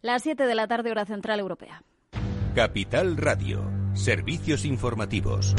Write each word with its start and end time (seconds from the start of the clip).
Las 0.00 0.22
7 0.22 0.46
de 0.46 0.54
la 0.54 0.68
tarde, 0.68 0.92
hora 0.92 1.04
central 1.04 1.40
europea. 1.40 1.82
Capital 2.54 3.16
Radio. 3.16 3.68
Servicios 3.94 4.64
informativos. 4.64 5.56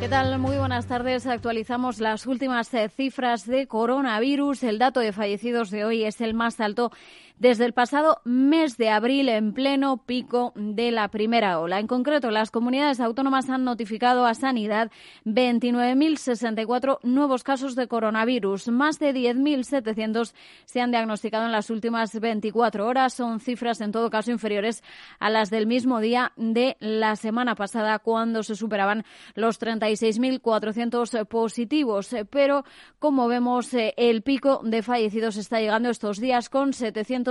¿Qué 0.00 0.08
tal? 0.08 0.38
Muy 0.38 0.56
buenas 0.56 0.86
tardes. 0.86 1.26
Actualizamos 1.26 2.00
las 2.00 2.26
últimas 2.26 2.72
eh, 2.72 2.88
cifras 2.88 3.44
de 3.44 3.66
coronavirus. 3.66 4.62
El 4.62 4.78
dato 4.78 5.00
de 5.00 5.12
fallecidos 5.12 5.70
de 5.70 5.84
hoy 5.84 6.04
es 6.04 6.22
el 6.22 6.32
más 6.32 6.60
alto 6.60 6.92
desde 7.38 7.64
el 7.64 7.72
pasado 7.72 8.20
mes 8.24 8.76
de 8.76 8.90
abril 8.90 9.28
en 9.28 9.52
pleno 9.52 9.98
pico 9.98 10.52
de 10.56 10.90
la 10.90 11.08
primera 11.08 11.60
ola. 11.60 11.78
En 11.78 11.86
concreto, 11.86 12.30
las 12.30 12.50
comunidades 12.50 13.00
autónomas 13.00 13.48
han 13.48 13.64
notificado 13.64 14.26
a 14.26 14.34
Sanidad 14.34 14.90
29.064 15.24 16.98
nuevos 17.02 17.44
casos 17.44 17.74
de 17.76 17.86
coronavirus. 17.86 18.68
Más 18.68 18.98
de 18.98 19.14
10.700 19.14 20.32
se 20.64 20.80
han 20.80 20.90
diagnosticado 20.90 21.46
en 21.46 21.52
las 21.52 21.70
últimas 21.70 22.18
24 22.18 22.86
horas. 22.86 23.14
Son 23.14 23.40
cifras, 23.40 23.80
en 23.80 23.92
todo 23.92 24.10
caso, 24.10 24.30
inferiores 24.30 24.82
a 25.20 25.30
las 25.30 25.50
del 25.50 25.66
mismo 25.66 26.00
día 26.00 26.32
de 26.36 26.76
la 26.80 27.14
semana 27.16 27.54
pasada, 27.54 27.98
cuando 28.00 28.42
se 28.42 28.56
superaban 28.56 29.04
los 29.34 29.60
36.400 29.60 31.26
positivos. 31.26 32.14
Pero, 32.30 32.64
como 32.98 33.28
vemos, 33.28 33.72
eh, 33.74 33.94
el 33.96 34.22
pico 34.22 34.60
de 34.64 34.82
fallecidos 34.82 35.36
está 35.36 35.60
llegando 35.60 35.90
estos 35.90 36.18
días 36.18 36.48
con 36.48 36.72
700 36.72 37.27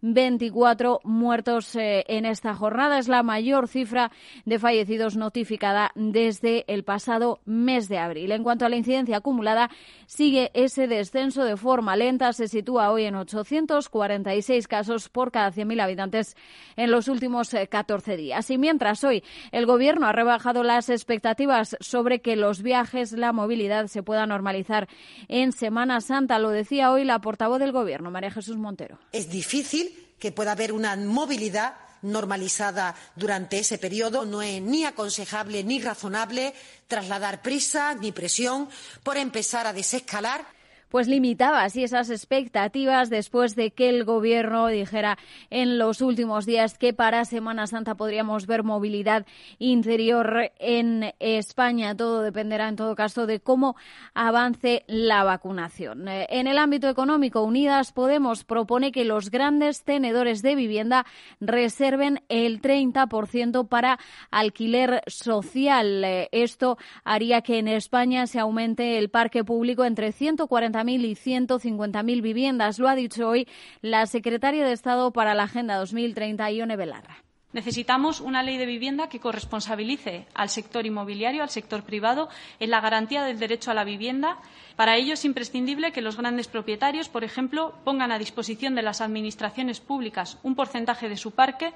veinticuatro 0.00 1.00
muertos 1.04 1.74
eh, 1.76 2.04
en 2.08 2.24
esta 2.24 2.54
jornada. 2.54 2.98
Es 2.98 3.08
la 3.08 3.22
mayor 3.22 3.68
cifra 3.68 4.10
de 4.44 4.58
fallecidos 4.58 5.16
notificada 5.16 5.92
desde 5.94 6.64
el 6.68 6.84
pasado 6.84 7.40
mes 7.44 7.88
de 7.88 7.98
abril. 7.98 8.32
En 8.32 8.42
cuanto 8.42 8.64
a 8.64 8.68
la 8.68 8.76
incidencia 8.76 9.18
acumulada, 9.18 9.70
sigue 10.06 10.50
ese 10.54 10.86
descenso 10.86 11.44
de 11.44 11.56
forma 11.56 11.96
lenta. 11.96 12.32
Se 12.32 12.48
sitúa 12.48 12.90
hoy 12.90 13.04
en 13.04 13.14
846 13.14 14.68
casos 14.68 15.08
por 15.08 15.30
cada 15.32 15.52
100.000 15.52 15.80
habitantes 15.82 16.36
en 16.76 16.90
los 16.90 17.08
últimos 17.08 17.50
14 17.50 18.14
eh, 18.14 18.16
días. 18.16 18.50
Y 18.50 18.58
mientras 18.58 19.02
hoy 19.04 19.22
el 19.52 19.66
Gobierno 19.66 20.06
ha 20.06 20.12
rebajado 20.12 20.62
las 20.62 20.88
expectativas 20.88 21.76
sobre 21.80 22.20
que 22.20 22.36
los 22.36 22.62
viajes, 22.62 23.12
la 23.12 23.32
movilidad 23.32 23.86
se 23.86 24.02
pueda 24.02 24.26
normalizar 24.26 24.88
en 25.28 25.52
Semana 25.52 26.00
Santa, 26.00 26.38
lo 26.38 26.50
decía 26.50 26.92
hoy 26.92 27.04
la 27.04 27.20
portavoz 27.20 27.58
del 27.58 27.72
Gobierno, 27.72 28.10
María 28.10 28.30
Jesús 28.30 28.56
Montero 28.56 28.98
difícil 29.36 30.14
que 30.18 30.32
pueda 30.32 30.52
haber 30.52 30.72
una 30.72 30.96
movilidad 30.96 31.74
normalizada 32.02 32.94
durante 33.16 33.58
ese 33.58 33.78
periodo. 33.78 34.24
No 34.24 34.40
es 34.40 34.62
ni 34.62 34.84
aconsejable 34.84 35.62
ni 35.64 35.80
razonable 35.80 36.54
trasladar 36.88 37.42
prisa 37.42 37.94
ni 37.94 38.12
presión 38.12 38.68
por 39.02 39.16
empezar 39.16 39.66
a 39.66 39.72
desescalar 39.72 40.55
pues 40.88 41.08
limitaba 41.08 41.62
así 41.62 41.82
esas 41.84 42.10
expectativas 42.10 43.10
después 43.10 43.56
de 43.56 43.70
que 43.72 43.88
el 43.88 44.04
gobierno 44.04 44.66
dijera 44.68 45.18
en 45.50 45.78
los 45.78 46.00
últimos 46.00 46.46
días 46.46 46.78
que 46.78 46.92
para 46.92 47.24
Semana 47.24 47.66
Santa 47.66 47.96
podríamos 47.96 48.46
ver 48.46 48.62
movilidad 48.62 49.26
interior 49.58 50.52
en 50.58 51.12
España. 51.18 51.96
Todo 51.96 52.22
dependerá 52.22 52.68
en 52.68 52.76
todo 52.76 52.94
caso 52.94 53.26
de 53.26 53.40
cómo 53.40 53.76
avance 54.14 54.84
la 54.86 55.24
vacunación. 55.24 56.08
Eh, 56.08 56.26
en 56.30 56.46
el 56.46 56.58
ámbito 56.58 56.88
económico, 56.88 57.42
Unidas 57.42 57.92
Podemos 57.92 58.44
propone 58.44 58.92
que 58.92 59.04
los 59.04 59.30
grandes 59.30 59.82
tenedores 59.84 60.42
de 60.42 60.54
vivienda 60.54 61.06
reserven 61.40 62.22
el 62.28 62.60
30% 62.60 63.68
para 63.68 63.98
alquiler 64.30 65.02
social. 65.06 66.04
Eh, 66.04 66.28
esto 66.32 66.78
haría 67.04 67.42
que 67.42 67.58
en 67.58 67.68
España 67.68 68.26
se 68.26 68.38
aumente 68.38 68.98
el 68.98 69.10
parque 69.10 69.44
público 69.44 69.84
entre 69.84 70.12
140 70.12 70.84
mil 70.86 71.04
y 71.04 71.14
150.000 71.14 72.22
viviendas. 72.22 72.78
Lo 72.78 72.88
ha 72.88 72.94
dicho 72.94 73.28
hoy 73.28 73.46
la 73.82 74.06
secretaria 74.06 74.64
de 74.64 74.72
Estado 74.72 75.12
para 75.12 75.34
la 75.34 75.42
Agenda 75.42 75.76
2030, 75.76 76.50
Ione 76.52 76.76
Belarra. 76.76 77.25
Necesitamos 77.56 78.20
una 78.20 78.42
ley 78.42 78.58
de 78.58 78.66
vivienda 78.66 79.08
que 79.08 79.18
corresponsabilice 79.18 80.26
al 80.34 80.50
sector 80.50 80.84
inmobiliario, 80.84 81.42
al 81.42 81.48
sector 81.48 81.84
privado, 81.84 82.28
en 82.60 82.68
la 82.68 82.82
garantía 82.82 83.24
del 83.24 83.38
derecho 83.38 83.70
a 83.70 83.74
la 83.74 83.82
vivienda. 83.82 84.36
Para 84.76 84.96
ello 84.96 85.14
es 85.14 85.24
imprescindible 85.24 85.90
que 85.90 86.02
los 86.02 86.18
grandes 86.18 86.48
propietarios, 86.48 87.08
por 87.08 87.24
ejemplo, 87.24 87.72
pongan 87.82 88.12
a 88.12 88.18
disposición 88.18 88.74
de 88.74 88.82
las 88.82 89.00
administraciones 89.00 89.80
públicas 89.80 90.36
un 90.42 90.54
porcentaje 90.54 91.08
de 91.08 91.16
su 91.16 91.30
parque 91.30 91.72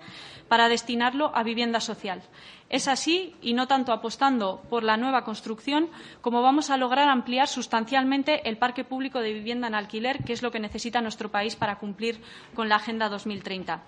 para 0.49 0.69
destinarlo 0.69 1.33
a 1.35 1.43
vivienda 1.45 1.81
social. 1.81 2.21
Es 2.69 2.87
así, 2.87 3.35
y 3.41 3.55
no 3.55 3.67
tanto 3.67 3.95
apostando 3.95 4.61
por 4.69 4.85
la 4.85 4.99
nueva 4.99 5.25
construcción, 5.25 5.89
como 6.21 6.43
vamos 6.43 6.69
a 6.69 6.77
lograr 6.77 7.09
ampliar 7.09 7.49
sustancialmente 7.49 8.47
el 8.47 8.59
parque 8.59 8.85
público 8.85 9.21
de 9.21 9.33
vivienda 9.33 9.69
en 9.69 9.75
alquiler, 9.75 10.23
que 10.25 10.35
es 10.35 10.43
lo 10.43 10.51
que 10.51 10.61
necesita 10.61 11.01
nuestro 11.01 11.31
país 11.31 11.57
para 11.57 11.79
cumplir 11.79 12.21
con 12.55 12.69
la 12.69 12.77
Agenda 12.77 13.09
2030. 13.09 13.83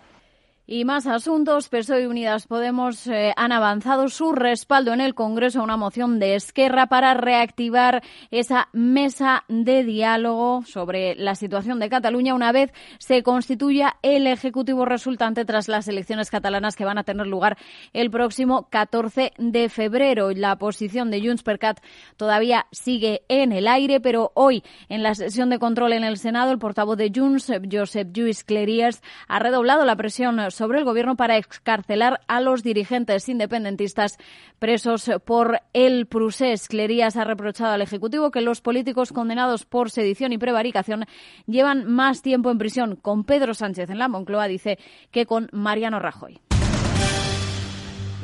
Y 0.64 0.84
más 0.84 1.08
asuntos. 1.08 1.68
PSOE 1.68 2.02
y 2.02 2.06
Unidas 2.06 2.46
Podemos 2.46 3.08
eh, 3.08 3.32
han 3.36 3.50
avanzado 3.50 4.08
su 4.08 4.30
respaldo 4.30 4.92
en 4.92 5.00
el 5.00 5.12
Congreso 5.12 5.58
a 5.58 5.64
una 5.64 5.76
moción 5.76 6.20
de 6.20 6.36
Esquerra 6.36 6.86
para 6.86 7.14
reactivar 7.14 8.00
esa 8.30 8.68
mesa 8.72 9.42
de 9.48 9.82
diálogo 9.82 10.62
sobre 10.64 11.16
la 11.16 11.34
situación 11.34 11.80
de 11.80 11.88
Cataluña 11.88 12.34
una 12.34 12.52
vez 12.52 12.72
se 12.98 13.24
constituya 13.24 13.96
el 14.02 14.28
Ejecutivo 14.28 14.84
resultante 14.84 15.44
tras 15.44 15.66
las 15.66 15.88
elecciones 15.88 16.30
catalanas 16.30 16.76
que 16.76 16.84
van 16.84 16.96
a 16.96 17.02
tener 17.02 17.26
lugar 17.26 17.58
el 17.92 18.12
próximo 18.12 18.68
14 18.70 19.32
de 19.38 19.68
febrero. 19.68 20.30
La 20.30 20.58
posición 20.58 21.10
de 21.10 21.26
Junts 21.26 21.42
per 21.42 21.58
Cat 21.58 21.80
todavía 22.16 22.66
sigue 22.70 23.22
en 23.26 23.50
el 23.50 23.66
aire, 23.66 23.98
pero 23.98 24.30
hoy 24.34 24.62
en 24.88 25.02
la 25.02 25.16
sesión 25.16 25.50
de 25.50 25.58
control 25.58 25.92
en 25.92 26.04
el 26.04 26.18
Senado 26.18 26.52
el 26.52 26.60
portavoz 26.60 26.96
de 26.96 27.10
Junts, 27.12 27.50
Josep 27.68 28.12
Lluís 28.12 28.44
Cleries, 28.44 29.02
ha 29.26 29.40
redoblado 29.40 29.84
la 29.84 29.96
presión 29.96 30.51
sobre 30.54 30.78
el 30.78 30.84
Gobierno 30.84 31.16
para 31.16 31.36
excarcelar 31.36 32.20
a 32.28 32.40
los 32.40 32.62
dirigentes 32.62 33.28
independentistas 33.28 34.18
presos 34.58 35.10
por 35.24 35.60
el 35.72 36.06
Prusés. 36.06 36.68
Clerías 36.68 37.16
ha 37.16 37.24
reprochado 37.24 37.72
al 37.72 37.82
Ejecutivo 37.82 38.30
que 38.30 38.40
los 38.40 38.60
políticos 38.60 39.12
condenados 39.12 39.64
por 39.64 39.90
sedición 39.90 40.32
y 40.32 40.38
prevaricación 40.38 41.04
llevan 41.46 41.84
más 41.90 42.22
tiempo 42.22 42.50
en 42.50 42.58
prisión 42.58 42.96
con 42.96 43.24
Pedro 43.24 43.54
Sánchez 43.54 43.90
en 43.90 43.98
la 43.98 44.08
Moncloa, 44.08 44.48
dice, 44.48 44.78
que 45.10 45.26
con 45.26 45.48
Mariano 45.52 45.98
Rajoy. 45.98 46.40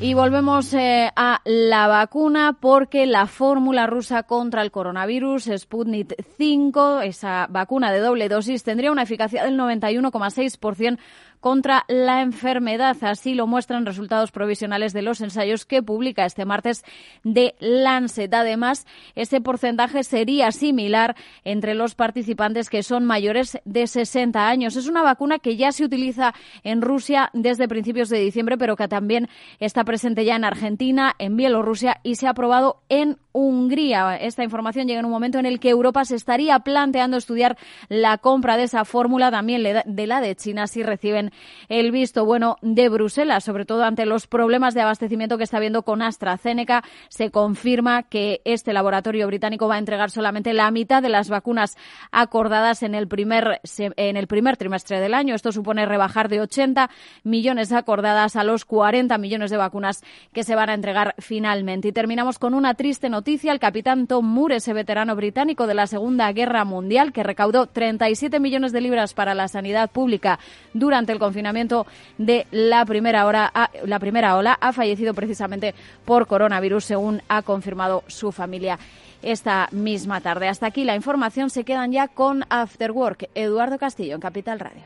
Y 0.00 0.15
volvemos 0.15 0.72
eh, 0.75 1.11
a 1.17 1.41
la 1.44 1.88
vacuna 1.88 2.56
porque 2.61 3.05
la 3.05 3.27
fórmula 3.27 3.88
rusa 3.88 4.22
contra 4.22 4.62
el 4.62 4.71
coronavirus, 4.71 5.50
Sputnik 5.56 6.15
5, 6.37 7.00
esa 7.00 7.49
vacuna 7.50 7.91
de 7.91 7.99
doble 7.99 8.28
dosis, 8.28 8.62
tendría 8.62 8.93
una 8.93 9.03
eficacia 9.03 9.43
del 9.43 9.59
91,6% 9.59 10.99
contra 11.41 11.84
la 11.88 12.22
enfermedad. 12.22 12.97
Así 13.03 13.34
lo 13.34 13.47
muestran 13.47 13.87
resultados 13.87 14.31
provisionales 14.31 14.93
de 14.93 15.03
los 15.03 15.21
ensayos 15.21 15.65
que 15.65 15.82
publica 15.82 16.25
este 16.25 16.44
martes 16.44 16.84
de 17.25 17.54
Lancet. 17.60 18.32
Además, 18.32 18.87
ese 19.15 19.41
porcentaje 19.41 20.04
sería 20.04 20.53
similar 20.53 21.16
entre 21.44 21.75
los 21.75 21.94
participantes 21.94 22.71
que 22.71 22.82
son 22.82 23.04
mayores 23.04 23.59
de 23.65 23.87
60 23.87 24.49
años. 24.49 24.76
Es 24.76 24.88
una 24.88 25.03
vacuna 25.03 25.38
que 25.38 25.56
ya 25.56 25.72
se 25.72 25.84
utiliza 25.84 26.34
en 26.65 26.82
Rusia 26.82 27.31
desde 27.32 27.69
principios 27.69 28.09
de 28.09 28.19
diciembre, 28.19 28.59
pero 28.59 28.76
que 28.76 28.88
también 28.88 29.28
está 29.59 29.84
presente 29.84 30.25
ya 30.25 30.37
en 30.37 30.44
Argentina, 30.44 31.15
en 31.19 31.37
Bielorrusia 31.37 32.00
y 32.03 32.16
se 32.16 32.26
ha 32.26 32.31
aprobado 32.31 32.82
en 32.88 33.19
Hungría. 33.32 34.16
Esta 34.16 34.43
información 34.43 34.88
llega 34.88 35.00
en 35.00 35.06
un 35.06 35.12
momento 35.12 35.38
en 35.38 35.47
el 35.47 35.60
que 35.60 35.70
Europa 35.70 36.05
se 36.05 36.16
estaría 36.16 36.59
planteando 36.60 37.16
estudiar 37.16 37.56
la 37.88 38.19
compra 38.19 38.56
de 38.56 38.65
esa 38.65 38.84
fórmula, 38.84 39.31
también 39.31 39.62
de 39.62 40.06
la 40.06 40.20
de 40.20 40.34
China, 40.34 40.66
si 40.66 40.82
reciben 40.82 41.28
el 41.69 41.91
visto 41.93 42.25
bueno 42.25 42.56
de 42.62 42.89
Bruselas, 42.89 43.44
sobre 43.44 43.65
todo 43.65 43.84
ante 43.84 44.06
los 44.06 44.27
problemas 44.27 44.75
de 44.75 44.83
abastecimiento 44.83 45.39
que 45.39 45.44
está 45.44 45.59
habiendo 45.59 45.83
con 45.83 46.03
AstraZeneca. 46.03 46.83
Se 47.09 47.31
confirma 47.31 48.03
que 48.05 48.41
este 48.44 48.72
laboratorio 48.72 49.27
británico 49.27 49.69
va 49.69 49.77
a 49.77 49.78
entregar 49.78 50.11
solamente 50.11 50.53
la 50.53 50.71
mitad 50.71 51.03
de 51.03 51.09
las 51.09 51.28
vacunas 51.28 51.77
acordadas 52.11 52.82
en 52.82 52.94
el 52.94 53.08
primer, 53.08 53.61
en 53.79 54.17
el 54.17 54.26
primer 54.26 54.56
trimestre 54.56 55.00
del 55.00 55.14
año. 55.14 55.35
Esto 55.35 55.53
supone 55.53 55.87
rebajar 55.87 56.29
de 56.29 56.41
80 56.41 56.91
millones 57.25 57.73
acordadas 57.73 58.37
a 58.37 58.44
los 58.44 58.64
40 58.64 59.17
millones 59.19 59.50
de 59.50 59.56
vacunas 59.56 60.03
que 60.32 60.44
se 60.44 60.55
van 60.55 60.70
a 60.70 60.75
entregar 60.75 61.14
finalmente. 61.19 61.88
Y 61.88 61.93
terminamos 61.93 62.38
con 62.38 62.55
una 62.55 62.75
triste 62.75 63.08
noticia 63.08 63.53
el 63.53 63.61
capitán 63.61 64.06
Tom 64.06 64.26
Moore, 64.26 64.56
ese 64.56 64.73
veterano 64.73 65.17
británico 65.17 65.67
de 65.67 65.75
la 65.75 65.87
Segunda 65.87 66.31
Guerra 66.32 66.64
Mundial, 66.64 67.12
que 67.12 67.23
recaudó 67.23 67.67
37 67.67 68.41
millones 68.41 68.73
de 68.73 68.81
libras 68.81 69.14
para 69.14 69.35
la 69.35 69.49
sanidad 69.49 69.91
pública 69.91 70.38
durante 70.75 71.12
el 71.12 71.18
confinamiento 71.19 71.87
de 72.19 72.47
la 72.50 72.85
primera, 72.85 73.26
hora, 73.26 73.53
la 73.85 73.99
primera 73.99 74.37
ola, 74.37 74.59
ha 74.61 74.73
fallecido 74.73 75.15
precisamente 75.15 75.75
por 76.05 76.26
coronavirus, 76.26 76.85
según 76.85 77.23
ha 77.29 77.43
confirmado 77.43 78.05
su 78.06 78.32
familia 78.32 78.79
esta 79.23 79.69
misma 79.73 80.20
tarde. 80.20 80.49
Hasta 80.49 80.67
aquí 80.67 80.85
la 80.85 80.94
información. 80.94 81.50
Se 81.50 81.65
quedan 81.65 81.93
ya 81.93 82.09
con 82.09 82.44
After 82.49 82.93
Work. 82.93 83.31
Eduardo 83.35 83.79
Castillo, 83.79 84.15
en 84.15 84.20
Capital 84.20 84.61
Radio. 84.61 84.82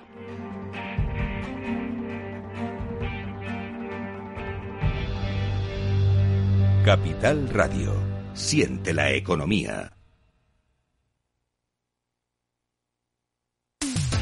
Capital 6.84 7.48
Radio 7.50 8.12
Siente 8.34 8.94
la 8.94 9.12
economía. 9.12 9.92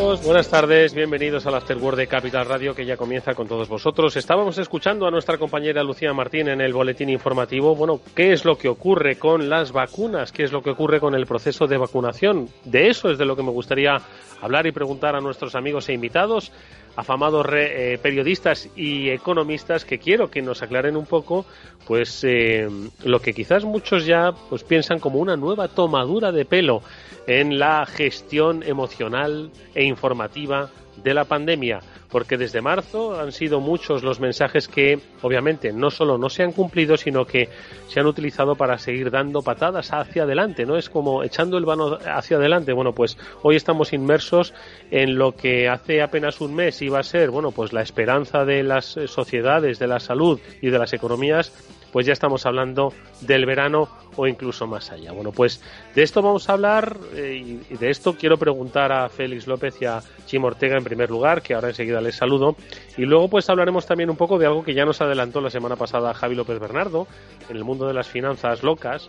Buenas 0.00 0.48
tardes, 0.48 0.94
bienvenidos 0.94 1.44
al 1.46 1.54
Afterword 1.56 1.96
de 1.96 2.06
Capital 2.06 2.46
Radio 2.46 2.74
que 2.74 2.86
ya 2.86 2.96
comienza 2.96 3.34
con 3.34 3.46
todos 3.46 3.68
vosotros. 3.68 4.16
Estábamos 4.16 4.56
escuchando 4.56 5.06
a 5.06 5.10
nuestra 5.10 5.36
compañera 5.36 5.82
Lucía 5.82 6.14
Martín 6.14 6.48
en 6.48 6.62
el 6.62 6.72
boletín 6.72 7.10
informativo. 7.10 7.76
Bueno, 7.76 8.00
¿qué 8.14 8.32
es 8.32 8.46
lo 8.46 8.56
que 8.56 8.68
ocurre 8.68 9.16
con 9.16 9.50
las 9.50 9.72
vacunas? 9.72 10.32
¿Qué 10.32 10.42
es 10.42 10.52
lo 10.52 10.62
que 10.62 10.70
ocurre 10.70 11.00
con 11.00 11.14
el 11.14 11.26
proceso 11.26 11.66
de 11.66 11.76
vacunación? 11.76 12.48
De 12.64 12.88
eso 12.88 13.10
es 13.10 13.18
de 13.18 13.26
lo 13.26 13.36
que 13.36 13.42
me 13.42 13.50
gustaría 13.50 13.98
hablar 14.40 14.66
y 14.66 14.72
preguntar 14.72 15.14
a 15.16 15.20
nuestros 15.20 15.54
amigos 15.54 15.90
e 15.90 15.92
invitados 15.92 16.50
afamados 16.96 17.46
eh, 17.52 17.98
periodistas 18.02 18.68
y 18.76 19.10
economistas 19.10 19.84
que 19.84 19.98
quiero 19.98 20.30
que 20.30 20.42
nos 20.42 20.62
aclaren 20.62 20.96
un 20.96 21.06
poco 21.06 21.46
pues 21.86 22.24
eh, 22.24 22.68
lo 23.04 23.20
que 23.20 23.32
quizás 23.32 23.64
muchos 23.64 24.06
ya 24.06 24.32
pues 24.48 24.64
piensan 24.64 24.98
como 24.98 25.18
una 25.18 25.36
nueva 25.36 25.68
tomadura 25.68 26.32
de 26.32 26.44
pelo 26.44 26.82
en 27.26 27.58
la 27.58 27.86
gestión 27.86 28.62
emocional 28.62 29.50
e 29.74 29.84
informativa 29.84 30.70
de 31.02 31.14
la 31.14 31.24
pandemia 31.24 31.80
porque 32.10 32.36
desde 32.36 32.60
marzo 32.60 33.18
han 33.18 33.32
sido 33.32 33.60
muchos 33.60 34.02
los 34.02 34.20
mensajes 34.20 34.68
que 34.68 34.98
obviamente 35.22 35.72
no 35.72 35.90
solo 35.90 36.18
no 36.18 36.28
se 36.28 36.42
han 36.42 36.52
cumplido, 36.52 36.96
sino 36.96 37.24
que 37.24 37.48
se 37.88 38.00
han 38.00 38.06
utilizado 38.06 38.56
para 38.56 38.78
seguir 38.78 39.10
dando 39.10 39.42
patadas 39.42 39.92
hacia 39.92 40.24
adelante, 40.24 40.66
¿no? 40.66 40.76
Es 40.76 40.90
como 40.90 41.22
echando 41.22 41.56
el 41.56 41.64
vano 41.64 41.98
hacia 42.04 42.36
adelante. 42.36 42.72
Bueno, 42.72 42.92
pues 42.92 43.16
hoy 43.42 43.56
estamos 43.56 43.92
inmersos 43.92 44.52
en 44.90 45.16
lo 45.16 45.32
que 45.32 45.68
hace 45.68 46.02
apenas 46.02 46.40
un 46.40 46.54
mes 46.54 46.82
iba 46.82 46.98
a 46.98 47.04
ser, 47.04 47.30
bueno, 47.30 47.52
pues 47.52 47.72
la 47.72 47.82
esperanza 47.82 48.44
de 48.44 48.62
las 48.62 48.98
sociedades, 49.06 49.78
de 49.78 49.86
la 49.86 50.00
salud 50.00 50.40
y 50.60 50.70
de 50.70 50.78
las 50.78 50.92
economías 50.92 51.52
pues 51.92 52.06
ya 52.06 52.12
estamos 52.12 52.46
hablando 52.46 52.92
del 53.20 53.46
verano 53.46 53.88
o 54.16 54.26
incluso 54.26 54.66
más 54.66 54.90
allá. 54.90 55.12
Bueno, 55.12 55.32
pues 55.32 55.62
de 55.94 56.02
esto 56.02 56.22
vamos 56.22 56.48
a 56.48 56.52
hablar 56.52 56.96
eh, 57.14 57.60
y 57.68 57.76
de 57.76 57.90
esto 57.90 58.16
quiero 58.16 58.36
preguntar 58.36 58.92
a 58.92 59.08
Félix 59.08 59.46
López 59.46 59.80
y 59.80 59.86
a 59.86 60.02
Chim 60.26 60.44
Ortega 60.44 60.76
en 60.76 60.84
primer 60.84 61.10
lugar, 61.10 61.42
que 61.42 61.54
ahora 61.54 61.68
enseguida 61.68 62.00
les 62.00 62.16
saludo. 62.16 62.56
Y 62.96 63.02
luego 63.02 63.28
pues 63.28 63.48
hablaremos 63.50 63.86
también 63.86 64.10
un 64.10 64.16
poco 64.16 64.38
de 64.38 64.46
algo 64.46 64.64
que 64.64 64.74
ya 64.74 64.84
nos 64.84 65.00
adelantó 65.00 65.40
la 65.40 65.50
semana 65.50 65.76
pasada 65.76 66.14
Javi 66.14 66.34
López 66.34 66.58
Bernardo 66.58 67.06
en 67.48 67.56
el 67.56 67.64
mundo 67.64 67.86
de 67.86 67.94
las 67.94 68.08
finanzas 68.08 68.62
locas. 68.62 69.08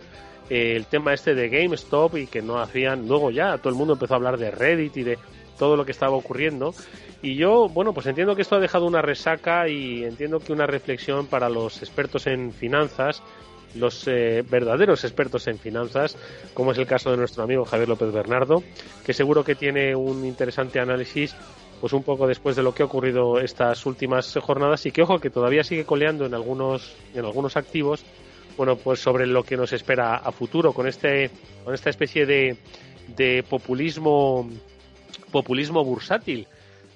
Eh, 0.50 0.74
el 0.76 0.86
tema 0.86 1.14
este 1.14 1.34
de 1.34 1.48
GameStop 1.48 2.16
y 2.16 2.26
que 2.26 2.42
no 2.42 2.60
hacían, 2.60 3.06
luego 3.06 3.30
ya 3.30 3.58
todo 3.58 3.68
el 3.70 3.74
mundo 3.74 3.94
empezó 3.94 4.14
a 4.14 4.16
hablar 4.16 4.38
de 4.38 4.50
Reddit 4.50 4.96
y 4.96 5.02
de 5.02 5.18
todo 5.62 5.76
lo 5.76 5.84
que 5.84 5.92
estaba 5.92 6.16
ocurriendo. 6.16 6.74
Y 7.22 7.36
yo, 7.36 7.68
bueno, 7.68 7.94
pues 7.94 8.06
entiendo 8.06 8.34
que 8.34 8.42
esto 8.42 8.56
ha 8.56 8.58
dejado 8.58 8.84
una 8.84 9.00
resaca 9.00 9.68
y 9.68 10.02
entiendo 10.02 10.40
que 10.40 10.52
una 10.52 10.66
reflexión 10.66 11.28
para 11.28 11.48
los 11.48 11.82
expertos 11.82 12.26
en 12.26 12.50
finanzas, 12.52 13.22
los 13.76 14.08
eh, 14.08 14.42
verdaderos 14.42 15.04
expertos 15.04 15.46
en 15.46 15.60
finanzas, 15.60 16.16
como 16.52 16.72
es 16.72 16.78
el 16.78 16.88
caso 16.88 17.12
de 17.12 17.16
nuestro 17.16 17.44
amigo 17.44 17.64
Javier 17.64 17.88
López 17.88 18.12
Bernardo, 18.12 18.64
que 19.06 19.12
seguro 19.12 19.44
que 19.44 19.54
tiene 19.54 19.94
un 19.94 20.24
interesante 20.24 20.80
análisis 20.80 21.36
pues 21.80 21.92
un 21.92 22.02
poco 22.02 22.26
después 22.26 22.56
de 22.56 22.64
lo 22.64 22.74
que 22.74 22.82
ha 22.82 22.86
ocurrido 22.86 23.38
estas 23.38 23.86
últimas 23.86 24.36
jornadas 24.42 24.84
y 24.86 24.90
que 24.90 25.02
ojo 25.02 25.20
que 25.20 25.30
todavía 25.30 25.62
sigue 25.62 25.84
coleando 25.84 26.26
en 26.26 26.34
algunos 26.34 26.96
en 27.14 27.24
algunos 27.24 27.56
activos 27.56 28.04
bueno 28.56 28.74
pues 28.76 29.00
sobre 29.00 29.26
lo 29.26 29.42
que 29.42 29.56
nos 29.56 29.72
espera 29.72 30.16
a 30.16 30.30
futuro 30.30 30.72
con 30.72 30.86
este 30.86 31.30
con 31.64 31.74
esta 31.74 31.90
especie 31.90 32.24
de, 32.24 32.56
de 33.16 33.42
populismo 33.42 34.48
populismo 35.30 35.84
bursátil. 35.84 36.46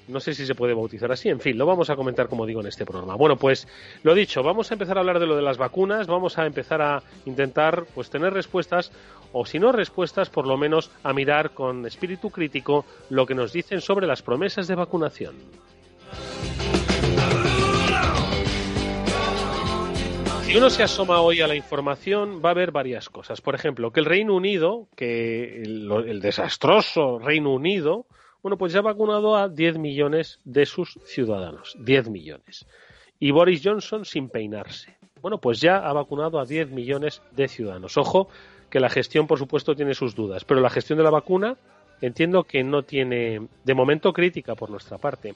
No 0.08 0.20
sé 0.20 0.34
si 0.34 0.46
se 0.46 0.54
puede 0.54 0.72
bautizar 0.72 1.10
así, 1.10 1.28
en 1.28 1.40
fin, 1.40 1.58
lo 1.58 1.66
vamos 1.66 1.90
a 1.90 1.96
comentar 1.96 2.28
como 2.28 2.46
digo 2.46 2.60
en 2.60 2.68
este 2.68 2.86
programa. 2.86 3.16
Bueno, 3.16 3.36
pues 3.36 3.66
lo 4.04 4.14
dicho, 4.14 4.42
vamos 4.42 4.70
a 4.70 4.74
empezar 4.74 4.96
a 4.96 5.00
hablar 5.00 5.18
de 5.18 5.26
lo 5.26 5.34
de 5.34 5.42
las 5.42 5.58
vacunas, 5.58 6.06
vamos 6.06 6.38
a 6.38 6.46
empezar 6.46 6.80
a 6.80 7.02
intentar 7.24 7.86
pues 7.92 8.08
tener 8.08 8.32
respuestas 8.32 8.92
o 9.32 9.44
si 9.44 9.58
no 9.58 9.72
respuestas, 9.72 10.30
por 10.30 10.46
lo 10.46 10.56
menos 10.56 10.92
a 11.02 11.12
mirar 11.12 11.50
con 11.50 11.84
espíritu 11.86 12.30
crítico 12.30 12.84
lo 13.10 13.26
que 13.26 13.34
nos 13.34 13.52
dicen 13.52 13.80
sobre 13.80 14.06
las 14.06 14.22
promesas 14.22 14.68
de 14.68 14.76
vacunación. 14.76 15.34
Si 20.56 20.58
uno 20.58 20.70
se 20.70 20.82
asoma 20.82 21.20
hoy 21.20 21.42
a 21.42 21.46
la 21.46 21.54
información, 21.54 22.40
va 22.42 22.48
a 22.48 22.54
ver 22.54 22.72
varias 22.72 23.10
cosas. 23.10 23.42
Por 23.42 23.54
ejemplo, 23.54 23.90
que 23.92 24.00
el 24.00 24.06
Reino 24.06 24.34
Unido, 24.34 24.88
que 24.96 25.60
el 25.60 26.18
desastroso 26.22 27.18
Reino 27.18 27.52
Unido, 27.52 28.06
bueno, 28.42 28.56
pues 28.56 28.72
ya 28.72 28.78
ha 28.78 28.82
vacunado 28.82 29.36
a 29.36 29.50
10 29.50 29.76
millones 29.76 30.40
de 30.44 30.64
sus 30.64 30.98
ciudadanos. 31.04 31.76
10 31.80 32.08
millones. 32.08 32.64
Y 33.20 33.32
Boris 33.32 33.60
Johnson 33.62 34.06
sin 34.06 34.30
peinarse. 34.30 34.96
Bueno, 35.20 35.42
pues 35.42 35.60
ya 35.60 35.76
ha 35.76 35.92
vacunado 35.92 36.40
a 36.40 36.46
10 36.46 36.70
millones 36.70 37.20
de 37.32 37.48
ciudadanos. 37.48 37.98
Ojo, 37.98 38.30
que 38.70 38.80
la 38.80 38.88
gestión, 38.88 39.26
por 39.26 39.38
supuesto, 39.38 39.74
tiene 39.76 39.92
sus 39.92 40.14
dudas. 40.14 40.46
Pero 40.46 40.62
la 40.62 40.70
gestión 40.70 40.96
de 40.96 41.04
la 41.04 41.10
vacuna 41.10 41.58
entiendo 42.00 42.44
que 42.44 42.64
no 42.64 42.82
tiene, 42.82 43.46
de 43.62 43.74
momento, 43.74 44.10
crítica 44.14 44.54
por 44.54 44.70
nuestra 44.70 44.96
parte. 44.96 45.34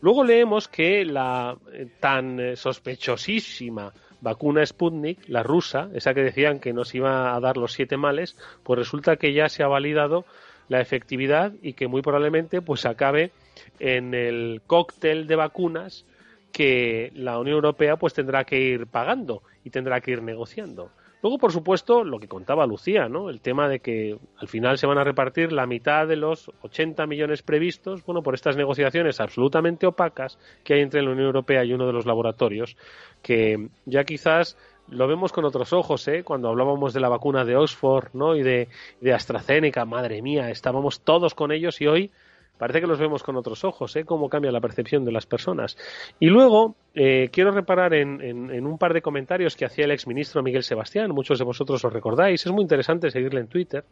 Luego 0.00 0.24
leemos 0.24 0.68
que 0.68 1.04
la 1.04 1.56
eh, 1.72 1.88
tan 2.00 2.40
eh, 2.40 2.56
sospechosísima 2.56 3.92
vacuna 4.26 4.66
Sputnik, 4.66 5.20
la 5.28 5.44
rusa, 5.44 5.88
esa 5.94 6.12
que 6.12 6.20
decían 6.20 6.58
que 6.58 6.72
nos 6.72 6.92
iba 6.96 7.36
a 7.36 7.38
dar 7.38 7.56
los 7.56 7.74
siete 7.74 7.96
males, 7.96 8.36
pues 8.64 8.76
resulta 8.76 9.18
que 9.18 9.32
ya 9.32 9.48
se 9.48 9.62
ha 9.62 9.68
validado 9.68 10.24
la 10.68 10.80
efectividad 10.80 11.52
y 11.62 11.74
que 11.74 11.86
muy 11.86 12.02
probablemente 12.02 12.60
pues 12.60 12.86
acabe 12.86 13.30
en 13.78 14.14
el 14.14 14.62
cóctel 14.66 15.28
de 15.28 15.36
vacunas 15.36 16.04
que 16.50 17.12
la 17.14 17.38
Unión 17.38 17.54
Europea 17.54 17.98
pues 17.98 18.14
tendrá 18.14 18.42
que 18.42 18.58
ir 18.58 18.88
pagando 18.88 19.42
y 19.62 19.70
tendrá 19.70 20.00
que 20.00 20.10
ir 20.10 20.22
negociando. 20.22 20.90
Luego, 21.26 21.38
por 21.38 21.50
supuesto, 21.50 22.04
lo 22.04 22.20
que 22.20 22.28
contaba 22.28 22.68
Lucía, 22.68 23.08
¿no? 23.08 23.30
El 23.30 23.40
tema 23.40 23.68
de 23.68 23.80
que 23.80 24.16
al 24.38 24.46
final 24.46 24.78
se 24.78 24.86
van 24.86 24.98
a 24.98 25.02
repartir 25.02 25.50
la 25.50 25.66
mitad 25.66 26.06
de 26.06 26.14
los 26.14 26.52
80 26.62 27.04
millones 27.08 27.42
previstos, 27.42 28.06
bueno, 28.06 28.22
por 28.22 28.36
estas 28.36 28.56
negociaciones 28.56 29.18
absolutamente 29.18 29.88
opacas 29.88 30.38
que 30.62 30.74
hay 30.74 30.82
entre 30.82 31.02
la 31.02 31.10
Unión 31.10 31.26
Europea 31.26 31.64
y 31.64 31.72
uno 31.72 31.84
de 31.84 31.92
los 31.92 32.06
laboratorios, 32.06 32.76
que 33.22 33.70
ya 33.86 34.04
quizás 34.04 34.56
lo 34.88 35.08
vemos 35.08 35.32
con 35.32 35.44
otros 35.44 35.72
ojos, 35.72 36.06
¿eh? 36.06 36.22
Cuando 36.22 36.48
hablábamos 36.48 36.94
de 36.94 37.00
la 37.00 37.08
vacuna 37.08 37.44
de 37.44 37.56
Oxford, 37.56 38.10
¿no? 38.12 38.36
Y 38.36 38.44
de, 38.44 38.68
de 39.00 39.12
AstraZeneca, 39.12 39.84
madre 39.84 40.22
mía, 40.22 40.50
estábamos 40.50 41.00
todos 41.00 41.34
con 41.34 41.50
ellos 41.50 41.80
y 41.80 41.88
hoy 41.88 42.12
parece 42.58 42.80
que 42.80 42.86
los 42.86 42.98
vemos 42.98 43.22
con 43.22 43.36
otros 43.36 43.64
ojos, 43.64 43.94
¿eh? 43.96 44.04
Cómo 44.04 44.28
cambia 44.28 44.50
la 44.50 44.60
percepción 44.60 45.04
de 45.04 45.12
las 45.12 45.26
personas. 45.26 45.76
Y 46.20 46.26
luego 46.26 46.76
eh, 46.94 47.28
quiero 47.32 47.50
reparar 47.50 47.94
en, 47.94 48.66
un 48.66 48.78
par 48.78 48.94
de 48.94 49.02
comentarios 49.02 49.56
que 49.56 49.64
hacía 49.64 49.84
el 49.84 49.90
exministro 49.90 50.42
Miguel 50.42 50.62
Sebastián. 50.62 51.10
Muchos 51.12 51.38
de 51.38 51.44
vosotros 51.44 51.84
os 51.84 51.92
recordáis. 51.92 52.44
Es 52.44 52.52
muy 52.52 52.62
interesante 52.62 53.10
seguirle 53.10 53.40
en 53.40 53.48
Twitter 53.48 53.84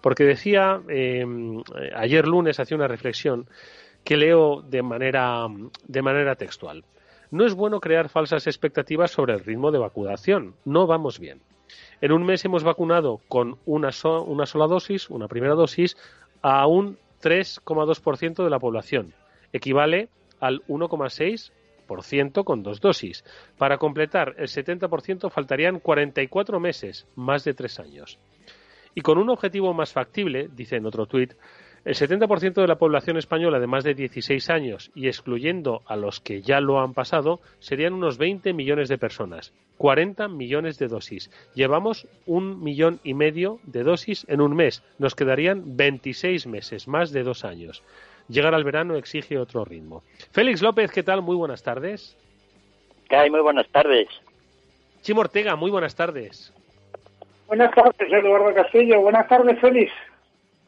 porque 0.00 0.24
decía 0.24 0.80
eh, 0.88 1.24
ayer 1.94 2.26
lunes 2.26 2.58
hacía 2.58 2.76
una 2.76 2.88
reflexión 2.88 3.46
que 4.04 4.16
leo 4.16 4.62
de 4.62 4.82
manera 4.82 5.46
de 5.86 6.02
manera 6.02 6.36
textual. 6.36 6.84
No 7.30 7.46
es 7.46 7.54
bueno 7.54 7.80
crear 7.80 8.08
falsas 8.08 8.46
expectativas 8.46 9.10
sobre 9.12 9.34
el 9.34 9.40
ritmo 9.40 9.70
de 9.70 9.78
vacunación. 9.78 10.54
No 10.64 10.86
vamos 10.86 11.20
bien. 11.20 11.40
En 12.00 12.12
un 12.12 12.24
mes 12.24 12.44
hemos 12.44 12.64
vacunado 12.64 13.20
con 13.28 13.58
una, 13.66 13.90
una 14.26 14.46
sola 14.46 14.66
dosis, 14.66 15.10
una 15.10 15.28
primera 15.28 15.54
dosis, 15.54 15.96
a 16.42 16.66
un 16.66 16.98
3,2% 17.22 18.44
de 18.44 18.50
la 18.50 18.58
población. 18.58 19.14
Equivale 19.52 20.08
al 20.40 20.62
1,6% 20.66 22.44
con 22.44 22.62
dos 22.62 22.80
dosis. 22.80 23.24
Para 23.58 23.78
completar 23.78 24.34
el 24.38 24.48
70% 24.48 25.30
faltarían 25.30 25.80
44 25.80 26.60
meses, 26.60 27.06
más 27.16 27.44
de 27.44 27.54
tres 27.54 27.78
años. 27.80 28.18
Y 28.94 29.02
con 29.02 29.18
un 29.18 29.30
objetivo 29.30 29.72
más 29.72 29.92
factible, 29.92 30.48
dice 30.52 30.76
en 30.76 30.86
otro 30.86 31.06
tuit, 31.06 31.34
El 31.82 31.94
70% 31.94 32.60
de 32.60 32.66
la 32.66 32.76
población 32.76 33.16
española 33.16 33.58
de 33.58 33.66
más 33.66 33.84
de 33.84 33.94
16 33.94 34.50
años 34.50 34.90
y 34.94 35.08
excluyendo 35.08 35.80
a 35.86 35.96
los 35.96 36.20
que 36.20 36.42
ya 36.42 36.60
lo 36.60 36.78
han 36.80 36.92
pasado 36.92 37.40
serían 37.58 37.94
unos 37.94 38.18
20 38.18 38.52
millones 38.52 38.90
de 38.90 38.98
personas, 38.98 39.54
40 39.78 40.28
millones 40.28 40.78
de 40.78 40.88
dosis. 40.88 41.30
Llevamos 41.54 42.06
un 42.26 42.62
millón 42.62 43.00
y 43.02 43.14
medio 43.14 43.60
de 43.62 43.82
dosis 43.82 44.26
en 44.28 44.42
un 44.42 44.54
mes. 44.54 44.82
Nos 44.98 45.14
quedarían 45.14 45.76
26 45.76 46.46
meses, 46.46 46.86
más 46.86 47.12
de 47.12 47.22
dos 47.22 47.46
años. 47.46 47.82
Llegar 48.28 48.54
al 48.54 48.64
verano 48.64 48.96
exige 48.96 49.38
otro 49.38 49.64
ritmo. 49.64 50.02
Félix 50.32 50.60
López, 50.60 50.92
¿qué 50.92 51.02
tal? 51.02 51.22
Muy 51.22 51.34
buenas 51.34 51.62
tardes. 51.62 52.14
¿Qué 53.08 53.16
hay? 53.16 53.30
Muy 53.30 53.40
buenas 53.40 53.68
tardes. 53.70 54.06
Chimo 55.00 55.22
Ortega, 55.22 55.56
muy 55.56 55.70
buenas 55.70 55.96
tardes. 55.96 56.52
Buenas 57.48 57.74
tardes, 57.74 58.12
Eduardo 58.12 58.54
Castillo. 58.54 59.00
Buenas 59.00 59.26
tardes, 59.26 59.58
Félix. 59.60 59.90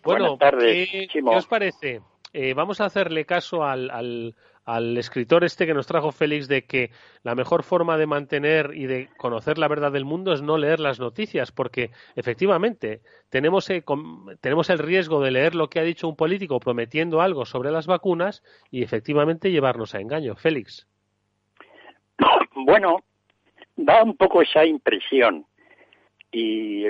Bueno, 0.02 0.38
¿qué, 0.38 1.08
os 1.24 1.46
parece? 1.46 2.00
Eh, 2.32 2.54
vamos 2.54 2.80
a 2.80 2.86
hacerle 2.86 3.26
caso 3.26 3.64
al, 3.64 4.34
al, 4.64 4.96
escritor 4.96 5.44
este 5.44 5.66
que 5.66 5.74
nos 5.74 5.86
trajo 5.86 6.12
Félix 6.12 6.48
de 6.48 6.64
que 6.64 6.90
la 7.22 7.34
mejor 7.34 7.62
forma 7.62 7.98
de 7.98 8.06
mantener 8.06 8.70
y 8.74 8.86
de 8.86 9.08
conocer 9.18 9.58
la 9.58 9.68
verdad 9.68 9.92
del 9.92 10.04
mundo 10.04 10.32
es 10.32 10.40
no 10.40 10.56
leer 10.56 10.80
las 10.80 10.98
noticias, 10.98 11.52
porque 11.52 11.90
efectivamente 12.16 13.02
tenemos, 13.28 13.68
eh, 13.70 13.84
tenemos 14.40 14.70
el 14.70 14.78
riesgo 14.78 15.20
de 15.20 15.30
leer 15.30 15.54
lo 15.54 15.68
que 15.68 15.78
ha 15.78 15.84
dicho 15.84 16.08
un 16.08 16.16
político 16.16 16.58
prometiendo 16.58 17.20
algo 17.20 17.44
sobre 17.44 17.70
las 17.70 17.86
vacunas 17.86 18.42
y 18.70 18.82
efectivamente 18.82 19.50
llevarnos 19.50 19.94
a 19.94 20.00
engaño. 20.00 20.36
Félix. 20.36 20.88
Bueno, 22.54 22.98
da 23.76 24.02
un 24.02 24.16
poco 24.16 24.42
esa 24.42 24.64
impresión. 24.64 25.46
Y 26.30 26.84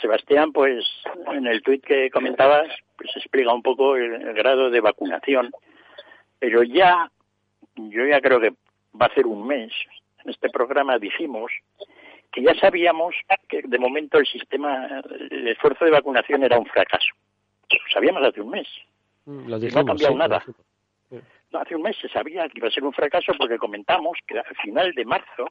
Sebastián, 0.00 0.52
pues 0.52 0.84
en 1.32 1.46
el 1.46 1.62
tuit 1.62 1.84
que 1.84 2.10
comentabas, 2.10 2.68
pues 2.96 3.10
explica 3.16 3.52
un 3.52 3.62
poco 3.62 3.96
el, 3.96 4.32
grado 4.34 4.70
de 4.70 4.80
vacunación. 4.80 5.50
Pero 6.38 6.62
ya, 6.62 7.10
yo 7.76 8.06
ya 8.06 8.20
creo 8.20 8.40
que 8.40 8.54
va 9.00 9.06
a 9.06 9.14
ser 9.14 9.26
un 9.26 9.46
mes, 9.46 9.72
en 10.24 10.30
este 10.30 10.50
programa 10.50 10.98
dijimos 10.98 11.52
que 12.32 12.42
ya 12.42 12.54
sabíamos 12.56 13.14
que 13.48 13.62
de 13.62 13.78
momento 13.78 14.18
el 14.18 14.26
sistema, 14.26 15.02
el 15.30 15.48
esfuerzo 15.48 15.84
de 15.84 15.90
vacunación 15.90 16.42
era 16.42 16.58
un 16.58 16.66
fracaso. 16.66 17.08
Lo 17.70 17.78
sabíamos 17.92 18.22
hace 18.22 18.40
un 18.40 18.50
mes. 18.50 18.68
Mm, 19.24 19.48
no 19.48 19.56
ha 19.56 19.84
cambiado 19.84 20.16
nada. 20.16 20.44
No, 21.50 21.60
hace 21.60 21.74
un 21.74 21.82
mes 21.82 21.96
se 21.96 22.08
sabía 22.08 22.46
que 22.48 22.58
iba 22.58 22.68
a 22.68 22.70
ser 22.70 22.84
un 22.84 22.92
fracaso 22.92 23.32
porque 23.38 23.56
comentamos 23.56 24.18
que 24.26 24.38
al 24.38 24.56
final 24.62 24.92
de 24.92 25.04
marzo 25.06 25.48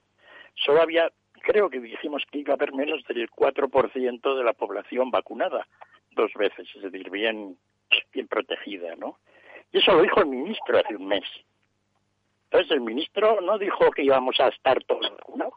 solo 0.53 0.81
había 0.81 1.09
creo 1.47 1.69
que 1.69 1.79
dijimos 1.79 2.23
que 2.29 2.39
iba 2.39 2.51
a 2.51 2.55
haber 2.55 2.73
menos 2.73 3.01
del 3.05 3.29
4% 3.29 4.37
de 4.37 4.43
la 4.43 4.51
población 4.51 5.11
vacunada 5.11 5.65
dos 6.11 6.33
veces, 6.33 6.67
es 6.75 6.81
decir, 6.81 7.09
bien, 7.09 7.57
bien 8.11 8.27
protegida, 8.27 8.95
¿no? 8.97 9.17
Y 9.71 9.77
eso 9.77 9.93
lo 9.93 10.01
dijo 10.01 10.19
el 10.19 10.25
ministro 10.25 10.77
hace 10.77 10.97
un 10.97 11.07
mes. 11.07 11.23
Entonces 12.45 12.71
el 12.71 12.81
ministro 12.81 13.39
no 13.39 13.57
dijo 13.57 13.91
que 13.91 14.03
íbamos 14.03 14.37
a 14.41 14.49
estar 14.49 14.83
todos 14.83 15.09
vacunados. 15.09 15.53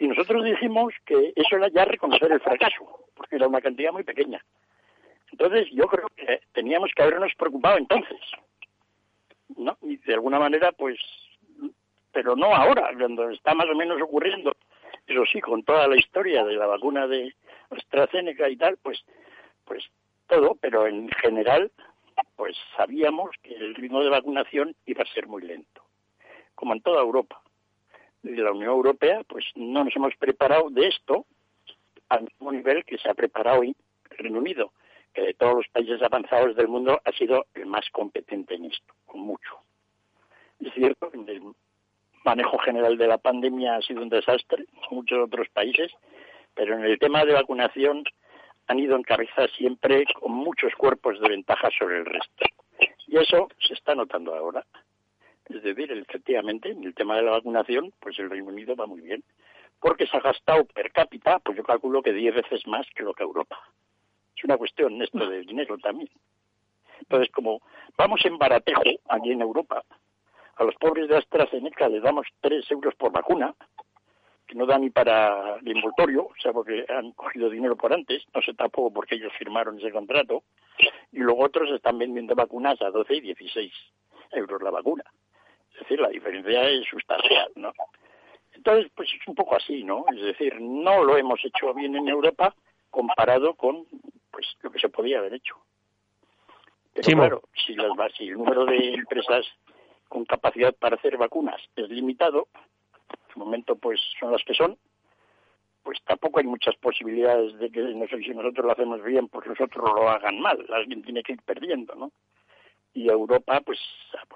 Y 0.00 0.08
nosotros 0.08 0.44
dijimos 0.44 0.94
que 1.04 1.32
eso 1.36 1.56
era 1.56 1.68
ya 1.68 1.84
reconocer 1.84 2.32
el 2.32 2.40
fracaso, 2.40 3.06
porque 3.14 3.36
era 3.36 3.46
una 3.46 3.60
cantidad 3.60 3.92
muy 3.92 4.02
pequeña. 4.02 4.44
Entonces 5.30 5.68
yo 5.72 5.86
creo 5.86 6.08
que 6.16 6.40
teníamos 6.52 6.90
que 6.96 7.02
habernos 7.02 7.32
preocupado 7.36 7.78
entonces. 7.78 8.18
¿no? 9.56 9.78
Y 9.82 9.96
de 9.98 10.14
alguna 10.14 10.40
manera, 10.40 10.72
pues 10.72 10.98
pero 12.12 12.36
no 12.36 12.54
ahora, 12.54 12.90
cuando 12.98 13.30
está 13.30 13.54
más 13.54 13.66
o 13.68 13.74
menos 13.74 14.00
ocurriendo, 14.00 14.54
eso 15.06 15.24
sí, 15.32 15.40
con 15.40 15.62
toda 15.64 15.88
la 15.88 15.96
historia 15.96 16.44
de 16.44 16.54
la 16.54 16.66
vacuna 16.66 17.06
de 17.06 17.34
AstraZeneca 17.70 18.48
y 18.48 18.56
tal, 18.56 18.76
pues, 18.82 19.04
pues 19.64 19.84
todo, 20.26 20.56
pero 20.60 20.86
en 20.86 21.08
general, 21.08 21.70
pues 22.36 22.56
sabíamos 22.76 23.30
que 23.42 23.54
el 23.54 23.74
ritmo 23.74 24.02
de 24.02 24.10
vacunación 24.10 24.74
iba 24.86 25.02
a 25.02 25.14
ser 25.14 25.26
muy 25.26 25.42
lento, 25.42 25.82
como 26.54 26.74
en 26.74 26.82
toda 26.82 27.00
Europa. 27.00 27.40
De 28.22 28.36
la 28.36 28.52
Unión 28.52 28.70
Europea, 28.70 29.22
pues 29.26 29.46
no 29.54 29.82
nos 29.82 29.96
hemos 29.96 30.14
preparado 30.16 30.68
de 30.68 30.88
esto 30.88 31.24
al 32.10 32.24
mismo 32.24 32.52
nivel 32.52 32.84
que 32.84 32.98
se 32.98 33.08
ha 33.08 33.14
preparado 33.14 33.62
el 33.62 33.74
Reino 34.10 34.38
Unido, 34.38 34.72
que 35.14 35.22
de 35.22 35.34
todos 35.34 35.54
los 35.54 35.68
países 35.68 36.02
avanzados 36.02 36.54
del 36.54 36.68
mundo 36.68 37.00
ha 37.02 37.12
sido 37.12 37.46
el 37.54 37.66
más 37.66 37.88
competente 37.90 38.54
en 38.54 38.66
esto, 38.66 38.94
con 39.06 39.20
mucho. 39.20 39.60
Es 40.60 40.72
cierto 40.74 41.10
que 41.10 41.16
manejo 42.24 42.58
general 42.58 42.98
de 42.98 43.06
la 43.06 43.18
pandemia 43.18 43.76
ha 43.76 43.82
sido 43.82 44.02
un 44.02 44.08
desastre 44.08 44.64
en 44.64 44.96
muchos 44.96 45.18
otros 45.26 45.48
países, 45.50 45.92
pero 46.54 46.76
en 46.76 46.84
el 46.84 46.98
tema 46.98 47.24
de 47.24 47.32
vacunación 47.32 48.04
han 48.66 48.78
ido 48.78 48.96
en 48.96 49.04
siempre 49.56 50.04
con 50.20 50.32
muchos 50.32 50.74
cuerpos 50.76 51.20
de 51.20 51.28
ventaja 51.28 51.68
sobre 51.76 51.98
el 51.98 52.06
resto. 52.06 52.44
Y 53.08 53.16
eso 53.16 53.48
se 53.58 53.74
está 53.74 53.94
notando 53.94 54.34
ahora. 54.34 54.64
Es 55.48 55.62
decir, 55.62 55.90
efectivamente, 55.90 56.70
en 56.70 56.84
el 56.84 56.94
tema 56.94 57.16
de 57.16 57.22
la 57.22 57.32
vacunación, 57.32 57.92
pues 57.98 58.16
el 58.20 58.30
Reino 58.30 58.48
Unido 58.48 58.76
va 58.76 58.86
muy 58.86 59.00
bien. 59.00 59.24
Porque 59.80 60.06
se 60.06 60.16
ha 60.16 60.20
gastado 60.20 60.64
per 60.66 60.92
cápita, 60.92 61.40
pues 61.40 61.56
yo 61.56 61.64
calculo 61.64 62.02
que 62.02 62.12
10 62.12 62.34
veces 62.36 62.66
más 62.68 62.86
que 62.94 63.02
lo 63.02 63.14
que 63.14 63.24
Europa. 63.24 63.58
Es 64.36 64.44
una 64.44 64.56
cuestión 64.56 65.02
esto 65.02 65.28
de 65.28 65.40
dinero 65.40 65.76
también. 65.78 66.10
Entonces, 67.00 67.30
como 67.32 67.62
vamos 67.96 68.24
en 68.24 68.38
baratejo 68.38 68.82
aquí 69.08 69.32
en 69.32 69.40
Europa, 69.40 69.82
a 70.56 70.64
los 70.64 70.74
pobres 70.76 71.08
de 71.08 71.16
AstraZeneca 71.16 71.88
les 71.88 72.02
damos 72.02 72.26
tres 72.40 72.70
euros 72.70 72.94
por 72.94 73.12
vacuna, 73.12 73.54
que 74.46 74.54
no 74.54 74.66
da 74.66 74.78
ni 74.78 74.90
para 74.90 75.56
el 75.56 75.76
envoltorio, 75.76 76.24
o 76.24 76.34
sea, 76.42 76.52
porque 76.52 76.84
han 76.88 77.12
cogido 77.12 77.48
dinero 77.48 77.76
por 77.76 77.92
antes, 77.92 78.24
no 78.34 78.42
sé 78.42 78.52
tampoco 78.54 78.92
por 78.92 79.06
qué 79.06 79.14
ellos 79.14 79.32
firmaron 79.38 79.78
ese 79.78 79.92
contrato, 79.92 80.42
y 81.12 81.18
luego 81.18 81.44
otros 81.44 81.70
están 81.70 81.98
vendiendo 81.98 82.34
vacunas 82.34 82.80
a 82.82 82.90
12 82.90 83.14
y 83.14 83.20
16 83.20 83.72
euros 84.32 84.62
la 84.62 84.70
vacuna. 84.70 85.04
Es 85.72 85.80
decir, 85.80 86.00
la 86.00 86.08
diferencia 86.08 86.68
es 86.68 86.84
sustancial, 86.86 87.52
¿no? 87.54 87.72
Entonces, 88.52 88.90
pues 88.94 89.08
es 89.08 89.26
un 89.28 89.34
poco 89.34 89.56
así, 89.56 89.84
¿no? 89.84 90.04
Es 90.12 90.20
decir, 90.20 90.60
no 90.60 91.04
lo 91.04 91.16
hemos 91.16 91.42
hecho 91.44 91.72
bien 91.72 91.96
en 91.96 92.08
Europa 92.08 92.54
comparado 92.90 93.54
con 93.54 93.86
pues 94.30 94.46
lo 94.62 94.70
que 94.70 94.80
se 94.80 94.88
podía 94.88 95.18
haber 95.18 95.34
hecho. 95.34 95.56
Pero 96.92 97.16
claro, 97.16 97.42
si, 97.54 97.74
las, 97.74 97.92
si 98.16 98.28
el 98.28 98.34
número 98.34 98.64
de 98.66 98.94
empresas 98.94 99.46
con 100.10 100.26
capacidad 100.26 100.74
para 100.74 100.96
hacer 100.96 101.16
vacunas 101.16 101.62
es 101.76 101.88
limitado, 101.88 102.48
en 103.34 103.40
momento 103.40 103.76
pues 103.76 104.00
son 104.18 104.32
las 104.32 104.42
que 104.44 104.52
son, 104.52 104.76
pues 105.82 105.98
tampoco 106.04 106.40
hay 106.40 106.46
muchas 106.46 106.76
posibilidades 106.76 107.58
de 107.58 107.70
que 107.70 107.80
no 107.80 108.06
sé 108.08 108.18
si 108.18 108.30
nosotros 108.30 108.66
lo 108.66 108.72
hacemos 108.72 109.02
bien, 109.02 109.28
pues 109.28 109.46
nosotros 109.46 109.88
lo 109.94 110.10
hagan 110.10 110.38
mal, 110.40 110.66
alguien 110.72 111.02
tiene 111.02 111.22
que 111.22 111.32
ir 111.32 111.42
perdiendo, 111.42 111.94
¿no? 111.94 112.12
Y 112.92 113.08
Europa, 113.08 113.60
pues, 113.64 113.78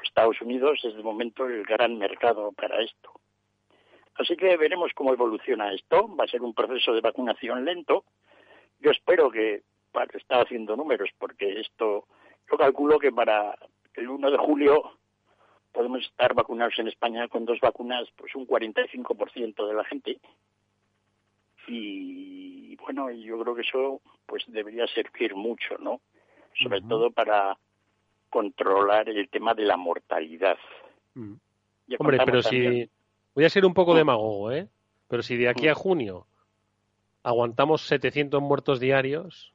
Estados 0.05 0.41
Unidos 0.41 0.79
es 0.85 0.95
de 0.95 1.03
momento 1.03 1.45
el 1.47 1.65
gran 1.65 1.99
mercado 1.99 2.53
para 2.53 2.81
esto. 2.83 3.11
Así 4.15 4.37
que 4.37 4.57
veremos 4.57 4.93
cómo 4.95 5.13
evoluciona 5.13 5.73
esto. 5.73 6.09
Va 6.15 6.23
a 6.23 6.29
ser 6.29 6.41
un 6.41 6.55
proceso 6.55 6.93
de 6.93 7.01
vacunación 7.01 7.65
lento. 7.65 8.05
Yo 8.79 8.93
espero 8.93 9.29
que, 9.29 9.63
para, 9.91 10.17
está 10.17 10.41
haciendo 10.41 10.77
números, 10.77 11.11
porque 11.19 11.59
esto, 11.61 12.07
yo 12.49 12.57
calculo 12.57 13.01
que 13.01 13.11
para 13.11 13.59
el 13.95 14.09
1 14.09 14.31
de 14.31 14.39
julio 14.39 14.99
podemos 15.75 16.03
estar 16.03 16.33
vacunados 16.35 16.79
en 16.79 16.89
España 16.89 17.29
con 17.29 17.45
dos 17.45 17.59
vacunas, 17.61 18.09
pues 18.17 18.35
un 18.37 18.47
45% 18.47 19.67
de 19.67 19.75
la 19.75 19.85
gente. 19.85 20.19
Y 21.67 22.77
bueno, 22.77 23.11
yo 23.11 23.39
creo 23.41 23.55
que 23.55 23.63
eso 23.63 24.01
pues 24.27 24.45
debería 24.47 24.87
servir 24.87 25.35
mucho, 25.35 25.77
¿no? 25.79 26.01
Sobre 26.63 26.81
todo 26.83 27.11
para 27.11 27.59
controlar 28.31 29.09
el 29.09 29.29
tema 29.29 29.55
de 29.55 29.65
la 29.65 29.77
mortalidad. 29.77 30.57
Hombre, 31.99 32.19
pero 32.25 32.43
si 32.43 32.89
voy 33.35 33.45
a 33.45 33.51
ser 33.51 33.65
un 33.65 33.75
poco 33.75 33.95
demagogo, 33.95 34.53
¿eh? 34.53 34.69
Pero 35.09 35.23
si 35.23 35.37
de 35.37 35.49
aquí 35.49 35.69
a 35.69 35.75
junio 35.75 36.27
aguantamos 37.23 37.87
700 37.87 38.41
muertos 38.43 38.79
diarios, 38.79 39.54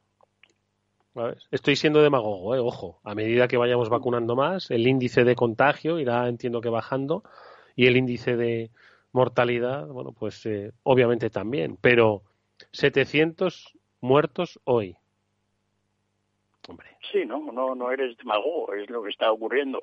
Estoy 1.51 1.75
siendo 1.75 2.01
demagogo, 2.01 2.55
¿eh? 2.55 2.59
ojo. 2.59 2.99
A 3.03 3.15
medida 3.15 3.47
que 3.47 3.57
vayamos 3.57 3.89
vacunando 3.89 4.35
más, 4.35 4.71
el 4.71 4.87
índice 4.87 5.23
de 5.23 5.35
contagio 5.35 5.99
irá, 5.99 6.27
entiendo 6.27 6.61
que 6.61 6.69
bajando, 6.69 7.23
y 7.75 7.87
el 7.87 7.97
índice 7.97 8.35
de 8.35 8.71
mortalidad, 9.11 9.87
bueno, 9.87 10.11
pues 10.11 10.45
eh, 10.45 10.71
obviamente 10.83 11.29
también. 11.29 11.77
Pero 11.81 12.23
700 12.71 13.73
muertos 14.01 14.59
hoy. 14.63 14.95
Hombre. 16.67 16.97
Sí, 17.11 17.25
no, 17.25 17.51
no, 17.51 17.75
no 17.75 17.91
eres 17.91 18.17
demagogo, 18.17 18.73
es 18.73 18.89
lo 18.89 19.01
que 19.01 19.09
está 19.09 19.31
ocurriendo, 19.31 19.79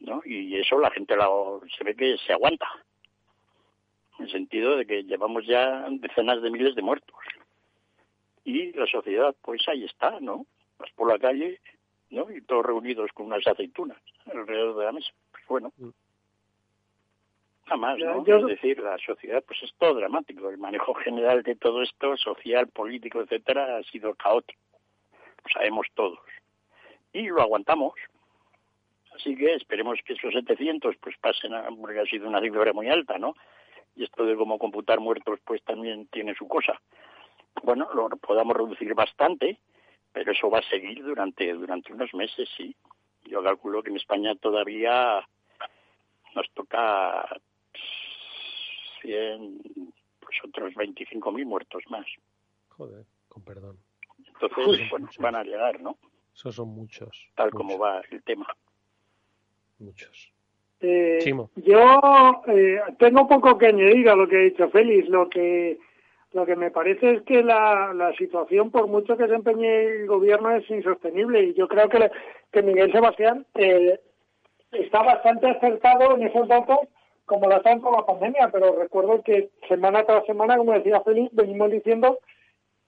¿no? 0.00 0.22
Y 0.24 0.56
eso 0.56 0.78
la 0.78 0.90
gente 0.90 1.14
se 1.76 1.84
ve 1.84 1.94
que 1.94 2.16
se 2.26 2.32
aguanta, 2.32 2.66
en 4.18 4.24
el 4.24 4.32
sentido 4.32 4.76
de 4.76 4.84
que 4.84 5.04
llevamos 5.04 5.46
ya 5.46 5.86
decenas 5.90 6.42
de 6.42 6.50
miles 6.50 6.74
de 6.74 6.82
muertos 6.82 7.14
y 8.48 8.72
la 8.72 8.86
sociedad, 8.86 9.34
pues 9.42 9.60
ahí 9.68 9.84
está, 9.84 10.20
¿no? 10.20 10.46
Vas 10.78 10.90
por 10.94 11.08
la 11.08 11.18
calle, 11.18 11.60
¿no? 12.10 12.30
Y 12.30 12.40
todos 12.42 12.64
reunidos 12.64 13.10
con 13.12 13.26
unas 13.26 13.46
aceitunas 13.46 13.98
alrededor 14.26 14.76
de 14.76 14.84
la 14.84 14.92
mesa. 14.92 15.10
Pues 15.32 15.44
bueno. 15.48 15.72
Mm. 15.76 15.88
Nada 17.64 17.76
más, 17.76 17.98
¿no? 17.98 18.24
Es 18.24 18.46
decir, 18.46 18.78
la 18.80 18.96
sociedad, 18.98 19.44
pues 19.46 19.62
es 19.62 19.74
todo 19.76 19.94
dramático. 19.94 20.48
El 20.48 20.56
manejo 20.56 20.94
general 20.94 21.42
de 21.42 21.54
todo 21.54 21.82
esto, 21.82 22.16
social, 22.16 22.68
político, 22.68 23.20
etcétera, 23.20 23.76
ha 23.76 23.82
sido 23.82 24.14
caótico. 24.14 24.60
Lo 25.44 25.50
sabemos 25.52 25.86
todos. 25.94 26.18
y 27.12 27.26
lo 27.28 27.42
aguantamos. 27.42 27.92
Así 29.14 29.36
que 29.36 29.54
esperemos 29.54 29.98
que 30.04 30.14
esos 30.14 30.32
700 30.32 30.96
pues 30.96 31.16
pasen, 31.18 31.52
a, 31.52 31.68
porque 31.70 32.00
ha 32.00 32.06
sido 32.06 32.28
una 32.28 32.40
cifra 32.40 32.72
muy 32.72 32.88
alta, 32.88 33.18
¿no? 33.18 33.34
Y 33.96 34.04
esto 34.04 34.24
de 34.24 34.36
cómo 34.36 34.58
computar 34.58 35.00
muertos 35.00 35.40
pues 35.44 35.62
también 35.64 36.06
tiene 36.06 36.34
su 36.34 36.46
cosa. 36.46 36.80
Bueno, 37.62 37.88
lo 37.92 38.08
podamos 38.10 38.56
reducir 38.56 38.94
bastante, 38.94 39.58
pero 40.12 40.32
eso 40.32 40.50
va 40.50 40.58
a 40.58 40.68
seguir 40.68 41.02
durante, 41.02 41.52
durante 41.52 41.92
unos 41.92 42.12
meses, 42.14 42.48
sí. 42.56 42.74
Yo 43.24 43.42
calculo 43.42 43.82
que 43.82 43.90
en 43.90 43.96
España 43.96 44.34
todavía 44.36 45.26
nos 46.34 46.50
toca 46.54 47.28
100, 49.02 49.62
pues 50.20 50.36
otros 50.44 50.74
25.000 50.74 51.44
muertos 51.44 51.82
más. 51.88 52.06
Joder, 52.68 53.04
con 53.28 53.42
perdón. 53.44 53.78
Entonces, 54.40 54.88
bueno, 54.90 55.08
van 55.18 55.34
a 55.34 55.44
llegar, 55.44 55.80
¿no? 55.80 55.96
Esos 56.34 56.54
son 56.54 56.68
muchos. 56.68 57.28
Tal 57.34 57.50
como 57.50 57.78
va 57.78 58.00
el 58.10 58.22
tema. 58.22 58.46
Muchos. 59.78 60.32
Eh, 60.80 61.18
yo 61.56 62.42
eh, 62.46 62.80
tengo 62.98 63.26
poco 63.26 63.58
que 63.58 63.66
añadir 63.66 64.08
a 64.08 64.14
lo 64.14 64.28
que 64.28 64.36
ha 64.36 64.40
dicho 64.40 64.70
Félix. 64.70 65.08
Lo 65.08 65.28
que 65.28 65.78
lo 66.32 66.44
que 66.44 66.56
me 66.56 66.70
parece 66.70 67.14
es 67.14 67.22
que 67.22 67.42
la, 67.42 68.12
situación, 68.18 68.70
por 68.70 68.86
mucho 68.86 69.16
que 69.16 69.26
se 69.26 69.34
empeñe 69.34 69.84
el 69.84 70.06
gobierno, 70.06 70.50
es 70.50 70.68
insostenible. 70.70 71.42
Y 71.42 71.54
yo 71.54 71.68
creo 71.68 71.88
que, 71.88 72.10
que 72.52 72.62
Miguel 72.62 72.92
Sebastián 72.92 73.46
eh, 73.54 73.98
está 74.72 75.02
bastante 75.02 75.48
acertado 75.48 76.16
en 76.16 76.26
esos 76.26 76.46
datos 76.48 76.78
como 77.24 77.48
la 77.48 77.58
están 77.58 77.80
con 77.80 77.92
la 77.92 78.06
pandemia, 78.06 78.48
pero 78.50 78.74
recuerdo 78.78 79.22
que 79.22 79.50
semana 79.68 80.02
tras 80.04 80.24
semana, 80.24 80.56
como 80.56 80.72
decía 80.72 81.02
Félix, 81.02 81.28
venimos 81.34 81.70
diciendo 81.70 82.18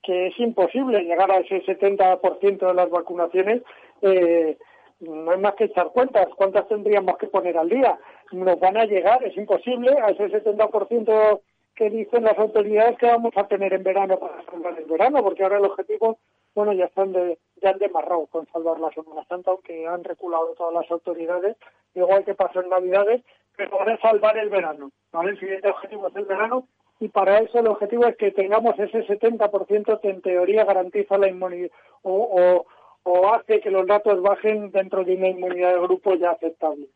que 0.03 0.29
es 0.29 0.41
imposible 0.41 1.03
llegar 1.03 1.31
a 1.31 1.39
ese 1.39 1.63
70% 1.63 2.67
de 2.67 2.75
las 2.75 2.89
vacunaciones. 2.89 3.63
Eh, 4.01 4.57
no 5.01 5.31
hay 5.31 5.39
más 5.39 5.55
que 5.55 5.65
echar 5.65 5.91
cuentas. 5.93 6.27
¿Cuántas 6.37 6.67
tendríamos 6.69 7.19
que 7.19 7.27
poner 7.27 7.57
al 7.59 7.69
día? 7.69 7.99
Nos 8.33 8.59
van 8.59 8.79
a 8.79 8.87
llegar, 8.87 9.23
es 9.25 9.37
imposible, 9.37 9.95
a 10.03 10.09
ese 10.09 10.29
70% 10.29 11.41
que 11.75 11.91
dicen 11.91 12.25
las 12.25 12.39
autoridades 12.39 12.99
que 12.99 13.07
vamos 13.07 13.33
a 13.37 13.47
tener 13.47 13.73
en 13.73 13.83
verano 13.83 14.19
para 14.19 14.45
salvar 14.45 14.79
el 14.79 14.85
verano, 14.85 15.23
porque 15.23 15.43
ahora 15.43 15.59
el 15.59 15.65
objetivo, 15.65 16.19
bueno, 16.55 16.73
ya 16.73 16.87
están 16.87 17.13
de, 17.13 17.39
ya 17.63 17.71
han 17.71 17.79
demarrado 17.79 18.27
con 18.27 18.47
salvar 18.53 18.79
la 18.81 18.91
Semana 18.91 19.25
Santa, 19.29 19.51
aunque 19.51 19.87
han 19.87 20.05
reculado 20.05 20.55
todas 20.57 20.75
las 20.75 20.91
autoridades, 20.91 21.57
igual 21.95 22.25
que 22.25 22.35
pasó 22.35 22.61
en 22.61 22.69
Navidades, 22.69 23.23
pero 23.57 23.79
van 23.79 23.99
salvar 24.01 24.37
el 24.39 24.49
verano. 24.49 24.91
¿vale? 25.13 25.31
El 25.31 25.41
siguiente 25.41 25.69
objetivo 25.69 26.09
es 26.09 26.17
el 26.17 26.25
verano 26.25 26.67
y 27.01 27.09
para 27.09 27.39
eso 27.39 27.59
el 27.59 27.69
objetivo 27.69 28.07
es 28.07 28.17
que 28.17 28.31
tengamos 28.31 28.79
ese 28.79 29.07
70% 29.07 30.01
que 30.01 30.11
en 30.11 30.21
teoría 30.21 30.65
garantiza 30.65 31.17
la 31.17 31.29
inmunidad 31.29 31.71
o, 32.03 32.65
o, 33.03 33.35
hace 33.35 33.61
que 33.61 33.71
los 33.71 33.87
datos 33.87 34.21
bajen 34.23 34.71
dentro 34.71 35.05
de 35.05 35.15
una 35.15 35.29
inmunidad 35.29 35.73
de 35.75 35.81
grupo 35.81 36.15
ya 36.15 36.33
aceptable. 36.33 36.89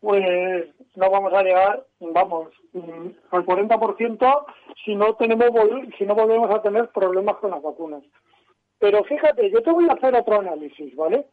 Pues 0.00 0.68
no 0.94 1.10
vamos 1.10 1.32
a 1.32 1.42
llegar, 1.42 1.84
vamos, 2.00 2.48
mm, 2.72 3.08
al 3.30 3.44
40% 3.44 4.46
si 4.84 4.94
no 4.94 5.14
tenemos 5.14 5.50
si 5.98 6.04
no 6.06 6.14
volvemos 6.14 6.50
a 6.50 6.62
tener 6.62 6.88
problemas 6.90 7.36
con 7.36 7.50
las 7.50 7.62
vacunas. 7.62 8.02
Pero 8.78 9.02
fíjate, 9.04 9.50
yo 9.50 9.60
te 9.62 9.72
voy 9.72 9.88
a 9.88 9.94
hacer 9.94 10.14
otro 10.14 10.40
análisis, 10.40 10.94
¿vale? 10.94 11.26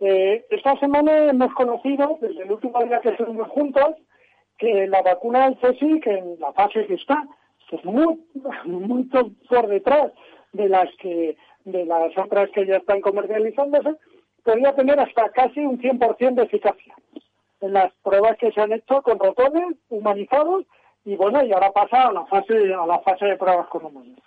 Eh, 0.00 0.44
esta 0.50 0.76
semana 0.78 1.26
hemos 1.26 1.52
conocido, 1.54 2.18
desde 2.20 2.42
el 2.42 2.52
último 2.52 2.82
día 2.84 3.00
que 3.00 3.10
estuvimos 3.10 3.48
juntos, 3.48 3.94
que 4.58 4.88
la 4.88 5.02
vacuna 5.02 5.48
del 5.48 5.58
CSI, 5.58 6.00
que 6.00 6.10
en 6.10 6.40
la 6.40 6.52
fase 6.52 6.86
que 6.86 6.94
está, 6.94 7.24
es 7.70 7.84
muy, 7.84 8.18
mucho 8.64 9.30
por 9.48 9.68
detrás 9.68 10.12
de 10.52 10.68
las 10.68 10.88
que 10.96 11.36
de 11.64 11.84
las 11.84 12.16
otras 12.16 12.50
que 12.50 12.66
ya 12.66 12.76
están 12.76 13.00
comercializándose, 13.00 13.94
podría 14.42 14.74
tener 14.74 14.98
hasta 14.98 15.28
casi 15.30 15.60
un 15.60 15.78
100% 15.78 16.34
de 16.34 16.42
eficacia 16.44 16.94
en 17.60 17.72
las 17.72 17.92
pruebas 18.02 18.36
que 18.38 18.52
se 18.52 18.60
han 18.60 18.72
hecho 18.72 19.02
con 19.02 19.18
ratones 19.18 19.76
humanizados 19.88 20.64
y 21.04 21.16
bueno, 21.16 21.42
y 21.42 21.52
ahora 21.52 21.72
pasa 21.72 22.08
a 22.08 22.12
la 22.12 22.26
fase 22.26 22.74
a 22.74 22.86
la 22.86 22.98
fase 23.00 23.24
de 23.24 23.36
pruebas 23.36 23.68
con 23.68 23.84
humanos. 23.84 24.18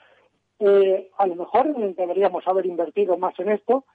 Eh, 0.60 1.10
a 1.18 1.28
lo 1.28 1.36
mejor 1.36 1.76
deberíamos 1.96 2.48
haber 2.48 2.66
invertido 2.66 3.18
más 3.18 3.38
en 3.40 3.50
esto 3.50 3.86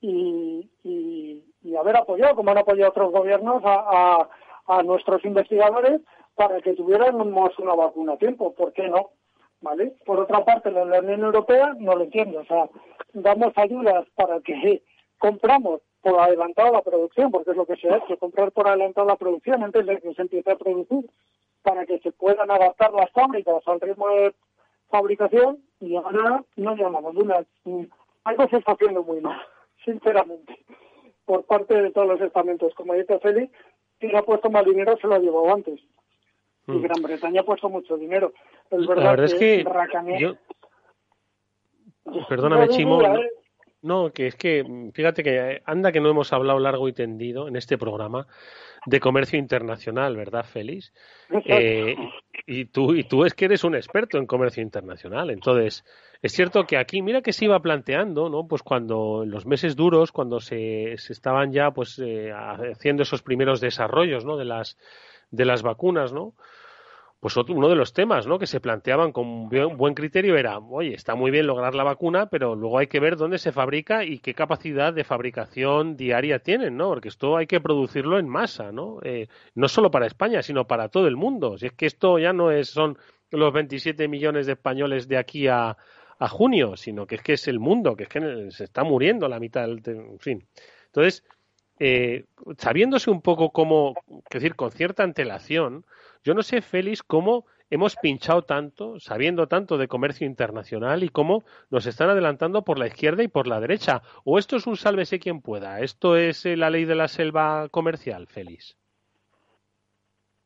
y, 0.00 0.70
y, 0.82 1.76
haber 1.76 1.96
apoyado, 1.96 2.34
como 2.34 2.50
han 2.50 2.58
apoyado 2.58 2.90
otros 2.90 3.12
gobiernos, 3.12 3.62
a, 3.64 4.28
a, 4.66 4.82
nuestros 4.82 5.24
investigadores 5.24 6.00
para 6.34 6.60
que 6.62 6.72
tuviéramos 6.74 7.58
una 7.58 7.74
vacuna 7.74 8.14
a 8.14 8.18
tiempo. 8.18 8.54
¿Por 8.54 8.72
qué 8.72 8.88
no? 8.88 9.10
¿Vale? 9.60 9.94
Por 10.04 10.20
otra 10.20 10.44
parte, 10.44 10.70
la 10.70 10.82
Unión 11.00 11.22
Europea 11.22 11.74
no 11.78 11.96
lo 11.96 12.04
entiendo. 12.04 12.40
O 12.40 12.44
sea, 12.44 12.68
damos 13.12 13.52
ayudas 13.56 14.06
para 14.14 14.40
que 14.40 14.82
compramos 15.18 15.80
por 16.02 16.20
adelantado 16.20 16.72
la 16.72 16.82
producción, 16.82 17.30
porque 17.30 17.50
es 17.50 17.56
lo 17.56 17.66
que 17.66 17.76
se 17.76 17.88
ha 17.88 17.96
hecho, 17.96 18.16
comprar 18.18 18.52
por 18.52 18.68
adelantado 18.68 19.08
la 19.08 19.16
producción 19.16 19.62
antes 19.62 19.84
de 19.86 20.00
que 20.00 20.14
se 20.14 20.22
empiece 20.22 20.50
a 20.50 20.56
producir, 20.56 21.04
para 21.62 21.84
que 21.84 21.98
se 21.98 22.12
puedan 22.12 22.50
adaptar 22.50 22.92
las 22.92 23.10
fábricas 23.10 23.66
al 23.66 23.80
ritmo 23.80 24.08
de 24.08 24.34
fabricación 24.88 25.58
y 25.80 25.96
ahora 25.96 26.44
no 26.56 26.76
llamamos 26.76 27.16
una. 27.16 27.44
Algo 28.24 28.48
se 28.48 28.58
está 28.58 28.72
haciendo 28.72 29.02
muy 29.02 29.20
mal, 29.20 29.40
sinceramente, 29.84 30.64
por 31.24 31.44
parte 31.44 31.80
de 31.80 31.90
todos 31.90 32.08
los 32.08 32.20
estamentos. 32.20 32.72
Como 32.74 32.94
dice 32.94 33.18
Félix, 33.18 33.52
si 34.00 34.14
ha 34.14 34.22
puesto 34.22 34.50
más 34.50 34.64
dinero 34.64 34.96
se 35.00 35.06
lo 35.06 35.14
ha 35.14 35.18
llevado 35.18 35.52
antes. 35.52 35.80
Y 36.68 36.72
mm. 36.72 36.82
Gran 36.82 37.02
Bretaña 37.02 37.40
ha 37.40 37.44
puesto 37.44 37.68
mucho 37.68 37.96
dinero. 37.96 38.32
Es 38.70 38.86
verdad 38.86 39.04
la 39.04 39.10
verdad 39.10 39.26
es 39.26 39.34
que, 39.34 39.64
Perdóname, 42.28 42.68
Chimo. 42.68 43.02
¿eh? 43.02 43.30
No, 43.86 44.10
que 44.12 44.26
es 44.26 44.34
que, 44.34 44.64
fíjate 44.92 45.22
que 45.22 45.62
anda 45.64 45.92
que 45.92 46.00
no 46.00 46.10
hemos 46.10 46.32
hablado 46.32 46.58
largo 46.58 46.88
y 46.88 46.92
tendido 46.92 47.46
en 47.46 47.54
este 47.54 47.78
programa 47.78 48.26
de 48.84 48.98
comercio 48.98 49.38
internacional, 49.38 50.16
¿verdad, 50.16 50.44
Félix? 50.44 50.92
Eh, 51.44 51.94
y 52.46 52.64
tú 52.64 52.94
y 52.94 53.04
tú 53.04 53.24
es 53.24 53.34
que 53.34 53.44
eres 53.44 53.62
un 53.62 53.76
experto 53.76 54.18
en 54.18 54.26
comercio 54.26 54.60
internacional, 54.60 55.30
entonces 55.30 55.84
es 56.20 56.32
cierto 56.32 56.66
que 56.66 56.78
aquí, 56.78 57.00
mira 57.00 57.22
que 57.22 57.32
se 57.32 57.44
iba 57.44 57.60
planteando, 57.60 58.28
¿no? 58.28 58.48
Pues 58.48 58.64
cuando 58.64 59.22
en 59.22 59.30
los 59.30 59.46
meses 59.46 59.76
duros, 59.76 60.10
cuando 60.10 60.40
se, 60.40 60.96
se 60.98 61.12
estaban 61.12 61.52
ya, 61.52 61.70
pues 61.70 62.00
eh, 62.00 62.32
haciendo 62.32 63.04
esos 63.04 63.22
primeros 63.22 63.60
desarrollos, 63.60 64.24
¿no? 64.24 64.36
De 64.36 64.46
las 64.46 64.76
de 65.30 65.44
las 65.44 65.62
vacunas, 65.62 66.12
¿no? 66.12 66.34
Pues 67.20 67.36
uno 67.36 67.68
de 67.68 67.74
los 67.74 67.92
temas 67.92 68.26
¿no? 68.26 68.38
que 68.38 68.46
se 68.46 68.60
planteaban 68.60 69.12
con 69.12 69.48
buen 69.48 69.94
criterio 69.94 70.36
era, 70.36 70.58
oye, 70.58 70.94
está 70.94 71.14
muy 71.14 71.30
bien 71.30 71.46
lograr 71.46 71.74
la 71.74 71.82
vacuna, 71.82 72.26
pero 72.26 72.54
luego 72.54 72.78
hay 72.78 72.86
que 72.86 73.00
ver 73.00 73.16
dónde 73.16 73.38
se 73.38 73.52
fabrica 73.52 74.04
y 74.04 74.18
qué 74.18 74.34
capacidad 74.34 74.92
de 74.92 75.04
fabricación 75.04 75.96
diaria 75.96 76.40
tienen, 76.40 76.76
¿no? 76.76 76.88
Porque 76.88 77.08
esto 77.08 77.36
hay 77.36 77.46
que 77.46 77.60
producirlo 77.60 78.18
en 78.18 78.28
masa, 78.28 78.70
¿no? 78.70 78.98
Eh, 79.02 79.28
no 79.54 79.68
solo 79.68 79.90
para 79.90 80.06
España, 80.06 80.42
sino 80.42 80.66
para 80.66 80.88
todo 80.88 81.08
el 81.08 81.16
mundo. 81.16 81.58
Si 81.58 81.66
es 81.66 81.72
que 81.72 81.86
esto 81.86 82.18
ya 82.18 82.32
no 82.32 82.50
es, 82.50 82.68
son 82.68 82.98
los 83.30 83.52
27 83.52 84.08
millones 84.08 84.46
de 84.46 84.52
españoles 84.52 85.08
de 85.08 85.16
aquí 85.16 85.48
a, 85.48 85.76
a 86.18 86.28
junio, 86.28 86.76
sino 86.76 87.06
que 87.06 87.16
es 87.16 87.22
que 87.22 87.32
es 87.34 87.48
el 87.48 87.58
mundo, 87.58 87.96
que 87.96 88.04
es 88.04 88.08
que 88.08 88.50
se 88.50 88.64
está 88.64 88.84
muriendo 88.84 89.28
la 89.28 89.40
mitad 89.40 89.66
del... 89.66 89.82
En 89.84 90.18
fin. 90.18 90.46
Entonces, 90.86 91.24
eh, 91.78 92.24
sabiéndose 92.58 93.10
un 93.10 93.22
poco 93.22 93.50
cómo, 93.50 93.94
es 94.30 94.40
decir, 94.40 94.54
con 94.54 94.70
cierta 94.70 95.02
antelación, 95.02 95.84
yo 96.24 96.34
no 96.34 96.42
sé, 96.42 96.60
Félix, 96.62 97.02
cómo 97.02 97.46
hemos 97.70 97.96
pinchado 97.96 98.42
tanto, 98.42 98.98
sabiendo 99.00 99.48
tanto 99.48 99.76
de 99.78 99.88
comercio 99.88 100.26
internacional 100.26 101.02
y 101.02 101.08
cómo 101.08 101.44
nos 101.70 101.86
están 101.86 102.10
adelantando 102.10 102.62
por 102.62 102.78
la 102.78 102.86
izquierda 102.86 103.22
y 103.22 103.28
por 103.28 103.46
la 103.46 103.60
derecha. 103.60 104.02
¿O 104.24 104.38
esto 104.38 104.56
es 104.56 104.66
un 104.66 104.76
sálvese 104.76 105.18
quien 105.18 105.40
pueda? 105.40 105.80
¿Esto 105.80 106.16
es 106.16 106.46
eh, 106.46 106.56
la 106.56 106.70
ley 106.70 106.84
de 106.84 106.94
la 106.94 107.08
selva 107.08 107.68
comercial, 107.68 108.26
Félix? 108.26 108.76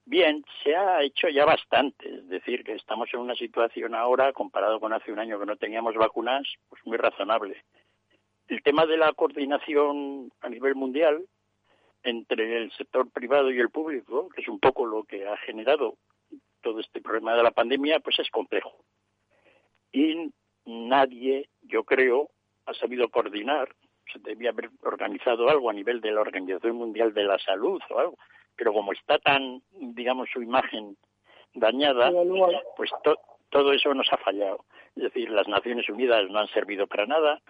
Bien, 0.06 0.44
se 0.64 0.74
ha 0.74 1.02
hecho 1.02 1.28
ya 1.28 1.44
bastante. 1.44 2.12
Es 2.12 2.28
decir, 2.28 2.64
que 2.64 2.74
estamos 2.74 3.08
en 3.12 3.20
una 3.20 3.34
situación 3.34 3.94
ahora, 3.94 4.32
comparado 4.32 4.80
con 4.80 4.92
hace 4.92 5.12
un 5.12 5.20
año 5.20 5.38
que 5.38 5.46
no 5.46 5.56
teníamos 5.56 5.94
vacunas, 5.94 6.42
pues 6.68 6.84
muy 6.84 6.96
razonable. 6.96 7.62
El 8.50 8.64
tema 8.64 8.84
de 8.84 8.96
la 8.96 9.12
coordinación 9.12 10.32
a 10.40 10.48
nivel 10.48 10.74
mundial 10.74 11.24
entre 12.02 12.56
el 12.56 12.72
sector 12.72 13.08
privado 13.08 13.52
y 13.52 13.60
el 13.60 13.70
público, 13.70 14.28
que 14.28 14.40
es 14.40 14.48
un 14.48 14.58
poco 14.58 14.84
lo 14.86 15.04
que 15.04 15.24
ha 15.24 15.36
generado 15.36 15.94
todo 16.60 16.80
este 16.80 17.00
problema 17.00 17.36
de 17.36 17.44
la 17.44 17.52
pandemia, 17.52 18.00
pues 18.00 18.18
es 18.18 18.28
complejo. 18.28 18.74
Y 19.92 20.32
nadie, 20.64 21.48
yo 21.62 21.84
creo, 21.84 22.30
ha 22.66 22.74
sabido 22.74 23.08
coordinar. 23.08 23.68
Se 24.12 24.18
debía 24.18 24.50
haber 24.50 24.70
organizado 24.82 25.48
algo 25.48 25.70
a 25.70 25.72
nivel 25.72 26.00
de 26.00 26.10
la 26.10 26.22
Organización 26.22 26.74
Mundial 26.74 27.14
de 27.14 27.22
la 27.22 27.38
Salud 27.38 27.80
o 27.88 27.98
algo, 28.00 28.18
pero 28.56 28.72
como 28.72 28.92
está 28.92 29.20
tan, 29.20 29.62
digamos, 29.70 30.28
su 30.28 30.42
imagen 30.42 30.96
dañada, 31.54 32.10
pues 32.76 32.90
todo 33.48 33.72
eso 33.72 33.94
nos 33.94 34.12
ha 34.12 34.16
fallado. 34.16 34.64
Es 34.96 35.04
decir, 35.04 35.30
las 35.30 35.46
Naciones 35.46 35.88
Unidas 35.88 36.28
no 36.28 36.40
han 36.40 36.48
servido 36.48 36.88
para 36.88 37.06
nada, 37.06 37.40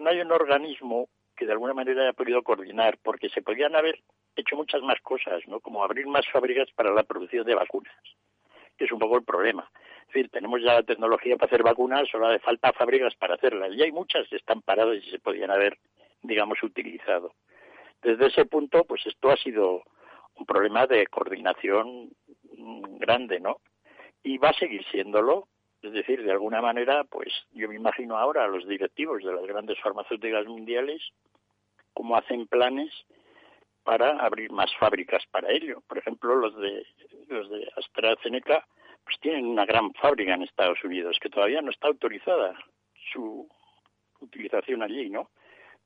no 0.00 0.10
hay 0.10 0.20
un 0.20 0.32
organismo 0.32 1.08
que 1.36 1.46
de 1.46 1.52
alguna 1.52 1.74
manera 1.74 2.02
haya 2.02 2.12
podido 2.12 2.42
coordinar, 2.42 2.98
porque 3.02 3.28
se 3.28 3.42
podían 3.42 3.74
haber 3.74 4.00
hecho 4.36 4.56
muchas 4.56 4.82
más 4.82 5.00
cosas, 5.00 5.46
¿no? 5.46 5.60
Como 5.60 5.82
abrir 5.82 6.06
más 6.06 6.26
fábricas 6.32 6.68
para 6.74 6.92
la 6.92 7.02
producción 7.02 7.44
de 7.46 7.54
vacunas, 7.54 7.94
que 8.76 8.84
es 8.84 8.92
un 8.92 8.98
poco 8.98 9.16
el 9.16 9.24
problema. 9.24 9.68
Es 10.02 10.14
decir, 10.14 10.30
tenemos 10.30 10.60
ya 10.62 10.74
la 10.74 10.82
tecnología 10.82 11.36
para 11.36 11.46
hacer 11.46 11.62
vacunas, 11.62 12.08
solo 12.08 12.28
hace 12.28 12.38
falta 12.40 12.72
fábricas 12.72 13.14
para 13.16 13.34
hacerlas. 13.34 13.72
Y 13.74 13.82
hay 13.82 13.92
muchas 13.92 14.28
que 14.28 14.36
están 14.36 14.62
paradas 14.62 14.96
y 15.02 15.10
se 15.10 15.18
podían 15.18 15.50
haber, 15.50 15.78
digamos, 16.22 16.62
utilizado. 16.62 17.32
Desde 18.02 18.26
ese 18.26 18.44
punto, 18.44 18.84
pues 18.84 19.04
esto 19.06 19.30
ha 19.30 19.36
sido 19.36 19.82
un 20.36 20.46
problema 20.46 20.86
de 20.86 21.06
coordinación 21.06 22.10
grande, 22.98 23.40
¿no? 23.40 23.60
Y 24.22 24.38
va 24.38 24.50
a 24.50 24.58
seguir 24.58 24.84
siéndolo. 24.90 25.48
Es 25.84 25.92
decir, 25.92 26.22
de 26.24 26.32
alguna 26.32 26.62
manera, 26.62 27.04
pues 27.04 27.30
yo 27.52 27.68
me 27.68 27.74
imagino 27.74 28.16
ahora 28.16 28.44
a 28.44 28.48
los 28.48 28.66
directivos 28.66 29.22
de 29.22 29.34
las 29.34 29.44
grandes 29.44 29.78
farmacéuticas 29.80 30.46
mundiales 30.46 31.02
cómo 31.92 32.16
hacen 32.16 32.46
planes 32.46 32.90
para 33.82 34.18
abrir 34.24 34.50
más 34.50 34.74
fábricas 34.78 35.22
para 35.30 35.52
ello. 35.52 35.82
Por 35.86 35.98
ejemplo, 35.98 36.36
los 36.36 36.56
de 36.56 36.86
los 37.28 37.50
de 37.50 37.70
AstraZeneca 37.76 38.66
pues 39.04 39.20
tienen 39.20 39.44
una 39.44 39.66
gran 39.66 39.92
fábrica 39.92 40.32
en 40.32 40.44
Estados 40.44 40.82
Unidos 40.82 41.18
que 41.20 41.28
todavía 41.28 41.60
no 41.60 41.70
está 41.70 41.88
autorizada 41.88 42.54
su 43.12 43.46
utilización 44.20 44.82
allí, 44.82 45.10
¿no? 45.10 45.28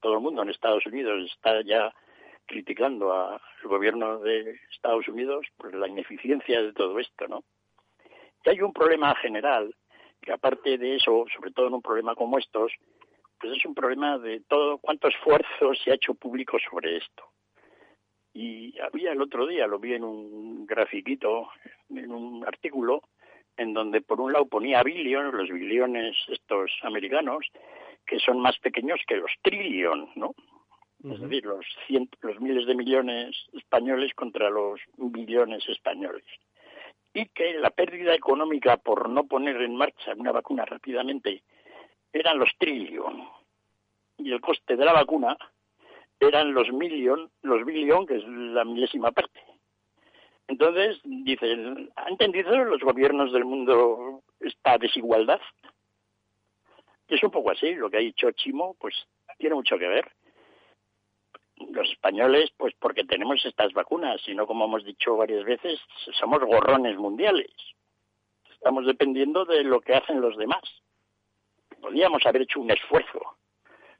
Todo 0.01 0.15
el 0.15 0.21
mundo 0.21 0.43
en 0.43 0.51
Estados 0.51 0.87
Unidos 0.87 1.29
está 1.29 1.61
ya 1.63 1.93
criticando 2.47 3.13
al 3.13 3.41
gobierno 3.65 4.21
de 4.21 4.61
Estados 4.71 5.09
Unidos 5.09 5.45
por 5.57 5.75
la 5.75 5.89
ineficiencia 5.89 6.63
de 6.63 6.73
todo 6.73 7.01
esto, 7.01 7.27
¿no? 7.27 7.43
Y 8.45 8.51
hay 8.51 8.63
un 8.63 8.73
problema 8.73 9.13
general 9.17 9.75
que 10.21 10.33
aparte 10.33 10.79
de 10.79 10.97
eso, 10.97 11.25
sobre 11.35 11.53
todo 11.53 11.69
en 11.69 11.75
un 11.75 11.83
problema 11.83 12.15
como 12.15 12.39
estos, 12.39 12.73
pues 13.41 13.57
es 13.57 13.65
un 13.65 13.75
problema 13.75 14.19
de 14.19 14.41
todo 14.41 14.79
cuánto 14.79 15.09
esfuerzo 15.09 15.75
se 15.75 15.91
ha 15.91 15.95
hecho 15.95 16.15
público 16.15 16.59
sobre 16.71 16.97
esto. 16.97 17.25
Y 18.33 18.79
había 18.81 19.13
el 19.13 19.23
otro 19.23 19.47
día, 19.47 19.67
lo 19.67 19.79
vi 19.79 19.95
en 19.95 20.05
un 20.05 20.67
grafiquito, 20.67 21.49
en 21.89 22.13
un 22.13 22.47
artículo, 22.47 23.03
en 23.57 23.75
donde 23.75 24.01
por 24.01 24.21
un 24.21 24.33
lado 24.33 24.47
ponía 24.47 24.83
billion, 24.83 25.37
los 25.37 25.49
billones 25.49 26.17
estos 26.29 26.71
americanos, 26.83 27.47
que 28.07 28.19
son 28.19 28.41
más 28.41 28.59
pequeños 28.59 29.01
que 29.07 29.17
los 29.17 29.33
trillion, 29.43 30.09
¿no? 30.15 30.35
Es 31.05 31.21
decir, 31.21 31.45
los, 31.45 31.65
los 32.23 32.41
miles 32.41 32.67
de 32.67 32.75
millones 32.75 33.37
españoles 33.53 34.13
contra 34.15 34.51
los 34.51 34.81
billones 34.97 35.69
españoles. 35.69 36.25
Y 37.19 37.27
que 37.31 37.55
la 37.55 37.71
pérdida 37.71 38.15
económica 38.15 38.77
por 38.77 39.09
no 39.09 39.25
poner 39.25 39.61
en 39.61 39.75
marcha 39.75 40.15
una 40.17 40.31
vacuna 40.31 40.65
rápidamente 40.65 41.43
eran 42.13 42.39
los 42.39 42.49
trillion. 42.59 43.29
Y 44.19 44.31
el 44.31 44.41
coste 44.41 44.77
de 44.77 44.85
la 44.85 44.93
vacuna 44.93 45.37
eran 46.21 46.55
los 46.55 46.71
million, 46.73 47.29
los 47.43 47.65
billion, 47.65 48.07
que 48.07 48.19
es 48.19 48.25
la 48.25 48.65
milésima 48.65 49.11
parte. 49.11 49.41
Entonces, 50.47 51.01
dicen, 51.03 51.91
¿han 51.97 52.09
entendido 52.09 52.57
los 52.65 52.83
gobiernos 52.83 53.33
del 53.33 53.45
mundo 53.45 54.23
esta 54.39 54.79
desigualdad? 54.79 55.41
Es 57.09 57.21
un 57.25 57.33
poco 57.33 57.51
así, 57.51 57.75
lo 57.75 57.91
que 57.91 57.97
ha 57.97 58.01
dicho 58.01 58.31
Chimo, 58.31 58.77
pues 58.79 58.95
tiene 59.39 59.57
mucho 59.57 59.77
que 59.77 59.89
ver. 59.89 60.09
Los 61.73 61.90
españoles, 61.90 62.51
pues 62.57 62.75
porque 62.79 63.05
tenemos 63.05 63.44
estas 63.44 63.73
vacunas, 63.73 64.21
y 64.27 64.35
no 64.35 64.47
como 64.47 64.64
hemos 64.64 64.85
dicho 64.85 65.16
varias 65.16 65.44
veces, 65.44 65.81
somos 66.18 66.40
gorrones 66.40 66.97
mundiales. 66.97 67.51
Estamos 68.51 68.87
dependiendo 68.87 69.44
de 69.44 69.64
lo 69.64 69.81
que 69.81 69.94
hacen 69.94 70.21
los 70.21 70.37
demás. 70.37 70.62
Podríamos 71.81 72.25
haber 72.27 72.42
hecho 72.42 72.61
un 72.61 72.71
esfuerzo, 72.71 73.21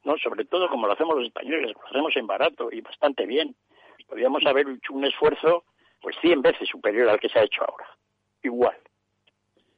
¿no? 0.05 0.17
Sobre 0.19 0.45
todo 0.45 0.69
como 0.69 0.87
lo 0.87 0.93
hacemos 0.93 1.17
los 1.17 1.27
españoles, 1.27 1.73
lo 1.75 1.87
hacemos 1.87 2.17
en 2.17 2.27
barato 2.27 2.69
y 2.73 2.81
bastante 2.81 3.27
bien. 3.27 3.55
Podríamos 4.07 4.45
haber 4.47 4.69
hecho 4.69 4.95
un 4.95 5.05
esfuerzo 5.05 5.65
pues 6.01 6.17
100 6.21 6.43
veces 6.43 6.69
superior 6.69 7.09
al 7.09 7.21
que 7.21 7.29
se 7.29 7.39
ha 7.39 7.45
hecho 7.45 7.63
ahora. 7.65 7.87
Igual. 8.43 8.77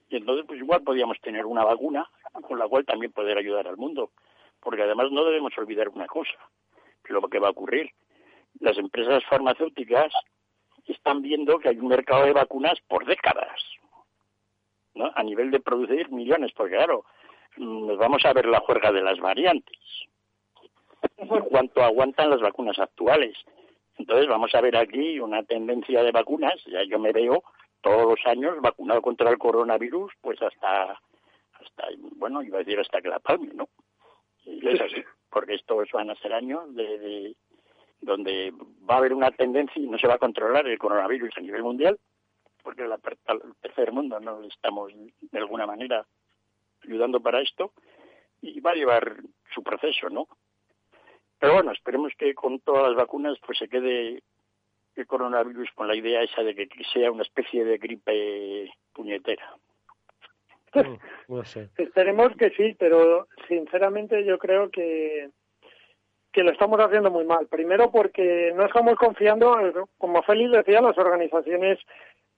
Y 0.08 0.16
entonces, 0.16 0.44
pues 0.46 0.58
igual 0.58 0.82
podríamos 0.82 1.20
tener 1.20 1.46
una 1.46 1.64
vacuna 1.64 2.08
con 2.42 2.58
la 2.58 2.68
cual 2.68 2.84
también 2.84 3.12
poder 3.12 3.38
ayudar 3.38 3.68
al 3.68 3.76
mundo. 3.76 4.10
Porque 4.60 4.82
además 4.82 5.10
no 5.10 5.24
debemos 5.24 5.56
olvidar 5.56 5.88
una 5.88 6.06
cosa, 6.06 6.36
lo 7.08 7.28
que 7.28 7.38
va 7.38 7.48
a 7.48 7.52
ocurrir. 7.52 7.90
Las 8.60 8.78
empresas 8.78 9.24
farmacéuticas 9.26 10.12
están 10.86 11.22
viendo 11.22 11.58
que 11.58 11.68
hay 11.68 11.78
un 11.78 11.88
mercado 11.88 12.24
de 12.24 12.32
vacunas 12.32 12.78
por 12.88 13.04
décadas, 13.04 13.60
¿no? 14.94 15.10
A 15.14 15.22
nivel 15.22 15.50
de 15.50 15.60
producir 15.60 16.10
millones, 16.10 16.52
porque 16.52 16.76
claro, 16.76 17.04
nos 17.56 17.96
vamos 17.98 18.24
a 18.24 18.32
ver 18.32 18.46
la 18.46 18.60
juerga 18.60 18.92
de 18.92 19.02
las 19.02 19.18
variantes. 19.18 19.78
¿Cuánto 21.48 21.82
aguantan 21.82 22.30
las 22.30 22.40
vacunas 22.40 22.78
actuales? 22.78 23.36
Entonces 23.98 24.28
vamos 24.28 24.54
a 24.54 24.60
ver 24.60 24.76
aquí 24.76 25.20
una 25.20 25.42
tendencia 25.42 26.02
de 26.02 26.10
vacunas, 26.10 26.54
ya 26.66 26.82
yo 26.84 26.98
me 26.98 27.12
veo 27.12 27.42
todos 27.82 28.06
los 28.06 28.26
años 28.26 28.60
vacunado 28.60 29.02
contra 29.02 29.30
el 29.30 29.38
coronavirus, 29.38 30.12
pues 30.20 30.40
hasta, 30.42 30.92
hasta 30.92 31.88
bueno, 32.16 32.42
iba 32.42 32.56
a 32.56 32.60
decir 32.60 32.78
hasta 32.78 33.00
que 33.00 33.08
la 33.08 33.18
palme, 33.18 33.52
¿no? 33.54 33.68
Y 34.44 34.66
es 34.66 34.80
así, 34.80 35.02
porque 35.30 35.54
estos 35.54 35.88
van 35.92 36.10
a 36.10 36.14
ser 36.16 36.32
años 36.32 36.74
de, 36.74 37.34
donde 38.00 38.52
va 38.88 38.94
a 38.94 38.98
haber 38.98 39.14
una 39.14 39.30
tendencia 39.30 39.80
y 39.80 39.86
no 39.86 39.98
se 39.98 40.06
va 40.06 40.14
a 40.14 40.18
controlar 40.18 40.66
el 40.66 40.78
coronavirus 40.78 41.36
a 41.36 41.40
nivel 41.40 41.62
mundial, 41.62 41.98
porque 42.62 42.82
el 42.82 42.92
tercer 43.60 43.92
mundo 43.92 44.20
no 44.20 44.42
estamos 44.44 44.92
de 45.20 45.38
alguna 45.38 45.66
manera 45.66 46.04
ayudando 46.82 47.20
para 47.20 47.40
esto, 47.40 47.72
y 48.42 48.58
va 48.60 48.70
a 48.72 48.74
llevar 48.74 49.16
su 49.54 49.62
proceso, 49.62 50.08
¿no? 50.08 50.26
Pero 51.38 51.54
bueno, 51.54 51.72
esperemos 51.72 52.12
que 52.18 52.34
con 52.34 52.60
todas 52.60 52.88
las 52.88 52.96
vacunas 52.96 53.38
pues 53.44 53.58
se 53.58 53.68
quede 53.68 54.22
el 54.94 55.06
coronavirus 55.06 55.70
con 55.74 55.88
la 55.88 55.94
idea 55.94 56.22
esa 56.22 56.42
de 56.42 56.54
que 56.54 56.68
sea 56.92 57.10
una 57.10 57.22
especie 57.22 57.64
de 57.64 57.78
gripe 57.78 58.70
puñetera. 58.92 59.56
No, 61.28 61.44
sé. 61.44 61.68
Esperemos 61.76 62.34
que 62.36 62.50
sí, 62.50 62.74
pero 62.78 63.28
sinceramente 63.48 64.24
yo 64.24 64.38
creo 64.38 64.70
que 64.70 65.30
que 66.32 66.44
lo 66.44 66.52
estamos 66.52 66.78
haciendo 66.78 67.10
muy 67.10 67.24
mal. 67.24 67.48
Primero 67.48 67.90
porque 67.90 68.52
no 68.54 68.64
estamos 68.64 68.94
confiando, 68.96 69.56
como 69.98 70.22
Félix 70.22 70.52
decía, 70.52 70.80
las 70.80 70.96
organizaciones 70.96 71.78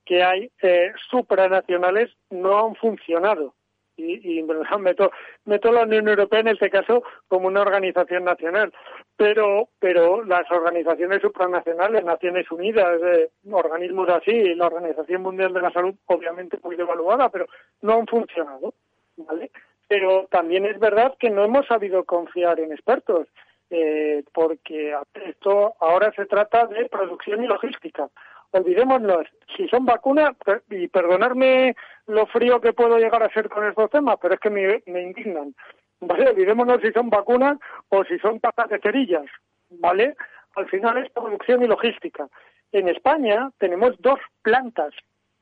que 0.07 0.23
hay 0.23 0.51
eh, 0.62 0.92
supranacionales 1.11 2.11
no 2.31 2.66
han 2.66 2.75
funcionado 2.77 3.55
y, 3.96 4.38
y 4.38 4.42
meto, 4.78 5.11
meto 5.44 5.72
la 5.72 5.83
Unión 5.83 6.09
Europea 6.09 6.40
en 6.40 6.48
este 6.48 6.70
caso 6.70 7.02
como 7.28 7.48
una 7.48 7.62
organización 7.62 8.24
nacional, 8.24 8.72
pero, 9.16 9.68
pero 9.78 10.24
las 10.24 10.50
organizaciones 10.50 11.22
supranacionales, 11.22 12.05
Naciones 12.05 12.50
Unidas, 12.50 13.00
eh, 13.02 13.31
organismos 13.50 14.09
así, 14.09 14.55
la 14.55 14.66
Organización 14.66 15.22
Mundial 15.22 15.52
de 15.52 15.62
la 15.62 15.72
Salud, 15.72 15.94
obviamente 16.07 16.59
muy 16.62 16.76
devaluada, 16.76 17.28
pero 17.28 17.46
no 17.83 17.94
han 17.94 18.07
funcionado, 18.07 18.74
¿vale? 19.16 19.50
Pero 19.88 20.26
también 20.31 20.64
es 20.64 20.78
verdad 20.78 21.14
que 21.18 21.31
no 21.31 21.44
hemos 21.44 21.66
sabido 21.66 22.05
confiar 22.05 22.61
en 22.61 22.72
expertos. 22.72 23.28
Eh, 23.74 24.22
porque 24.35 24.94
esto 25.14 25.74
ahora 25.81 26.12
se 26.12 26.26
trata 26.26 26.66
de 26.66 26.90
producción 26.90 27.42
y 27.42 27.46
logística 27.46 28.11
olvidémonos, 28.53 29.27
si 29.57 29.69
son 29.69 29.85
vacunas, 29.85 30.37
y 30.71 30.88
perdonarme 30.88 31.75
lo 32.07 32.27
frío 32.27 32.61
que 32.61 32.73
puedo 32.73 32.99
llegar 32.99 33.23
a 33.23 33.33
ser 33.33 33.49
con 33.49 33.67
estos 33.67 33.91
temas, 33.91 34.17
pero 34.21 34.35
es 34.35 34.41
que 34.41 34.51
me, 34.51 34.83
indignan, 34.87 35.55
¿vale? 36.01 36.31
Olvidémonos 36.31 36.81
si 36.83 36.93
son 36.93 37.11
vacunas 37.11 37.59
o 37.88 38.05
si 38.05 38.19
son 38.19 38.41
patas 38.41 38.69
de 38.69 38.79
cerillas, 38.81 39.27
¿vale? 39.71 40.15
Al 40.55 40.69
final 40.69 40.99
es 40.99 41.11
producción 41.11 41.62
y 41.62 41.67
logística. 41.67 42.29
En 42.73 42.88
España 42.88 43.51
tenemos 43.59 43.97
dos 44.01 44.19
plantas, 44.43 44.95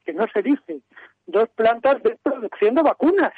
que 0.05 0.13
no 0.13 0.27
se 0.33 0.43
dice, 0.43 0.81
dos 1.27 1.49
plantas 1.51 2.03
de 2.03 2.17
producción 2.23 2.75
de 2.75 2.83
vacunas, 2.83 3.33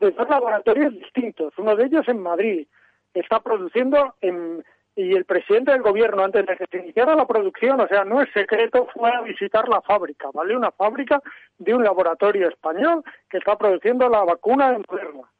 de 0.00 0.10
dos 0.10 0.28
laboratorios 0.28 0.92
distintos. 0.94 1.52
Uno 1.58 1.76
de 1.76 1.86
ellos 1.86 2.08
en 2.08 2.22
Madrid, 2.22 2.66
está 3.14 3.40
produciendo 3.40 4.14
en 4.20 4.64
y 4.94 5.14
el 5.14 5.24
presidente 5.24 5.72
del 5.72 5.82
gobierno, 5.82 6.22
antes 6.22 6.44
de 6.46 6.56
que 6.56 6.66
se 6.70 6.78
iniciara 6.78 7.14
la 7.14 7.26
producción, 7.26 7.80
o 7.80 7.88
sea, 7.88 8.04
no 8.04 8.20
es 8.20 8.30
secreto, 8.32 8.88
fue 8.92 9.10
a 9.10 9.22
visitar 9.22 9.68
la 9.68 9.80
fábrica, 9.80 10.28
¿vale? 10.34 10.56
Una 10.56 10.70
fábrica 10.70 11.20
de 11.58 11.74
un 11.74 11.82
laboratorio 11.82 12.48
español 12.48 13.02
que 13.30 13.38
está 13.38 13.56
produciendo 13.56 14.08
la 14.08 14.24
vacuna 14.24 14.72
de 14.72 14.82
Moderna, 14.88 15.30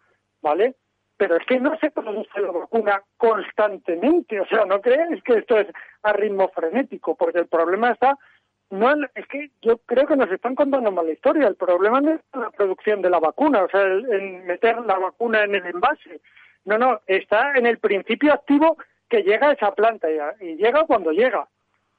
¿vale? 0.41 0.77
Pero 1.19 1.37
es 1.37 1.47
que 1.47 1.61
no 1.61 1.77
se 1.79 1.91
produce 1.91 2.41
la 2.41 2.51
vacuna 2.51 3.03
constantemente, 3.19 4.41
o 4.41 4.47
sea, 4.47 4.65
no 4.65 4.81
crees 4.81 5.23
que 5.23 5.35
esto 5.35 5.59
es 5.59 5.67
a 6.03 6.13
ritmo 6.15 6.49
frenético, 6.49 7.15
porque 7.15 7.41
el 7.41 7.47
problema 7.47 7.91
está, 7.91 8.19
no 8.71 8.91
es 9.15 9.27
que 9.27 9.51
yo 9.61 9.77
creo 9.85 10.07
que 10.07 10.17
nos 10.17 10.31
están 10.31 10.55
contando 10.55 10.91
mal 10.91 11.07
la 11.07 11.13
historia, 11.13 11.47
el 11.47 11.57
problema 11.57 12.01
no 12.01 12.13
es 12.13 12.21
la 12.33 12.51
producción 12.51 13.03
de 13.03 13.11
la 13.11 13.21
vacuna, 13.21 13.65
o 13.65 13.69
sea, 13.69 13.83
en 13.83 14.47
meter 14.47 14.79
la 14.81 14.99
vacuna 14.99 15.45
en 15.45 15.57
el 15.57 15.67
envase, 15.67 16.23
no, 16.65 16.79
no, 16.79 17.01
está 17.07 17.53
en 17.57 17.67
el 17.67 17.79
principio 17.79 18.33
activo 18.33 18.79
que 19.13 19.23
llega 19.23 19.53
esa 19.53 19.75
planta 19.75 20.09
y, 20.41 20.57
llega 20.57 20.87
cuando 20.87 21.13
llega, 21.13 21.47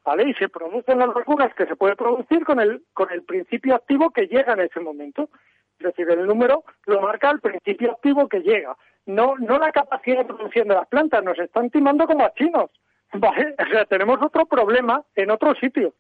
¿vale? 0.04 0.28
Y 0.30 0.34
se 0.34 0.50
producen 0.50 0.98
las 0.98 1.14
vacunas 1.14 1.54
que 1.54 1.68
se 1.68 1.76
puede 1.76 1.96
producir 1.96 2.44
con 2.44 2.60
el, 2.60 2.84
con 2.92 3.12
el 3.12 3.22
principio 3.22 3.76
activo 3.76 4.10
que 4.10 4.26
llega 4.26 4.54
en 4.54 4.62
ese 4.62 4.80
momento. 4.80 5.30
Es 5.78 5.86
decir, 5.86 6.10
el 6.10 6.26
número 6.26 6.64
lo 6.88 7.02
marca 7.02 7.30
el 7.30 7.40
principio 7.40 7.92
activo 7.92 8.28
que 8.28 8.40
llega, 8.40 8.76
no, 9.06 9.36
no 9.38 9.60
la 9.60 9.72
capacidad 9.72 10.18
de 10.18 10.26
producción 10.26 10.70
de 10.70 10.74
las 10.74 10.88
plantas, 10.88 11.24
nos 11.24 11.38
están 11.38 11.70
timando 11.70 12.08
como 12.08 12.26
a 12.26 12.34
chinos, 12.34 12.72
¿vale? 13.14 13.54
O 13.60 13.66
sea, 13.72 13.86
tenemos 13.86 14.18
otro 14.20 14.48
problema 14.48 15.04
en 15.14 15.30
otro 15.30 15.54
sitio. 15.54 15.94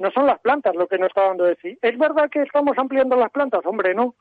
No 0.00 0.10
son 0.10 0.26
las 0.26 0.40
plantas 0.40 0.74
lo 0.74 0.88
que 0.88 0.98
nos 0.98 1.10
está 1.10 1.28
dando 1.28 1.44
de 1.44 1.56
sí. 1.62 1.78
¿Es 1.80 1.96
verdad 1.96 2.28
que 2.28 2.42
estamos 2.42 2.76
ampliando 2.76 3.14
las 3.14 3.30
plantas? 3.30 3.64
Hombre, 3.66 3.94
no. 3.94 4.16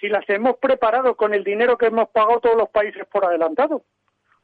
Si 0.00 0.08
las 0.08 0.26
hemos 0.30 0.56
preparado 0.56 1.14
con 1.14 1.34
el 1.34 1.44
dinero 1.44 1.76
que 1.76 1.86
hemos 1.86 2.08
pagado 2.08 2.40
todos 2.40 2.56
los 2.56 2.70
países 2.70 3.04
por 3.06 3.26
adelantado. 3.26 3.82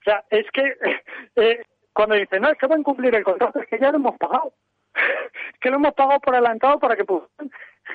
O 0.00 0.02
sea, 0.04 0.24
es 0.30 0.46
que 0.52 0.76
eh, 1.36 1.62
cuando 1.92 2.14
dicen, 2.14 2.42
no, 2.42 2.48
es 2.50 2.58
que 2.58 2.66
van 2.66 2.80
a 2.80 2.84
cumplir 2.84 3.14
el 3.14 3.24
contrato, 3.24 3.60
es 3.60 3.68
que 3.68 3.78
ya 3.78 3.90
lo 3.90 3.98
hemos 3.98 4.16
pagado. 4.18 4.52
que 5.60 5.70
lo 5.70 5.76
hemos 5.76 5.94
pagado 5.94 6.20
por 6.20 6.34
adelantado 6.34 6.78
para 6.78 6.96
que 6.96 7.04
puedan 7.04 7.28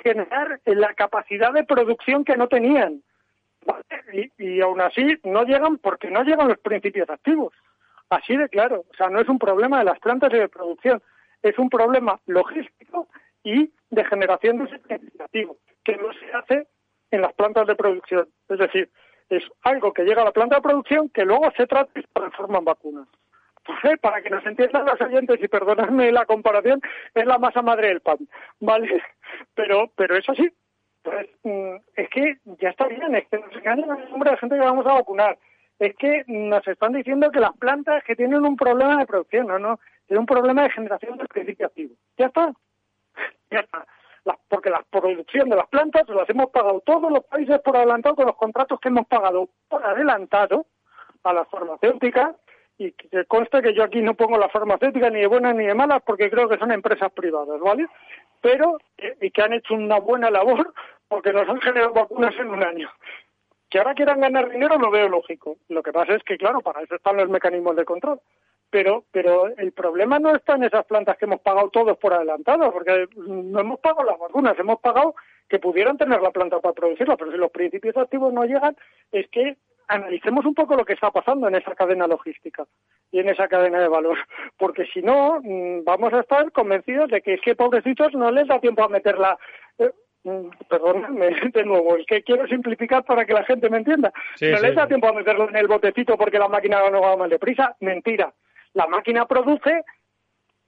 generar 0.03 0.59
la 0.65 0.93
capacidad 0.93 1.51
de 1.53 1.63
producción 1.63 2.23
que 2.23 2.37
no 2.37 2.47
tenían. 2.47 3.01
Y, 4.13 4.31
y 4.37 4.61
aún 4.61 4.79
así 4.81 5.17
no 5.23 5.43
llegan 5.43 5.77
porque 5.77 6.11
no 6.11 6.23
llegan 6.23 6.47
los 6.47 6.59
principios 6.59 7.09
activos. 7.09 7.53
Así 8.09 8.37
de 8.37 8.47
claro. 8.49 8.85
O 8.91 8.95
sea, 8.95 9.09
no 9.09 9.19
es 9.19 9.27
un 9.27 9.39
problema 9.39 9.79
de 9.79 9.85
las 9.85 9.99
plantas 9.99 10.31
y 10.33 10.37
de 10.37 10.49
producción, 10.49 11.01
es 11.41 11.57
un 11.57 11.69
problema 11.69 12.19
logístico 12.27 13.07
y 13.43 13.71
de 13.89 14.05
generación 14.05 14.57
de 14.57 14.65
ese 14.65 15.01
activo, 15.19 15.57
que 15.83 15.97
no 15.97 16.11
se 16.13 16.31
hace 16.33 16.67
en 17.11 17.21
las 17.21 17.33
plantas 17.33 17.67
de 17.67 17.75
producción. 17.75 18.27
Es 18.49 18.59
decir, 18.59 18.89
es 19.29 19.43
algo 19.63 19.93
que 19.93 20.03
llega 20.03 20.21
a 20.21 20.25
la 20.25 20.31
planta 20.31 20.57
de 20.57 20.61
producción 20.61 21.09
que 21.09 21.25
luego 21.25 21.51
se 21.57 21.67
trata 21.67 21.91
y 21.99 22.01
se 22.01 22.07
transforma 22.13 22.59
vacunas. 22.59 23.07
para 24.01 24.21
que 24.21 24.29
nos 24.29 24.45
entiendan 24.45 24.85
los 24.85 25.01
oyentes 25.01 25.37
y 25.41 25.47
perdonadme 25.47 26.11
la 26.11 26.25
comparación, 26.25 26.81
es 27.13 27.25
la 27.25 27.39
masa 27.39 27.61
madre 27.61 27.87
del 27.87 28.01
pan, 28.01 28.17
¿vale? 28.59 29.03
Pero, 29.55 29.91
pero 29.95 30.15
es 30.15 30.29
así. 30.29 30.51
Pues, 31.01 31.27
mm, 31.43 31.75
es 31.95 32.09
que 32.09 32.37
ya 32.59 32.69
está 32.69 32.87
bien, 32.87 33.15
es 33.15 33.27
que 33.27 33.37
nos 33.37 33.55
engañan 33.55 33.97
el 33.99 34.09
número 34.09 34.31
de 34.31 34.37
gente 34.37 34.55
que 34.55 34.61
vamos 34.61 34.85
a 34.85 34.93
vacunar. 34.93 35.37
Es 35.77 35.95
que 35.97 36.23
nos 36.27 36.67
están 36.67 36.93
diciendo 36.93 37.31
que 37.31 37.39
las 37.39 37.55
plantas 37.57 38.03
que 38.03 38.15
tienen 38.15 38.45
un 38.45 38.55
problema 38.55 38.97
de 38.97 39.05
producción, 39.05 39.47
no, 39.47 39.59
no, 39.59 39.79
tienen 40.07 40.21
un 40.21 40.25
problema 40.25 40.63
de 40.63 40.69
generación 40.71 41.17
de 41.17 41.25
principio 41.25 41.67
activo. 41.67 41.95
Ya 42.17 42.27
está, 42.27 42.53
ya 43.51 43.59
está. 43.59 43.85
Porque 44.47 44.69
la 44.69 44.83
producción 44.89 45.49
de 45.49 45.55
las 45.55 45.67
plantas 45.67 46.07
las 46.09 46.29
hemos 46.29 46.49
pagado 46.49 46.81
todos 46.81 47.11
los 47.11 47.23
países 47.25 47.59
por 47.59 47.77
adelantado 47.77 48.15
con 48.15 48.25
los 48.25 48.35
contratos 48.35 48.79
que 48.79 48.89
hemos 48.89 49.07
pagado 49.07 49.49
por 49.67 49.85
adelantado 49.85 50.65
a 51.23 51.33
las 51.33 51.47
farmacéuticas 51.49 52.35
y 52.77 52.91
que 52.91 53.25
conste 53.25 53.61
que 53.61 53.73
yo 53.73 53.83
aquí 53.83 54.01
no 54.01 54.15
pongo 54.15 54.37
la 54.37 54.49
farmacéutica 54.49 55.09
ni 55.09 55.21
de 55.21 55.27
buenas 55.27 55.55
ni 55.55 55.65
de 55.65 55.73
malas 55.73 56.01
porque 56.05 56.29
creo 56.29 56.49
que 56.49 56.57
son 56.57 56.71
empresas 56.71 57.11
privadas, 57.11 57.59
¿vale? 57.59 57.87
Pero, 58.41 58.77
eh, 58.97 59.17
y 59.21 59.31
que 59.31 59.41
han 59.41 59.53
hecho 59.53 59.73
una 59.73 59.99
buena 59.99 60.29
labor 60.29 60.73
porque 61.07 61.31
nos 61.31 61.47
han 61.47 61.61
generado 61.61 61.93
vacunas 61.93 62.35
en 62.37 62.49
un 62.49 62.63
año. 62.63 62.89
Que 63.69 63.79
ahora 63.79 63.93
quieran 63.93 64.21
ganar 64.21 64.49
dinero 64.49 64.77
lo 64.77 64.91
veo 64.91 65.09
lógico. 65.09 65.57
Lo 65.69 65.81
que 65.81 65.91
pasa 65.91 66.13
es 66.13 66.23
que, 66.23 66.37
claro, 66.37 66.61
para 66.61 66.81
eso 66.81 66.95
están 66.95 67.17
los 67.17 67.29
mecanismos 67.29 67.75
de 67.75 67.85
control. 67.85 68.19
Pero, 68.75 69.05
pero 69.09 69.47
el 69.55 69.71
problema 69.71 70.19
no 70.19 70.35
está 70.35 70.55
en 70.55 70.65
esas 70.65 70.83
plantas 70.85 71.15
que 71.15 71.23
hemos 71.23 71.39
pagado 71.39 71.69
todos 71.69 71.97
por 71.97 72.13
adelantado, 72.13 72.73
porque 72.73 73.07
no 73.15 73.61
hemos 73.61 73.79
pagado 73.79 74.03
las 74.03 74.19
vacunas, 74.19 74.59
hemos 74.59 74.81
pagado 74.81 75.15
que 75.47 75.59
pudieran 75.59 75.97
tener 75.97 76.21
la 76.21 76.31
planta 76.31 76.59
para 76.59 76.73
producirla, 76.73 77.15
pero 77.15 77.31
si 77.31 77.37
los 77.37 77.51
principios 77.51 77.95
activos 77.95 78.33
no 78.33 78.43
llegan, 78.43 78.75
es 79.13 79.29
que 79.29 79.55
analicemos 79.87 80.43
un 80.43 80.53
poco 80.53 80.75
lo 80.75 80.83
que 80.83 80.91
está 80.91 81.09
pasando 81.09 81.47
en 81.47 81.55
esa 81.55 81.73
cadena 81.73 82.05
logística 82.05 82.65
y 83.13 83.19
en 83.19 83.29
esa 83.29 83.47
cadena 83.47 83.79
de 83.79 83.87
valor, 83.87 84.17
porque 84.57 84.85
si 84.93 85.01
no, 85.01 85.39
mm, 85.41 85.85
vamos 85.85 86.11
a 86.11 86.19
estar 86.19 86.51
convencidos 86.51 87.09
de 87.09 87.21
que 87.21 87.35
es 87.35 87.41
que 87.41 87.55
pobrecitos 87.55 88.13
no 88.13 88.29
les 88.29 88.45
da 88.45 88.59
tiempo 88.59 88.83
a 88.83 88.89
meterla. 88.89 89.37
Eh, 89.77 89.89
mm, 90.25 90.49
perdóname 90.69 91.29
de 91.53 91.63
nuevo, 91.63 91.95
es 91.95 92.05
que 92.07 92.23
quiero 92.23 92.45
simplificar 92.47 93.05
para 93.05 93.23
que 93.23 93.31
la 93.31 93.45
gente 93.45 93.69
me 93.69 93.77
entienda. 93.77 94.11
no 94.41 94.59
les 94.59 94.75
da 94.75 94.85
tiempo 94.85 95.07
a 95.07 95.13
meterlo 95.13 95.47
en 95.47 95.55
el 95.55 95.67
botecito 95.67 96.17
porque 96.17 96.39
la 96.39 96.49
máquina 96.49 96.89
no 96.89 96.99
va 96.99 97.15
más 97.15 97.29
deprisa. 97.29 97.77
Mentira. 97.79 98.33
La 98.75 98.87
máquina 98.87 99.25
produce 99.25 99.83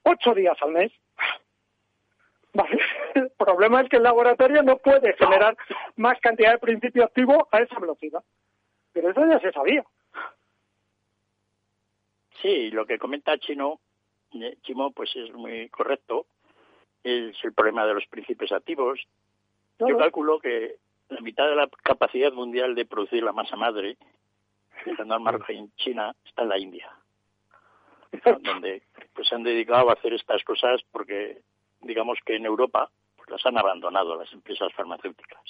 ocho 0.04 0.34
días 0.34 0.58
al 0.62 0.72
mes. 0.72 0.92
El 3.14 3.30
problema 3.38 3.82
es 3.82 3.90
que 3.90 3.98
el 3.98 4.04
laboratorio 4.04 4.64
no 4.64 4.78
puede 4.78 5.14
generar 5.14 5.56
más 5.98 6.20
cantidad 6.22 6.54
de 6.54 6.58
principio 6.58 7.04
activo 7.04 7.48
a 7.52 7.60
esa 7.60 7.78
velocidad. 7.80 8.24
Pero 8.94 9.12
eso 9.12 9.28
ya 9.28 9.40
se 9.40 9.52
sabía. 9.52 9.86
Sí, 12.42 12.72
lo 12.72 12.86
que 12.86 12.98
comenta 12.98 13.38
Chino, 13.38 13.82
eh, 14.34 14.58
Chimo, 14.62 14.92
pues 14.92 15.14
es 15.16 15.32
muy 15.34 15.68
correcto. 15.70 16.28
Es 17.04 17.36
el 17.44 17.54
problema 17.54 17.86
de 17.86 17.96
los 17.96 18.06
principios 18.08 18.54
activos. 18.54 19.06
Yo 19.80 19.98
calculo 19.98 20.40
que 20.40 20.78
la 21.10 21.20
mitad 21.20 21.48
de 21.48 21.56
la 21.56 21.70
capacidad 21.84 22.32
mundial 22.32 22.74
de 22.74 22.86
producir 22.86 23.22
la 23.22 23.34
masa 23.34 23.58
madre, 23.58 23.98
dejando 24.86 25.16
al 25.16 25.22
margen 25.22 25.72
China, 25.76 26.16
está 26.26 26.44
en 26.44 26.50
la 26.50 26.58
India, 26.58 26.90
donde 28.42 28.84
pues 29.14 29.28
se 29.28 29.36
han 29.36 29.44
dedicado 29.44 29.90
a 29.90 29.94
hacer 29.94 30.14
estas 30.14 30.44
cosas 30.44 30.82
porque, 30.92 31.40
digamos 31.82 32.20
que 32.26 32.36
en 32.36 32.46
Europa 32.46 32.90
pues, 33.16 33.30
las 33.30 33.46
han 33.46 33.58
abandonado 33.58 34.16
las 34.16 34.32
empresas 34.34 34.72
farmacéuticas. 34.74 35.42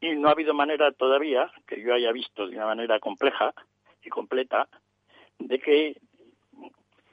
Y 0.00 0.10
no 0.16 0.28
ha 0.28 0.32
habido 0.32 0.54
manera 0.54 0.92
todavía, 0.92 1.50
que 1.66 1.80
yo 1.80 1.94
haya 1.94 2.12
visto 2.12 2.46
de 2.46 2.56
una 2.56 2.66
manera 2.66 2.98
compleja 2.98 3.54
y 4.02 4.10
completa, 4.10 4.68
de 5.38 5.58
que 5.58 5.96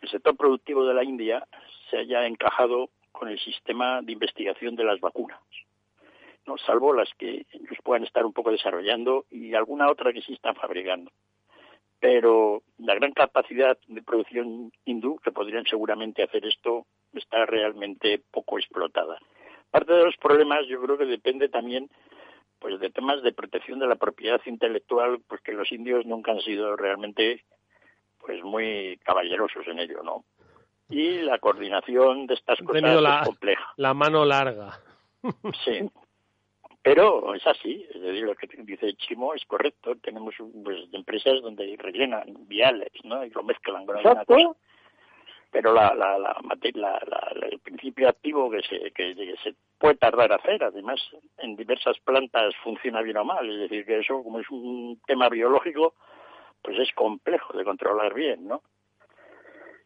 el 0.02 0.10
sector 0.10 0.36
productivo 0.36 0.86
de 0.86 0.94
la 0.94 1.04
India 1.04 1.46
se 1.90 1.98
haya 1.98 2.26
encajado 2.26 2.90
con 3.12 3.30
el 3.30 3.40
sistema 3.40 4.02
de 4.02 4.14
investigación 4.14 4.76
de 4.76 4.84
las 4.84 5.00
vacunas. 5.00 5.40
¿no? 6.46 6.58
salvo 6.58 6.94
las 6.94 7.10
que 7.18 7.46
ellos 7.52 7.78
puedan 7.84 8.04
estar 8.04 8.26
un 8.26 8.34
poco 8.34 8.52
desarrollando 8.52 9.26
y 9.30 9.54
alguna 9.54 9.90
otra 9.90 10.12
que 10.12 10.22
sí 10.22 10.34
están 10.34 10.56
fabricando. 10.56 11.12
Pero 12.02 12.64
la 12.80 12.96
gran 12.96 13.14
capacidad 13.14 13.78
de 13.88 14.02
producción 14.02 14.74
hindú, 14.86 15.20
que 15.20 15.32
podrían 15.32 15.66
seguramente 15.66 16.24
hacer 16.24 16.46
esto, 16.46 16.88
está 17.14 17.46
realmente 17.46 18.22
poco 18.32 18.58
explotada. 18.58 19.20
Parte 19.70 19.94
de 19.94 20.06
los 20.06 20.18
problemas 20.18 20.68
yo 20.68 20.82
creo 20.82 20.98
que 20.98 21.06
depende 21.06 21.48
también 21.48 21.90
pues 22.60 22.80
de 22.80 22.90
temas 22.90 23.24
de 23.24 23.34
protección 23.34 23.80
de 23.80 23.88
la 23.88 23.96
propiedad 23.96 24.42
intelectual, 24.46 25.20
pues 25.28 25.42
que 25.42 25.54
los 25.54 25.72
indios 25.72 26.06
nunca 26.06 26.32
han 26.32 26.42
sido 26.42 26.76
realmente 26.76 27.44
pues 28.20 28.44
muy 28.44 29.00
caballerosos 29.04 29.68
en 29.68 29.80
ello, 29.80 30.04
¿no? 30.04 30.26
Y 30.90 31.22
la 31.22 31.40
coordinación 31.40 32.28
de 32.28 32.34
estas 32.34 32.60
cosas 32.60 32.84
es 32.84 33.28
compleja. 33.28 33.74
La 33.78 33.94
mano 33.94 34.26
larga. 34.26 34.80
sí. 35.64 35.90
Pero 36.84 37.36
es 37.36 37.46
así, 37.46 37.86
es 37.94 38.02
decir, 38.02 38.24
lo 38.24 38.36
que 38.36 38.48
dice 38.64 38.94
Chimo 38.96 39.34
es 39.36 39.46
correcto. 39.46 39.96
Tenemos 39.98 40.34
pues, 40.64 40.80
empresas 40.94 41.42
donde 41.42 41.76
rellenan 41.78 42.48
viales, 42.48 42.92
¿no? 43.04 43.24
Y 43.24 43.30
lo 43.30 43.44
mezclan 43.44 43.86
con 43.86 43.98
alguna 43.98 44.26
cosa 44.26 44.56
pero 45.52 45.74
la, 45.74 45.94
la, 45.94 46.18
la, 46.18 47.32
el 47.52 47.60
principio 47.60 48.08
activo 48.08 48.50
que 48.50 48.62
se, 48.62 48.92
que, 48.92 49.36
se 49.44 49.54
puede 49.78 49.96
tardar 49.96 50.32
a 50.32 50.38
hacer, 50.38 50.64
además 50.64 51.02
en 51.40 51.58
diversas 51.58 52.00
plantas 52.00 52.56
funciona 52.64 53.02
bien 53.02 53.18
o 53.18 53.26
mal, 53.26 53.50
es 53.50 53.70
decir, 53.70 53.86
que 53.86 54.00
eso 54.00 54.24
como 54.24 54.40
es 54.40 54.50
un 54.50 55.00
tema 55.06 55.28
biológico, 55.28 55.94
pues 56.62 56.80
es 56.80 56.92
complejo 56.94 57.58
de 57.58 57.66
controlar 57.66 58.14
bien, 58.14 58.48
¿no? 58.48 58.62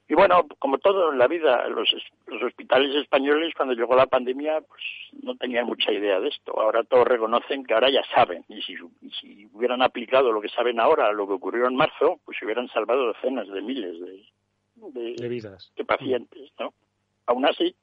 Y 0.08 0.14
bueno, 0.14 0.46
como 0.60 0.78
todo 0.78 1.12
en 1.12 1.18
la 1.18 1.28
vida, 1.28 1.68
los, 1.68 1.90
los 2.28 2.44
hospitales 2.44 2.96
españoles 2.96 3.54
cuando 3.56 3.74
llegó 3.74 3.96
la 3.96 4.06
pandemia, 4.06 4.62
pues 4.62 4.82
no 5.24 5.36
tenían 5.36 5.66
mucha 5.66 5.92
idea 5.92 6.20
de 6.20 6.30
esto. 6.30 6.60
Ahora 6.60 6.84
todos 6.84 7.08
reconocen 7.08 7.66
que 7.66 7.74
ahora 7.74 7.90
ya 7.90 8.04
saben. 8.14 8.46
Y 8.48 8.62
si, 8.62 8.76
si 9.20 9.50
hubieran 9.52 9.82
aplicado 9.82 10.32
lo 10.32 10.42
que 10.42 10.50
saben 10.50 10.80
ahora, 10.80 11.12
lo 11.12 11.26
que 11.26 11.34
ocurrió 11.34 11.68
en 11.68 11.76
marzo, 11.76 12.20
pues 12.24 12.38
hubieran 12.44 12.68
salvado 12.68 13.14
decenas 13.14 13.48
de 13.48 13.62
miles 13.62 14.00
de, 14.00 15.16
de, 15.16 15.28
vidas. 15.28 15.72
de 15.76 15.86
pacientes, 15.86 16.52
¿no? 16.60 16.74
Aún 17.26 17.46
así, 17.46 17.76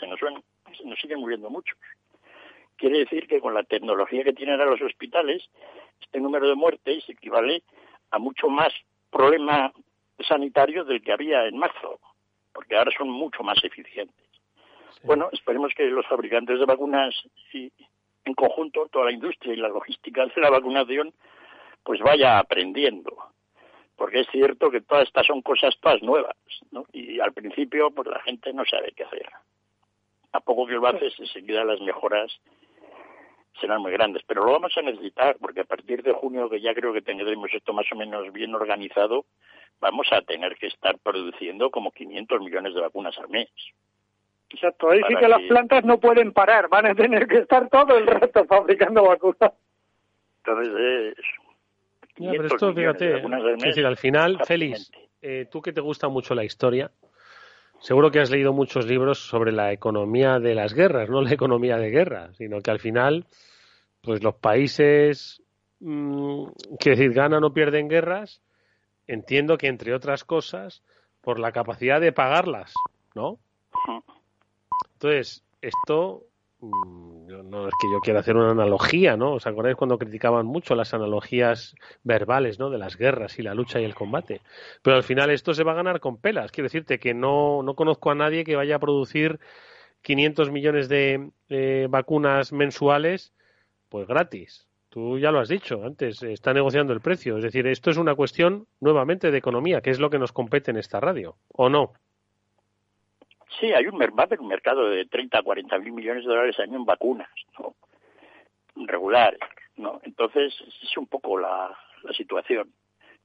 se 0.00 0.06
nos, 0.06 0.18
se 0.20 0.84
nos 0.86 0.98
siguen 0.98 1.20
muriendo 1.20 1.50
muchos. 1.50 1.76
Quiere 2.76 3.00
decir 3.00 3.26
que 3.28 3.40
con 3.40 3.52
la 3.52 3.64
tecnología 3.64 4.24
que 4.24 4.32
tienen 4.32 4.60
ahora 4.60 4.72
los 4.72 4.82
hospitales, 4.82 5.42
este 6.00 6.20
número 6.20 6.48
de 6.48 6.54
muertes 6.54 7.06
equivale 7.08 7.62
a 8.10 8.18
mucho 8.18 8.48
más 8.48 8.72
problema 9.10 9.72
sanitario 10.26 10.84
del 10.84 11.02
que 11.02 11.12
había 11.12 11.46
en 11.46 11.56
marzo, 11.56 12.00
porque 12.52 12.76
ahora 12.76 12.92
son 12.96 13.10
mucho 13.10 13.42
más 13.42 13.62
eficientes. 13.64 14.26
Bueno, 15.02 15.28
esperemos 15.32 15.72
que 15.74 15.84
los 15.84 16.06
fabricantes 16.06 16.58
de 16.58 16.64
vacunas 16.64 17.14
y 17.52 17.70
en 18.24 18.34
conjunto 18.34 18.88
toda 18.90 19.06
la 19.06 19.12
industria 19.12 19.52
y 19.52 19.56
la 19.56 19.68
logística 19.68 20.24
de 20.24 20.40
la 20.40 20.50
vacunación 20.50 21.12
pues 21.82 22.00
vaya 22.00 22.38
aprendiendo 22.38 23.34
porque 23.96 24.20
es 24.20 24.28
cierto 24.30 24.70
que 24.70 24.80
todas 24.80 25.06
estas 25.06 25.26
son 25.26 25.42
cosas 25.42 25.76
todas 25.80 26.02
nuevas, 26.02 26.36
¿no? 26.70 26.84
Y 26.92 27.20
al 27.20 27.32
principio, 27.32 27.90
pues 27.90 28.08
la 28.08 28.20
gente 28.22 28.52
no 28.52 28.64
sabe 28.64 28.92
qué 28.96 29.04
hacer. 29.04 29.28
A 30.32 30.40
poco 30.40 30.66
que 30.66 30.74
lo 30.74 30.86
haces, 30.86 31.14
enseguida 31.18 31.64
las 31.64 31.80
mejoras 31.80 32.32
serán 33.60 33.82
muy 33.82 33.92
grandes, 33.92 34.22
pero 34.26 34.44
lo 34.44 34.52
vamos 34.52 34.76
a 34.76 34.82
necesitar, 34.82 35.36
porque 35.40 35.60
a 35.60 35.64
partir 35.64 36.02
de 36.02 36.12
junio, 36.12 36.50
que 36.50 36.60
ya 36.60 36.74
creo 36.74 36.92
que 36.92 37.02
tendremos 37.02 37.50
esto 37.52 37.72
más 37.72 37.86
o 37.92 37.96
menos 37.96 38.32
bien 38.32 38.52
organizado, 38.54 39.26
vamos 39.80 40.06
a 40.12 40.22
tener 40.22 40.56
que 40.56 40.66
estar 40.68 40.98
produciendo 40.98 41.70
como 41.70 41.90
500 41.90 42.40
millones 42.40 42.74
de 42.74 42.80
vacunas 42.80 43.18
al 43.18 43.28
mes. 43.28 43.48
Exacto, 44.50 44.90
ahí 44.90 45.00
sí 45.08 45.16
que, 45.16 45.28
las 45.28 45.42
plantas 45.42 45.84
no 45.84 45.98
pueden 45.98 46.32
parar, 46.32 46.68
van 46.68 46.86
a 46.86 46.94
tener 46.94 47.26
que 47.26 47.38
estar 47.38 47.68
todo 47.68 47.96
el 47.98 48.06
rato 48.06 48.44
fabricando 48.44 49.04
vacunas. 49.04 49.52
Entonces, 50.44 51.16
es 51.18 51.24
pero 52.16 52.46
esto, 52.46 52.72
fíjate, 52.72 53.16
es 53.16 53.62
decir, 53.62 53.86
al 53.86 53.96
final, 53.96 54.38
Félix, 54.44 54.90
eh, 55.20 55.46
tú 55.50 55.60
que 55.60 55.72
te 55.72 55.80
gusta 55.80 56.08
mucho 56.08 56.34
la 56.34 56.44
historia, 56.44 56.90
seguro 57.80 58.10
que 58.10 58.20
has 58.20 58.30
leído 58.30 58.52
muchos 58.52 58.86
libros 58.86 59.18
sobre 59.18 59.52
la 59.52 59.72
economía 59.72 60.38
de 60.38 60.54
las 60.54 60.74
guerras, 60.74 61.10
no 61.10 61.22
la 61.22 61.32
economía 61.32 61.76
de 61.76 61.90
guerra, 61.90 62.32
sino 62.34 62.60
que 62.60 62.70
al 62.70 62.78
final, 62.78 63.26
pues 64.00 64.22
los 64.22 64.36
países 64.36 65.42
mm, 65.80 66.46
que 66.78 66.90
decir 66.90 67.12
ganan 67.12 67.42
o 67.42 67.52
pierden 67.52 67.88
guerras, 67.88 68.40
entiendo 69.06 69.58
que 69.58 69.68
entre 69.68 69.94
otras 69.94 70.24
cosas, 70.24 70.82
por 71.20 71.38
la 71.38 71.52
capacidad 71.52 72.00
de 72.00 72.12
pagarlas, 72.12 72.74
¿no? 73.14 73.38
Entonces, 74.94 75.42
esto 75.60 76.24
mm, 76.60 77.50
no 77.50 77.68
es 77.68 77.74
que 77.80 77.90
yo 77.90 78.00
quiera 78.00 78.20
hacer 78.20 78.36
una 78.36 78.50
analogía, 78.50 79.16
¿no? 79.16 79.32
¿Os 79.34 79.46
acordáis 79.46 79.76
cuando 79.76 79.98
criticaban 79.98 80.46
mucho 80.46 80.74
las 80.74 80.94
analogías 80.94 81.74
verbales, 82.02 82.58
¿no? 82.58 82.70
De 82.70 82.78
las 82.78 82.96
guerras 82.96 83.38
y 83.38 83.42
la 83.42 83.54
lucha 83.54 83.80
y 83.80 83.84
el 83.84 83.94
combate. 83.94 84.40
Pero 84.82 84.96
al 84.96 85.02
final 85.02 85.30
esto 85.30 85.54
se 85.54 85.64
va 85.64 85.72
a 85.72 85.76
ganar 85.76 86.00
con 86.00 86.16
pelas. 86.18 86.52
Quiero 86.52 86.66
decirte 86.66 86.98
que 86.98 87.14
no, 87.14 87.62
no 87.62 87.74
conozco 87.74 88.10
a 88.10 88.14
nadie 88.14 88.44
que 88.44 88.56
vaya 88.56 88.76
a 88.76 88.80
producir 88.80 89.40
500 90.02 90.50
millones 90.50 90.88
de 90.88 91.30
eh, 91.48 91.86
vacunas 91.88 92.52
mensuales, 92.52 93.32
pues 93.88 94.06
gratis. 94.06 94.66
Tú 94.94 95.18
ya 95.18 95.32
lo 95.32 95.40
has 95.40 95.48
dicho 95.48 95.82
antes, 95.82 96.22
está 96.22 96.54
negociando 96.54 96.92
el 96.92 97.00
precio. 97.00 97.36
Es 97.36 97.42
decir, 97.42 97.66
esto 97.66 97.90
es 97.90 97.96
una 97.96 98.14
cuestión 98.14 98.68
nuevamente 98.80 99.32
de 99.32 99.38
economía, 99.38 99.80
que 99.80 99.90
es 99.90 99.98
lo 99.98 100.08
que 100.08 100.20
nos 100.20 100.30
compete 100.30 100.70
en 100.70 100.76
esta 100.76 101.00
radio, 101.00 101.34
¿o 101.48 101.68
no? 101.68 101.94
Sí, 103.58 103.72
hay 103.72 103.86
un, 103.88 103.94
un 103.94 104.46
mercado 104.46 104.88
de 104.88 105.04
30 105.06 105.36
a 105.36 105.42
40 105.42 105.78
mil 105.80 105.94
millones 105.94 106.22
de 106.22 106.30
dólares 106.30 106.54
al 106.60 106.66
año 106.66 106.76
en 106.76 106.84
vacunas, 106.84 107.28
¿no? 107.58 107.74
Regulares, 108.86 109.40
¿no? 109.74 110.00
Entonces, 110.04 110.54
es 110.80 110.96
un 110.96 111.08
poco 111.08 111.40
la, 111.40 111.76
la 112.04 112.12
situación 112.12 112.70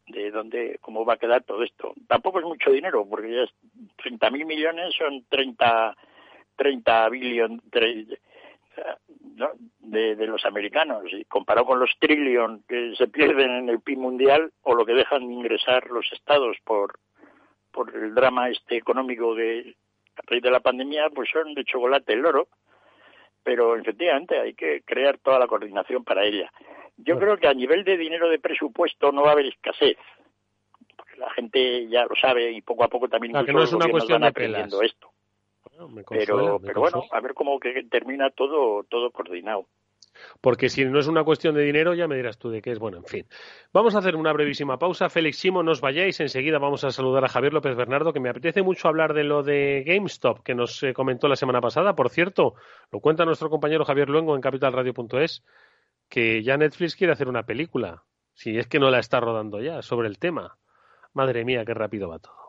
de 0.07 0.31
dónde, 0.31 0.79
cómo 0.81 1.05
va 1.05 1.13
a 1.13 1.17
quedar 1.17 1.43
todo 1.43 1.61
esto. 1.61 1.93
Tampoco 2.07 2.39
es 2.39 2.45
mucho 2.45 2.71
dinero, 2.71 3.05
porque 3.07 3.31
ya 3.31 3.43
es 3.43 3.51
30 3.97 4.31
mil 4.31 4.47
millones 4.47 4.95
son 4.97 5.23
30, 5.29 5.95
30 6.55 7.09
de, 9.79 10.15
de, 10.15 10.27
los 10.27 10.45
americanos, 10.45 11.03
y 11.11 11.25
comparado 11.25 11.65
con 11.65 11.79
los 11.79 11.91
trillion 11.99 12.63
que 12.67 12.93
se 12.95 13.07
pierden 13.07 13.51
en 13.51 13.69
el 13.69 13.81
PIB 13.81 13.97
mundial 13.97 14.51
o 14.63 14.75
lo 14.75 14.85
que 14.85 14.93
dejan 14.93 15.27
de 15.27 15.33
ingresar 15.33 15.89
los 15.89 16.11
estados 16.11 16.57
por, 16.63 16.99
por 17.71 17.95
el 17.95 18.13
drama 18.13 18.49
este 18.49 18.77
económico 18.77 19.35
de 19.35 19.75
a 20.15 20.21
raíz 20.25 20.43
de 20.43 20.51
la 20.51 20.59
pandemia, 20.59 21.09
pues 21.09 21.29
son 21.31 21.53
de 21.53 21.63
chocolate 21.63 22.13
el 22.13 22.25
oro, 22.25 22.47
pero 23.43 23.75
efectivamente 23.75 24.37
hay 24.37 24.53
que 24.53 24.81
crear 24.81 25.17
toda 25.17 25.39
la 25.39 25.47
coordinación 25.47 26.03
para 26.03 26.25
ella. 26.25 26.51
Yo 26.97 27.17
creo 27.17 27.37
que 27.37 27.47
a 27.47 27.53
nivel 27.53 27.85
de 27.85 27.97
dinero 27.97 28.29
de 28.29 28.39
presupuesto 28.39 29.11
no 29.11 29.21
va 29.21 29.29
a 29.29 29.31
haber 29.31 29.45
escasez, 29.45 29.97
porque 30.97 31.15
la 31.17 31.29
gente 31.31 31.87
ya 31.87 32.03
lo 32.03 32.15
sabe 32.15 32.51
y 32.51 32.61
poco 32.61 32.83
a 32.83 32.89
poco 32.89 33.07
también 33.07 33.33
que 33.45 33.53
no 33.53 33.63
es 33.63 33.71
una 33.71 33.87
cuestión 33.89 34.21
van 34.21 34.29
aprendiendo 34.29 34.81
esto. 34.81 35.09
Pero, 36.07 36.59
pero 36.59 36.81
bueno, 36.81 37.03
a 37.11 37.21
ver 37.21 37.33
cómo 37.33 37.59
que 37.59 37.83
termina 37.89 38.29
todo 38.31 38.83
todo 38.83 39.11
coordinado. 39.11 39.67
Porque 40.41 40.69
si 40.69 40.85
no 40.85 40.99
es 40.99 41.07
una 41.07 41.23
cuestión 41.23 41.55
de 41.55 41.63
dinero, 41.63 41.93
ya 41.93 42.07
me 42.07 42.15
dirás 42.15 42.37
tú 42.37 42.49
de 42.49 42.61
qué 42.61 42.71
es. 42.71 42.79
Bueno, 42.79 42.97
en 42.97 43.05
fin. 43.05 43.27
Vamos 43.73 43.95
a 43.95 43.99
hacer 43.99 44.15
una 44.15 44.33
brevísima 44.33 44.77
pausa. 44.77 45.09
Félix 45.09 45.37
Simo, 45.37 45.63
no 45.63 45.71
os 45.71 45.81
vayáis. 45.81 46.19
Enseguida 46.19 46.59
vamos 46.59 46.83
a 46.83 46.91
saludar 46.91 47.25
a 47.25 47.29
Javier 47.29 47.53
López 47.53 47.75
Bernardo, 47.75 48.13
que 48.13 48.19
me 48.19 48.29
apetece 48.29 48.61
mucho 48.61 48.87
hablar 48.87 49.13
de 49.13 49.23
lo 49.23 49.43
de 49.43 49.83
GameStop, 49.85 50.43
que 50.43 50.55
nos 50.55 50.81
eh, 50.83 50.93
comentó 50.93 51.27
la 51.27 51.35
semana 51.35 51.61
pasada. 51.61 51.95
Por 51.95 52.09
cierto, 52.09 52.55
lo 52.91 52.99
cuenta 52.99 53.25
nuestro 53.25 53.49
compañero 53.49 53.85
Javier 53.85 54.09
Luengo 54.09 54.35
en 54.35 54.41
capitalradio.es, 54.41 55.43
que 56.09 56.43
ya 56.43 56.57
Netflix 56.57 56.95
quiere 56.95 57.13
hacer 57.13 57.27
una 57.27 57.43
película. 57.43 58.03
Si 58.33 58.57
es 58.57 58.67
que 58.67 58.79
no 58.79 58.89
la 58.89 58.99
está 58.99 59.19
rodando 59.19 59.61
ya, 59.61 59.81
sobre 59.81 60.07
el 60.07 60.17
tema. 60.17 60.57
Madre 61.13 61.43
mía, 61.43 61.65
qué 61.65 61.73
rápido 61.73 62.09
va 62.09 62.19
todo. 62.19 62.48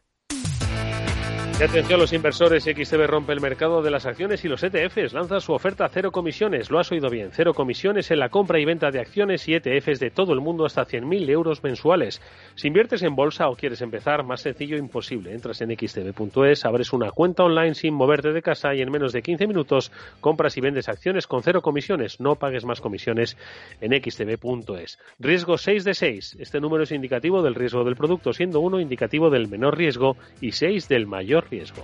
atención 1.65 1.99
los 1.99 2.11
inversores, 2.11 2.63
XTB 2.63 3.05
rompe 3.05 3.33
el 3.33 3.39
mercado 3.39 3.83
de 3.83 3.91
las 3.91 4.07
acciones 4.07 4.43
y 4.43 4.47
los 4.47 4.63
ETFs. 4.63 5.13
Lanza 5.13 5.39
su 5.39 5.53
oferta 5.53 5.87
cero 5.93 6.11
comisiones. 6.11 6.71
Lo 6.71 6.79
has 6.79 6.91
oído 6.91 7.07
bien. 7.11 7.29
Cero 7.31 7.53
comisiones 7.53 8.09
en 8.09 8.17
la 8.17 8.29
compra 8.29 8.59
y 8.59 8.65
venta 8.65 8.89
de 8.89 8.99
acciones 8.99 9.47
y 9.47 9.53
ETFs 9.53 9.99
de 9.99 10.09
todo 10.09 10.33
el 10.33 10.41
mundo 10.41 10.65
hasta 10.65 10.87
100.000 10.87 11.29
euros 11.29 11.63
mensuales. 11.63 12.19
Si 12.55 12.67
inviertes 12.67 13.03
en 13.03 13.15
bolsa 13.15 13.47
o 13.47 13.55
quieres 13.55 13.81
empezar, 13.81 14.23
más 14.23 14.41
sencillo 14.41 14.75
imposible. 14.75 15.33
Entras 15.35 15.61
en 15.61 15.69
xtb.es, 15.69 16.65
abres 16.65 16.93
una 16.93 17.11
cuenta 17.11 17.43
online 17.43 17.75
sin 17.75 17.93
moverte 17.93 18.31
de 18.31 18.41
casa 18.41 18.73
y 18.73 18.81
en 18.81 18.89
menos 18.89 19.13
de 19.13 19.21
15 19.21 19.45
minutos 19.45 19.91
compras 20.19 20.57
y 20.57 20.61
vendes 20.61 20.89
acciones 20.89 21.27
con 21.27 21.43
cero 21.43 21.61
comisiones. 21.61 22.19
No 22.19 22.37
pagues 22.37 22.65
más 22.65 22.81
comisiones 22.81 23.37
en 23.81 23.91
xtb.es. 23.91 24.97
Riesgo 25.19 25.59
6 25.59 25.83
de 25.83 25.93
6. 25.93 26.37
Este 26.39 26.59
número 26.59 26.85
es 26.85 26.91
indicativo 26.91 27.43
del 27.43 27.53
riesgo 27.53 27.83
del 27.83 27.95
producto, 27.95 28.33
siendo 28.33 28.61
uno 28.61 28.79
indicativo 28.79 29.29
del 29.29 29.47
menor 29.47 29.77
riesgo 29.77 30.17
y 30.41 30.53
6 30.53 30.87
del 30.87 31.05
mayor 31.05 31.50
riesgo. 31.51 31.83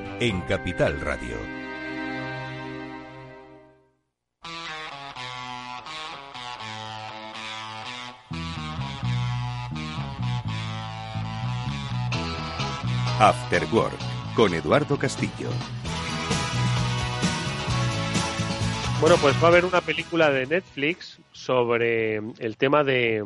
en 0.21 0.39
Capital 0.41 1.01
Radio. 1.01 1.35
After 13.19 13.63
Work 13.73 13.97
con 14.35 14.53
Eduardo 14.53 14.99
Castillo. 14.99 15.31
Bueno, 18.99 19.15
pues 19.19 19.35
va 19.41 19.45
a 19.45 19.47
haber 19.47 19.65
una 19.65 19.81
película 19.81 20.29
de 20.29 20.45
Netflix 20.45 21.17
sobre 21.31 22.17
el 22.17 22.57
tema 22.57 22.83
de, 22.83 23.23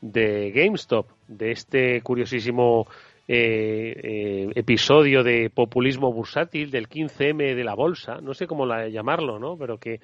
de 0.00 0.50
GameStop, 0.50 1.10
de 1.28 1.52
este 1.52 2.00
curiosísimo 2.00 2.86
eh, 3.34 3.94
eh, 4.02 4.52
episodio 4.56 5.22
de 5.22 5.48
populismo 5.48 6.12
bursátil 6.12 6.70
del 6.70 6.86
15M 6.86 7.54
de 7.54 7.64
la 7.64 7.74
bolsa, 7.74 8.18
no 8.20 8.34
sé 8.34 8.46
cómo 8.46 8.66
la, 8.66 8.88
llamarlo, 8.88 9.38
¿no? 9.38 9.56
Pero 9.56 9.78
que 9.78 10.00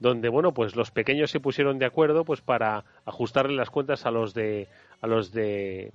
donde 0.00 0.28
bueno, 0.28 0.52
pues 0.52 0.74
los 0.74 0.90
pequeños 0.90 1.30
se 1.30 1.38
pusieron 1.38 1.78
de 1.78 1.86
acuerdo 1.86 2.24
pues 2.24 2.40
para 2.40 2.84
ajustarle 3.04 3.54
las 3.54 3.70
cuentas 3.70 4.04
a 4.04 4.10
los 4.10 4.34
de 4.34 4.66
a 5.00 5.06
los 5.06 5.30
de 5.30 5.92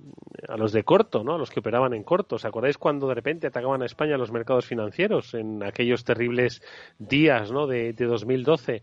a 0.48 0.56
los 0.56 0.72
de 0.72 0.82
corto, 0.82 1.22
¿no? 1.22 1.34
A 1.34 1.38
los 1.38 1.50
que 1.50 1.60
operaban 1.60 1.92
en 1.92 2.04
corto. 2.04 2.36
¿Os 2.36 2.46
acordáis 2.46 2.78
cuando 2.78 3.06
de 3.06 3.16
repente 3.16 3.48
atacaban 3.48 3.82
a 3.82 3.86
España 3.86 4.16
los 4.16 4.32
mercados 4.32 4.64
financieros 4.64 5.34
en 5.34 5.62
aquellos 5.62 6.04
terribles 6.04 6.62
días, 6.98 7.52
¿no? 7.52 7.66
de, 7.66 7.92
de 7.92 8.06
2012? 8.06 8.80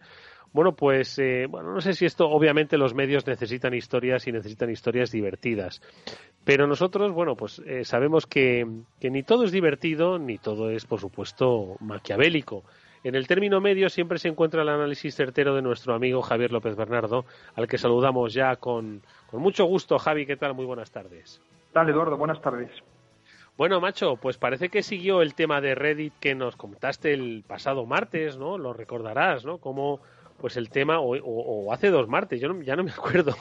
Bueno, 0.56 0.74
pues 0.74 1.20
eh, 1.20 1.48
bueno, 1.50 1.74
no 1.74 1.82
sé 1.82 1.92
si 1.92 2.06
esto, 2.06 2.30
obviamente 2.30 2.78
los 2.78 2.94
medios 2.94 3.28
necesitan 3.28 3.74
historias 3.74 4.26
y 4.26 4.32
necesitan 4.32 4.70
historias 4.70 5.12
divertidas. 5.12 5.82
Pero 6.46 6.68
nosotros, 6.68 7.12
bueno, 7.12 7.36
pues 7.36 7.60
eh, 7.66 7.84
sabemos 7.84 8.28
que, 8.28 8.66
que 9.00 9.10
ni 9.10 9.24
todo 9.24 9.44
es 9.44 9.52
divertido, 9.52 10.20
ni 10.20 10.38
todo 10.38 10.70
es, 10.70 10.86
por 10.86 11.00
supuesto, 11.00 11.76
maquiavélico. 11.80 12.64
En 13.04 13.16
el 13.16 13.28
término 13.28 13.62
medio 13.62 13.90
siempre 13.90 14.20
se 14.20 14.30
encuentra 14.30 14.62
el 14.62 14.70
análisis 14.70 15.16
certero 15.16 15.56
de 15.56 15.62
nuestro 15.62 15.94
amigo 15.94 16.22
Javier 16.22 16.52
López 16.52 16.76
Bernardo, 16.76 17.26
al 17.56 17.68
que 17.68 17.78
saludamos 17.78 18.34
ya 18.34 18.56
con, 18.56 19.02
con 19.30 19.42
mucho 19.42 19.66
gusto. 19.66 19.98
Javi, 20.00 20.26
¿qué 20.26 20.38
tal? 20.38 20.54
Muy 20.54 20.66
buenas 20.66 20.92
tardes. 20.92 21.42
Tal, 21.74 21.90
Eduardo, 21.90 22.16
buenas 22.16 22.42
tardes. 22.42 22.72
Bueno, 23.58 23.80
macho, 23.80 24.16
pues 24.18 24.38
parece 24.38 24.70
que 24.70 24.84
siguió 24.84 25.22
el 25.22 25.34
tema 25.34 25.62
de 25.62 25.76
Reddit 25.76 26.14
que 26.20 26.36
nos 26.36 26.56
contaste 26.56 27.14
el 27.14 27.44
pasado 27.48 27.86
martes, 27.86 28.38
¿no? 28.38 28.58
Lo 28.58 28.74
recordarás, 28.74 29.46
¿no? 29.46 29.60
Cómo 29.60 30.00
pues 30.38 30.58
el 30.58 30.70
tema, 30.70 31.00
o, 31.00 31.74
hace 31.74 31.90
dos 31.90 32.08
martes, 32.08 32.40
yo 32.42 32.62
ya 32.62 32.76
no 32.76 32.84
me 32.84 32.92
acuerdo, 32.98 33.36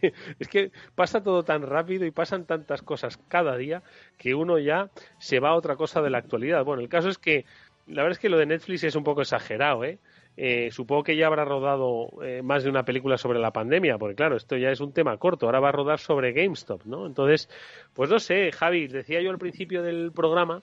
que 0.00 0.12
es 0.38 0.48
que 0.48 0.72
pasa 0.94 1.22
todo 1.22 1.44
tan 1.44 1.62
rápido 1.62 2.04
y 2.04 2.10
pasan 2.10 2.44
tantas 2.44 2.82
cosas 2.82 3.18
cada 3.28 3.56
día 3.56 3.82
que 4.18 4.34
uno 4.34 4.58
ya 4.58 4.90
se 5.18 5.40
va 5.40 5.50
a 5.50 5.54
otra 5.54 5.76
cosa 5.76 6.02
de 6.02 6.10
la 6.10 6.18
actualidad. 6.18 6.64
Bueno, 6.64 6.82
el 6.82 6.88
caso 6.88 7.08
es 7.08 7.18
que 7.18 7.44
la 7.86 8.02
verdad 8.02 8.12
es 8.12 8.18
que 8.18 8.28
lo 8.28 8.38
de 8.38 8.46
Netflix 8.46 8.84
es 8.84 8.94
un 8.94 9.04
poco 9.04 9.22
exagerado, 9.22 9.84
¿eh? 9.84 9.98
eh 10.36 10.70
supongo 10.70 11.02
que 11.02 11.16
ya 11.16 11.26
habrá 11.26 11.44
rodado 11.44 12.10
eh, 12.22 12.42
más 12.42 12.62
de 12.62 12.70
una 12.70 12.84
película 12.84 13.18
sobre 13.18 13.38
la 13.38 13.52
pandemia, 13.52 13.98
porque 13.98 14.14
claro, 14.14 14.36
esto 14.36 14.56
ya 14.56 14.70
es 14.70 14.80
un 14.80 14.92
tema 14.92 15.16
corto, 15.16 15.46
ahora 15.46 15.60
va 15.60 15.70
a 15.70 15.72
rodar 15.72 15.98
sobre 15.98 16.32
GameStop, 16.32 16.84
¿no? 16.84 17.06
Entonces, 17.06 17.48
pues 17.94 18.10
no 18.10 18.18
sé, 18.18 18.52
Javi, 18.52 18.86
decía 18.86 19.20
yo 19.20 19.30
al 19.30 19.38
principio 19.38 19.82
del 19.82 20.12
programa 20.12 20.62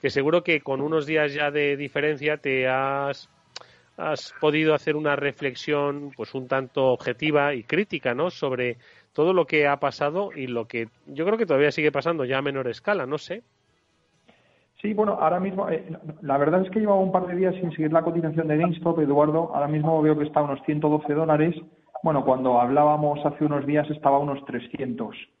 que 0.00 0.10
seguro 0.10 0.42
que 0.42 0.60
con 0.60 0.82
unos 0.82 1.06
días 1.06 1.32
ya 1.32 1.50
de 1.50 1.76
diferencia 1.76 2.36
te 2.36 2.68
has 2.68 3.30
has 3.96 4.34
podido 4.40 4.74
hacer 4.74 4.96
una 4.96 5.16
reflexión 5.16 6.10
pues 6.16 6.34
un 6.34 6.48
tanto 6.48 6.86
objetiva 6.86 7.54
y 7.54 7.62
crítica 7.62 8.14
¿no? 8.14 8.30
sobre 8.30 8.76
todo 9.12 9.32
lo 9.32 9.46
que 9.46 9.66
ha 9.66 9.78
pasado 9.78 10.30
y 10.34 10.46
lo 10.46 10.66
que 10.66 10.88
yo 11.06 11.24
creo 11.24 11.38
que 11.38 11.46
todavía 11.46 11.72
sigue 11.72 11.92
pasando 11.92 12.24
ya 12.24 12.38
a 12.38 12.42
menor 12.42 12.68
escala, 12.68 13.06
no 13.06 13.16
sé. 13.16 13.42
Sí, 14.82 14.92
bueno, 14.92 15.14
ahora 15.18 15.40
mismo, 15.40 15.70
eh, 15.70 15.86
la 16.20 16.36
verdad 16.36 16.62
es 16.62 16.70
que 16.70 16.80
llevaba 16.80 17.00
un 17.00 17.12
par 17.12 17.26
de 17.26 17.34
días 17.34 17.54
sin 17.54 17.70
seguir 17.70 17.92
la 17.92 18.02
cotización 18.02 18.46
de 18.46 18.58
GameStop, 18.58 19.00
Eduardo. 19.00 19.50
Ahora 19.54 19.68
mismo 19.68 20.02
veo 20.02 20.18
que 20.18 20.24
está 20.24 20.40
a 20.40 20.44
unos 20.44 20.60
112 20.66 21.14
dólares. 21.14 21.56
Bueno, 22.02 22.24
cuando 22.26 22.60
hablábamos 22.60 23.24
hace 23.24 23.44
unos 23.44 23.64
días 23.64 23.88
estaba 23.90 24.16
a 24.16 24.20
unos 24.20 24.44
300, 24.44 25.16
mm. 25.16 25.35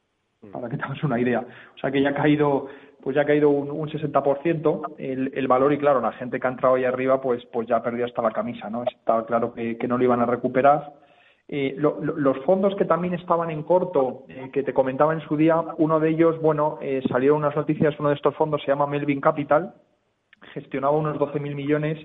Para 0.52 0.68
que 0.68 0.76
tengas 0.76 1.02
una 1.02 1.20
idea. 1.20 1.40
O 1.40 1.78
sea 1.78 1.90
que 1.90 2.02
ya 2.02 2.10
ha 2.10 2.14
caído, 2.14 2.66
pues 3.02 3.16
ya 3.16 3.22
ha 3.22 3.26
caído 3.26 3.50
un, 3.50 3.70
un 3.70 3.88
60% 3.88 4.94
el, 4.98 5.48
valor 5.48 5.72
y 5.72 5.78
claro, 5.78 6.00
la 6.00 6.12
gente 6.12 6.40
que 6.40 6.46
ha 6.46 6.50
entrado 6.50 6.74
ahí 6.74 6.84
arriba, 6.84 7.20
pues, 7.20 7.44
pues 7.52 7.68
ya 7.68 7.76
ha 7.76 7.82
perdido 7.82 8.06
hasta 8.06 8.22
la 8.22 8.30
camisa, 8.30 8.70
¿no? 8.70 8.84
Estaba 8.84 9.26
claro 9.26 9.52
que, 9.54 9.76
que 9.76 9.88
no 9.88 9.98
lo 9.98 10.04
iban 10.04 10.20
a 10.20 10.26
recuperar 10.26 10.92
eh, 11.48 11.76
los 11.78 12.38
fondos 12.38 12.74
que 12.74 12.84
también 12.84 13.14
estaban 13.14 13.50
en 13.50 13.62
corto, 13.62 14.24
eh, 14.28 14.50
que 14.52 14.64
te 14.64 14.74
comentaba 14.74 15.12
en 15.12 15.20
su 15.20 15.36
día, 15.36 15.62
uno 15.78 16.00
de 16.00 16.10
ellos, 16.10 16.40
bueno, 16.40 16.78
eh, 16.82 17.02
salieron 17.08 17.38
unas 17.38 17.54
noticias, 17.54 17.94
uno 18.00 18.08
de 18.08 18.16
estos 18.16 18.34
fondos 18.34 18.60
se 18.62 18.68
llama 18.68 18.88
Melvin 18.88 19.20
Capital, 19.20 19.74
gestionaba 20.52 20.96
unos 20.96 21.18
12.000 21.18 21.54
millones 21.54 22.04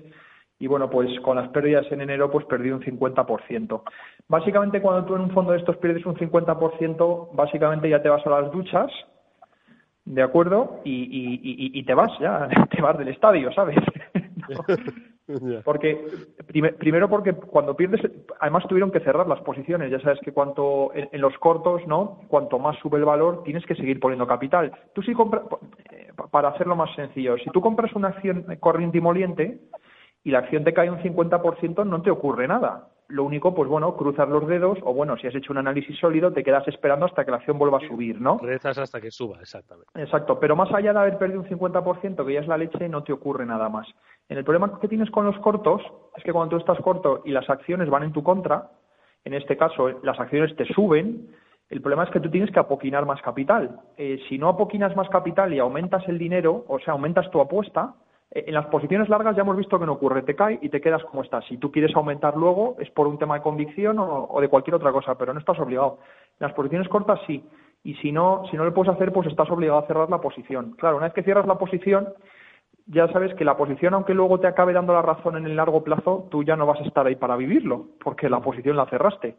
y 0.62 0.68
bueno, 0.68 0.88
pues 0.88 1.10
con 1.22 1.36
las 1.36 1.48
pérdidas 1.48 1.90
en 1.90 2.02
enero 2.02 2.30
pues 2.30 2.46
perdió 2.46 2.76
un 2.76 2.82
50%. 2.82 3.82
Básicamente 4.28 4.80
cuando 4.80 5.04
tú 5.04 5.16
en 5.16 5.22
un 5.22 5.30
fondo 5.32 5.50
de 5.50 5.58
estos 5.58 5.76
pierdes 5.78 6.06
un 6.06 6.14
50%, 6.14 7.30
básicamente 7.32 7.88
ya 7.88 8.00
te 8.00 8.08
vas 8.08 8.24
a 8.24 8.30
las 8.30 8.52
duchas, 8.52 8.88
¿de 10.04 10.22
acuerdo? 10.22 10.80
Y, 10.84 10.92
y, 10.92 11.76
y 11.76 11.82
te 11.82 11.94
vas 11.94 12.12
ya, 12.20 12.48
te 12.70 12.80
vas 12.80 12.96
del 12.96 13.08
estadio, 13.08 13.52
¿sabes? 13.52 13.76
Porque 15.64 16.04
primero 16.78 17.08
porque 17.08 17.32
cuando 17.32 17.76
pierdes, 17.76 18.00
además 18.40 18.66
tuvieron 18.68 18.90
que 18.90 19.00
cerrar 19.00 19.26
las 19.28 19.40
posiciones. 19.40 19.90
Ya 19.90 20.00
sabes 20.00 20.20
que 20.20 20.32
cuanto 20.32 20.92
en, 20.94 21.20
los 21.20 21.36
cortos, 21.38 21.86
¿no? 21.86 22.20
Cuanto 22.28 22.58
más 22.58 22.76
sube 22.78 22.98
el 22.98 23.04
valor, 23.04 23.42
tienes 23.44 23.64
que 23.64 23.74
seguir 23.74 24.00
poniendo 24.00 24.26
capital. 24.26 24.72
Tú 24.94 25.02
si 25.02 25.12
compras, 25.14 25.44
eh, 25.92 26.10
para 26.30 26.48
hacerlo 26.48 26.76
más 26.76 26.94
sencillo, 26.94 27.36
si 27.38 27.50
tú 27.50 27.60
compras 27.60 27.92
una 27.94 28.08
acción 28.08 28.44
corriente 28.60 28.98
y 28.98 29.00
moliente 29.00 29.58
y 30.24 30.30
la 30.30 30.38
acción 30.38 30.64
te 30.64 30.72
cae 30.72 30.90
un 30.90 30.98
50%, 30.98 31.86
no 31.86 32.02
te 32.02 32.10
ocurre 32.10 32.46
nada. 32.46 32.88
Lo 33.08 33.24
único, 33.24 33.54
pues 33.54 33.68
bueno, 33.68 33.94
cruzar 33.96 34.28
los 34.28 34.46
dedos 34.46 34.78
o 34.82 34.94
bueno, 34.94 35.16
si 35.16 35.26
has 35.26 35.34
hecho 35.34 35.52
un 35.52 35.58
análisis 35.58 35.98
sólido, 35.98 36.32
te 36.32 36.44
quedas 36.44 36.66
esperando 36.68 37.06
hasta 37.06 37.24
que 37.24 37.30
la 37.30 37.38
acción 37.38 37.58
vuelva 37.58 37.78
a 37.78 37.88
subir, 37.88 38.20
¿no? 38.20 38.38
Rezas 38.38 38.78
hasta 38.78 39.00
que 39.00 39.10
suba, 39.10 39.38
exactamente. 39.40 39.90
Exacto, 39.94 40.38
pero 40.38 40.56
más 40.56 40.72
allá 40.72 40.92
de 40.92 40.98
haber 41.00 41.18
perdido 41.18 41.40
un 41.40 41.48
50%, 41.48 42.24
que 42.24 42.32
ya 42.32 42.40
es 42.40 42.46
la 42.46 42.56
leche, 42.56 42.88
no 42.88 43.02
te 43.02 43.12
ocurre 43.12 43.44
nada 43.44 43.68
más. 43.68 43.86
En 44.28 44.38
el 44.38 44.44
problema 44.44 44.78
que 44.80 44.88
tienes 44.88 45.10
con 45.10 45.26
los 45.26 45.38
cortos 45.40 45.82
es 46.16 46.24
que 46.24 46.32
cuando 46.32 46.56
tú 46.56 46.60
estás 46.60 46.78
corto 46.82 47.22
y 47.24 47.32
las 47.32 47.50
acciones 47.50 47.90
van 47.90 48.04
en 48.04 48.12
tu 48.12 48.22
contra, 48.22 48.70
en 49.24 49.34
este 49.34 49.56
caso 49.56 50.00
las 50.02 50.18
acciones 50.18 50.54
te 50.56 50.64
suben, 50.72 51.28
el 51.68 51.80
problema 51.80 52.04
es 52.04 52.10
que 52.10 52.20
tú 52.20 52.30
tienes 52.30 52.50
que 52.50 52.60
apoquinar 52.60 53.06
más 53.06 53.20
capital. 53.22 53.80
Eh, 53.96 54.20
si 54.28 54.38
no 54.38 54.48
apoquinas 54.48 54.94
más 54.94 55.08
capital 55.08 55.52
y 55.52 55.58
aumentas 55.58 56.06
el 56.06 56.18
dinero, 56.18 56.64
o 56.68 56.78
sea, 56.78 56.92
aumentas 56.92 57.30
tu 57.30 57.40
apuesta, 57.40 57.94
en 58.34 58.54
las 58.54 58.66
posiciones 58.66 59.10
largas 59.10 59.36
ya 59.36 59.42
hemos 59.42 59.58
visto 59.58 59.78
que 59.78 59.84
no 59.84 59.92
ocurre, 59.92 60.22
te 60.22 60.34
cae 60.34 60.58
y 60.62 60.70
te 60.70 60.80
quedas 60.80 61.04
como 61.04 61.22
estás. 61.22 61.44
Si 61.46 61.58
tú 61.58 61.70
quieres 61.70 61.94
aumentar 61.94 62.34
luego 62.36 62.76
es 62.80 62.90
por 62.90 63.06
un 63.06 63.18
tema 63.18 63.34
de 63.34 63.42
convicción 63.42 63.96
o, 63.98 64.40
de 64.40 64.48
cualquier 64.48 64.74
otra 64.74 64.90
cosa, 64.90 65.16
pero 65.16 65.34
no 65.34 65.40
estás 65.40 65.58
obligado. 65.58 65.98
En 66.40 66.46
las 66.46 66.54
posiciones 66.54 66.88
cortas 66.88 67.20
sí, 67.26 67.44
y 67.84 67.94
si 67.96 68.10
no, 68.10 68.44
si 68.50 68.56
no 68.56 68.64
lo 68.64 68.72
puedes 68.72 68.94
hacer, 68.94 69.12
pues 69.12 69.28
estás 69.28 69.50
obligado 69.50 69.80
a 69.80 69.86
cerrar 69.86 70.08
la 70.08 70.20
posición. 70.20 70.72
Claro, 70.78 70.96
una 70.96 71.06
vez 71.06 71.14
que 71.14 71.22
cierras 71.22 71.46
la 71.46 71.58
posición, 71.58 72.08
ya 72.86 73.06
sabes 73.08 73.34
que 73.34 73.44
la 73.44 73.56
posición, 73.56 73.92
aunque 73.92 74.14
luego 74.14 74.40
te 74.40 74.46
acabe 74.46 74.72
dando 74.72 74.94
la 74.94 75.02
razón 75.02 75.36
en 75.36 75.44
el 75.44 75.56
largo 75.56 75.84
plazo, 75.84 76.26
tú 76.30 76.42
ya 76.42 76.56
no 76.56 76.64
vas 76.64 76.80
a 76.80 76.84
estar 76.84 77.06
ahí 77.06 77.16
para 77.16 77.36
vivirlo, 77.36 77.88
porque 78.02 78.30
la 78.30 78.40
posición 78.40 78.76
la 78.76 78.86
cerraste. 78.86 79.36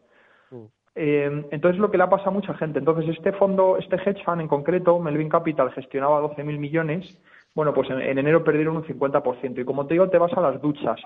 Mm. 0.51 0.65
Eh, 0.95 1.45
entonces 1.49 1.81
lo 1.81 1.89
que 1.89 1.97
le 1.97 2.03
ha 2.03 2.09
pasado 2.09 2.29
a 2.29 2.33
mucha 2.33 2.53
gente. 2.53 2.77
Entonces 2.77 3.09
este 3.09 3.31
fondo, 3.33 3.77
este 3.77 3.95
hedge 3.95 4.23
fund 4.23 4.41
en 4.41 4.47
concreto, 4.47 4.99
Melvin 4.99 5.29
Capital, 5.29 5.71
gestionaba 5.71 6.21
12.000 6.21 6.59
millones 6.59 7.19
bueno, 7.55 7.73
pues 7.73 7.89
en, 7.89 8.17
enero 8.17 8.43
perdieron 8.43 8.77
un 8.77 8.83
50%. 8.83 9.61
Y 9.61 9.65
como 9.65 9.85
te 9.85 9.93
digo, 9.93 10.09
te 10.09 10.17
vas 10.17 10.33
a 10.33 10.41
las 10.41 10.61
duchas. 10.61 10.99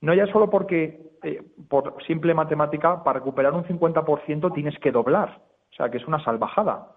No 0.00 0.14
ya 0.14 0.26
solo 0.26 0.50
porque, 0.50 1.00
eh, 1.22 1.42
por 1.68 2.02
simple 2.06 2.34
matemática, 2.34 3.02
para 3.02 3.20
recuperar 3.20 3.54
un 3.54 3.64
50% 3.64 4.52
tienes 4.52 4.78
que 4.78 4.92
doblar. 4.92 5.40
O 5.72 5.74
sea, 5.74 5.90
que 5.90 5.98
es 5.98 6.06
una 6.06 6.22
salvajada. 6.22 6.96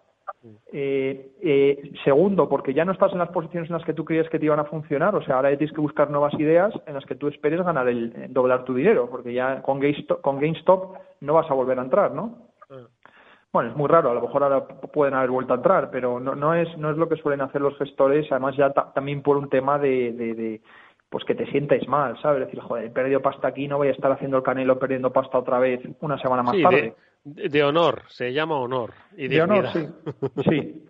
Eh, 0.71 1.31
eh, 1.41 1.91
segundo, 2.03 2.47
porque 2.47 2.73
ya 2.73 2.85
no 2.85 2.91
estás 2.91 3.11
en 3.11 3.19
las 3.19 3.29
posiciones 3.29 3.69
en 3.69 3.75
las 3.75 3.85
que 3.85 3.93
tú 3.93 4.05
creías 4.05 4.29
que 4.29 4.39
te 4.39 4.45
iban 4.45 4.59
a 4.59 4.65
funcionar, 4.65 5.15
o 5.15 5.23
sea, 5.23 5.35
ahora 5.35 5.49
tienes 5.57 5.73
que 5.73 5.81
buscar 5.81 6.09
nuevas 6.09 6.33
ideas 6.35 6.73
en 6.85 6.93
las 6.93 7.05
que 7.05 7.15
tú 7.15 7.27
esperes 7.27 7.61
ganar 7.61 7.89
el 7.89 8.31
doblar 8.31 8.63
tu 8.63 8.73
dinero, 8.73 9.09
porque 9.09 9.33
ya 9.33 9.61
con 9.63 9.79
GameStop, 9.79 10.21
con 10.21 10.39
GameStop 10.39 10.95
no 11.21 11.33
vas 11.33 11.49
a 11.49 11.55
volver 11.55 11.79
a 11.79 11.81
entrar, 11.81 12.13
¿no? 12.13 12.48
Bueno, 13.51 13.71
es 13.71 13.75
muy 13.75 13.87
raro, 13.87 14.11
a 14.11 14.13
lo 14.13 14.21
mejor 14.21 14.43
ahora 14.43 14.67
pueden 14.67 15.15
haber 15.15 15.31
vuelto 15.31 15.53
a 15.53 15.57
entrar, 15.57 15.89
pero 15.89 16.19
no, 16.19 16.35
no, 16.35 16.53
es, 16.53 16.77
no 16.77 16.91
es 16.91 16.97
lo 16.97 17.09
que 17.09 17.15
suelen 17.15 17.41
hacer 17.41 17.61
los 17.61 17.75
gestores, 17.77 18.27
además 18.31 18.55
ya 18.55 18.71
también 18.71 19.23
por 19.23 19.37
un 19.37 19.49
tema 19.49 19.79
de, 19.79 20.11
de, 20.13 20.61
pues 21.09 21.25
que 21.25 21.33
te 21.33 21.47
sientes 21.47 21.87
mal, 21.87 22.15
¿sabes? 22.21 22.45
Decir, 22.45 22.59
joder, 22.59 22.85
he 22.85 22.89
perdido 22.91 23.21
pasta 23.21 23.47
aquí, 23.47 23.67
no 23.67 23.77
voy 23.77 23.87
a 23.87 23.91
estar 23.91 24.11
haciendo 24.11 24.37
el 24.37 24.43
canelo 24.43 24.77
perdiendo 24.77 25.11
pasta 25.11 25.39
otra 25.39 25.57
vez 25.57 25.81
una 26.01 26.19
semana 26.19 26.43
más 26.43 26.61
tarde. 26.61 26.93
De, 27.23 27.63
honor, 27.63 28.03
se 28.07 28.31
llama 28.31 28.59
honor. 28.59 28.93
Y 29.17 29.27
de 29.27 29.41
honor, 29.41 29.67
sí. 29.73 29.87
sí. 30.47 30.85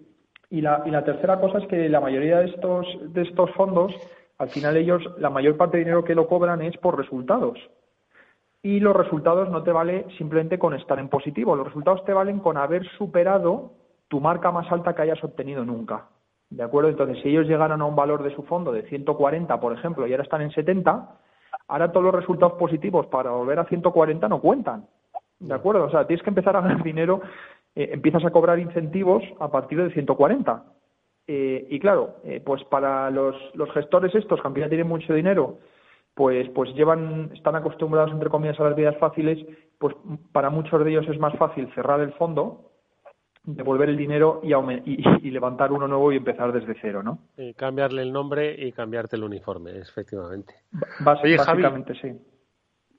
Y 0.50 0.62
la, 0.62 0.84
y 0.86 0.92
la 0.92 1.06
tercera 1.06 1.40
cosa 1.40 1.60
es 1.60 1.68
que 1.68 1.88
la 1.88 2.02
mayoría 2.02 2.40
de 2.40 2.48
estos, 2.48 2.86
de 3.14 3.22
estos 3.22 3.52
fondos, 3.52 3.94
al 4.38 4.50
final 4.50 4.76
ellos, 4.76 5.02
la 5.18 5.30
mayor 5.30 5.56
parte 5.56 5.78
de 5.78 5.86
dinero 5.86 6.04
que 6.04 6.16
lo 6.16 6.28
cobran 6.28 6.62
es 6.62 6.76
por 6.78 6.98
resultados 6.98 7.58
y 8.62 8.80
los 8.80 8.96
resultados 8.96 9.50
no 9.50 9.64
te 9.64 9.72
vale 9.72 10.06
simplemente 10.18 10.60
con 10.60 10.74
estar 10.74 11.00
en 11.00 11.10
positivo, 11.10 11.56
los 11.56 11.68
resultados 11.68 12.04
te 12.06 12.14
valen 12.14 12.40
con 12.40 12.58
haber 12.58 12.86
superado 12.98 13.72
tu 14.08 14.20
marca 14.20 14.52
más 14.52 14.70
alta 14.72 14.94
que 14.94 15.04
hayas 15.04 15.24
obtenido 15.24 15.64
nunca. 15.64 16.08
¿De 16.50 16.64
acuerdo? 16.64 16.90
Entonces, 16.90 17.20
si 17.22 17.30
ellos 17.30 17.48
llegaron 17.48 17.82
a 17.82 17.86
un 17.86 17.96
valor 17.96 18.24
de 18.24 18.36
su 18.36 18.44
fondo 18.44 18.72
de 18.72 18.82
140, 18.84 19.60
por 19.60 19.72
ejemplo, 19.74 20.08
y 20.08 20.12
ahora 20.12 20.24
están 20.24 20.42
en 20.42 20.52
70, 20.52 21.10
ahora 21.68 21.92
todos 21.92 22.06
los 22.06 22.16
resultados 22.16 22.54
positivos 22.54 23.06
para 23.08 23.32
volver 23.32 23.60
a 23.60 23.66
140 23.66 24.28
no 24.28 24.42
cuentan. 24.42 24.88
¿De 25.40 25.54
acuerdo? 25.54 25.86
O 25.86 25.92
sea, 25.92 26.06
tienes 26.08 26.24
que 26.24 26.32
empezar 26.32 26.56
a 26.58 26.62
ganar 26.62 26.84
dinero, 26.84 27.22
eh, 27.76 27.90
empiezas 27.94 28.26
a 28.26 28.32
cobrar 28.32 28.60
incentivos 28.60 29.24
a 29.40 29.50
partir 29.50 29.82
de 29.82 29.94
140. 29.94 30.64
Eh, 31.28 31.68
y 31.70 31.80
claro, 31.80 32.16
eh, 32.24 32.42
pues 32.44 32.64
para 32.64 33.12
los, 33.12 33.36
los 33.54 33.72
gestores 33.72 34.14
estos, 34.16 34.42
que 34.42 34.60
ya 34.60 34.68
tienen 34.68 34.88
mucho 34.88 35.14
dinero, 35.14 35.60
pues, 36.20 36.50
pues 36.50 36.76
llevan, 36.76 37.32
están 37.34 37.56
acostumbrados, 37.56 38.12
entre 38.12 38.28
comillas, 38.28 38.60
a 38.60 38.66
las 38.66 38.76
vidas 38.76 38.98
fáciles, 38.98 39.40
pues 39.78 39.96
para 40.34 40.50
muchos 40.50 40.84
de 40.84 40.92
ellos 40.92 41.08
es 41.08 41.18
más 41.18 41.34
fácil 41.38 41.74
cerrar 41.74 42.02
el 42.02 42.12
fondo, 42.12 42.74
devolver 43.46 43.88
el 43.88 43.96
dinero 43.96 44.42
y, 44.44 44.52
y, 44.52 45.32
levantar 45.32 45.72
uno 45.72 45.88
nuevo 45.88 46.12
y 46.12 46.18
empezar 46.18 46.52
desde 46.52 46.76
cero, 46.82 47.04
¿no? 47.04 47.20
cambiarle 47.56 48.02
el 48.02 48.12
nombre 48.12 48.54
y 48.54 48.74
cambiarte 48.74 49.16
el 49.16 49.24
uniforme, 49.24 49.78
efectivamente. 49.78 50.56
básicamente, 51.00 51.94
sí. 52.02 52.12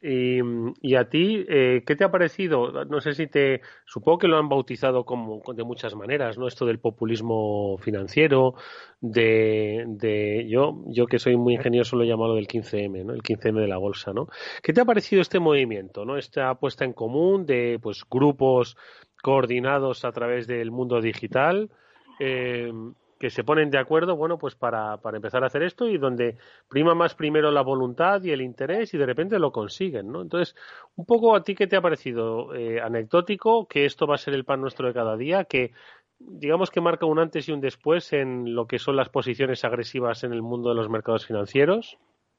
Y, 0.02 0.94
a 0.94 1.10
ti, 1.10 1.44
eh, 1.46 1.82
¿qué 1.84 1.94
te 1.94 2.04
ha 2.04 2.10
parecido? 2.10 2.84
No 2.86 3.00
sé 3.00 3.12
si 3.12 3.26
te. 3.26 3.60
Supongo 3.84 4.18
que 4.18 4.28
lo 4.28 4.38
han 4.38 4.48
bautizado 4.48 5.04
como 5.04 5.42
de 5.54 5.62
muchas 5.62 5.94
maneras, 5.94 6.38
¿no? 6.38 6.46
Esto 6.46 6.64
del 6.64 6.78
populismo 6.78 7.76
financiero, 7.78 8.54
de. 9.00 9.84
de 9.86 10.46
yo, 10.48 10.82
yo 10.86 11.04
que 11.04 11.18
soy 11.18 11.36
muy 11.36 11.54
ingenioso 11.54 11.96
lo 11.96 12.04
he 12.04 12.08
llamado 12.08 12.34
del 12.36 12.48
15M, 12.48 13.04
¿no? 13.04 13.12
El 13.12 13.22
15M 13.22 13.60
de 13.60 13.68
la 13.68 13.76
bolsa, 13.76 14.14
¿no? 14.14 14.28
¿Qué 14.62 14.72
te 14.72 14.80
ha 14.80 14.86
parecido 14.86 15.20
este 15.20 15.38
movimiento, 15.38 16.06
¿no? 16.06 16.16
Esta 16.16 16.54
puesta 16.54 16.86
en 16.86 16.94
común 16.94 17.44
de 17.44 17.78
pues 17.82 18.02
grupos 18.10 18.78
coordinados 19.22 20.06
a 20.06 20.12
través 20.12 20.46
del 20.46 20.70
mundo 20.70 21.02
digital. 21.02 21.68
Eh, 22.18 22.72
que 23.20 23.28
se 23.28 23.44
ponen 23.44 23.70
de 23.70 23.76
acuerdo, 23.76 24.16
bueno, 24.16 24.38
pues 24.38 24.54
para, 24.54 24.96
para 24.96 25.18
empezar 25.18 25.44
a 25.44 25.48
hacer 25.48 25.62
esto 25.62 25.86
y 25.86 25.98
donde 25.98 26.38
prima 26.70 26.94
más 26.94 27.14
primero 27.14 27.50
la 27.50 27.60
voluntad 27.60 28.22
y 28.22 28.30
el 28.30 28.40
interés 28.40 28.94
y 28.94 28.98
de 28.98 29.04
repente 29.04 29.38
lo 29.38 29.52
consiguen, 29.52 30.10
¿no? 30.10 30.22
Entonces, 30.22 30.56
un 30.96 31.04
poco 31.04 31.36
a 31.36 31.42
ti 31.42 31.54
qué 31.54 31.66
te 31.66 31.76
ha 31.76 31.82
parecido 31.82 32.54
eh, 32.54 32.80
anecdótico, 32.80 33.68
que 33.68 33.84
esto 33.84 34.06
va 34.06 34.14
a 34.14 34.18
ser 34.18 34.32
el 34.32 34.46
pan 34.46 34.62
nuestro 34.62 34.88
de 34.88 34.94
cada 34.94 35.18
día, 35.18 35.44
que 35.44 35.72
digamos 36.18 36.70
que 36.70 36.80
marca 36.80 37.04
un 37.04 37.18
antes 37.18 37.46
y 37.46 37.52
un 37.52 37.60
después 37.60 38.14
en 38.14 38.54
lo 38.54 38.66
que 38.66 38.78
son 38.78 38.96
las 38.96 39.10
posiciones 39.10 39.66
agresivas 39.66 40.24
en 40.24 40.32
el 40.32 40.40
mundo 40.40 40.70
de 40.70 40.76
los 40.76 40.88
mercados 40.88 41.26
financieros. 41.26 41.98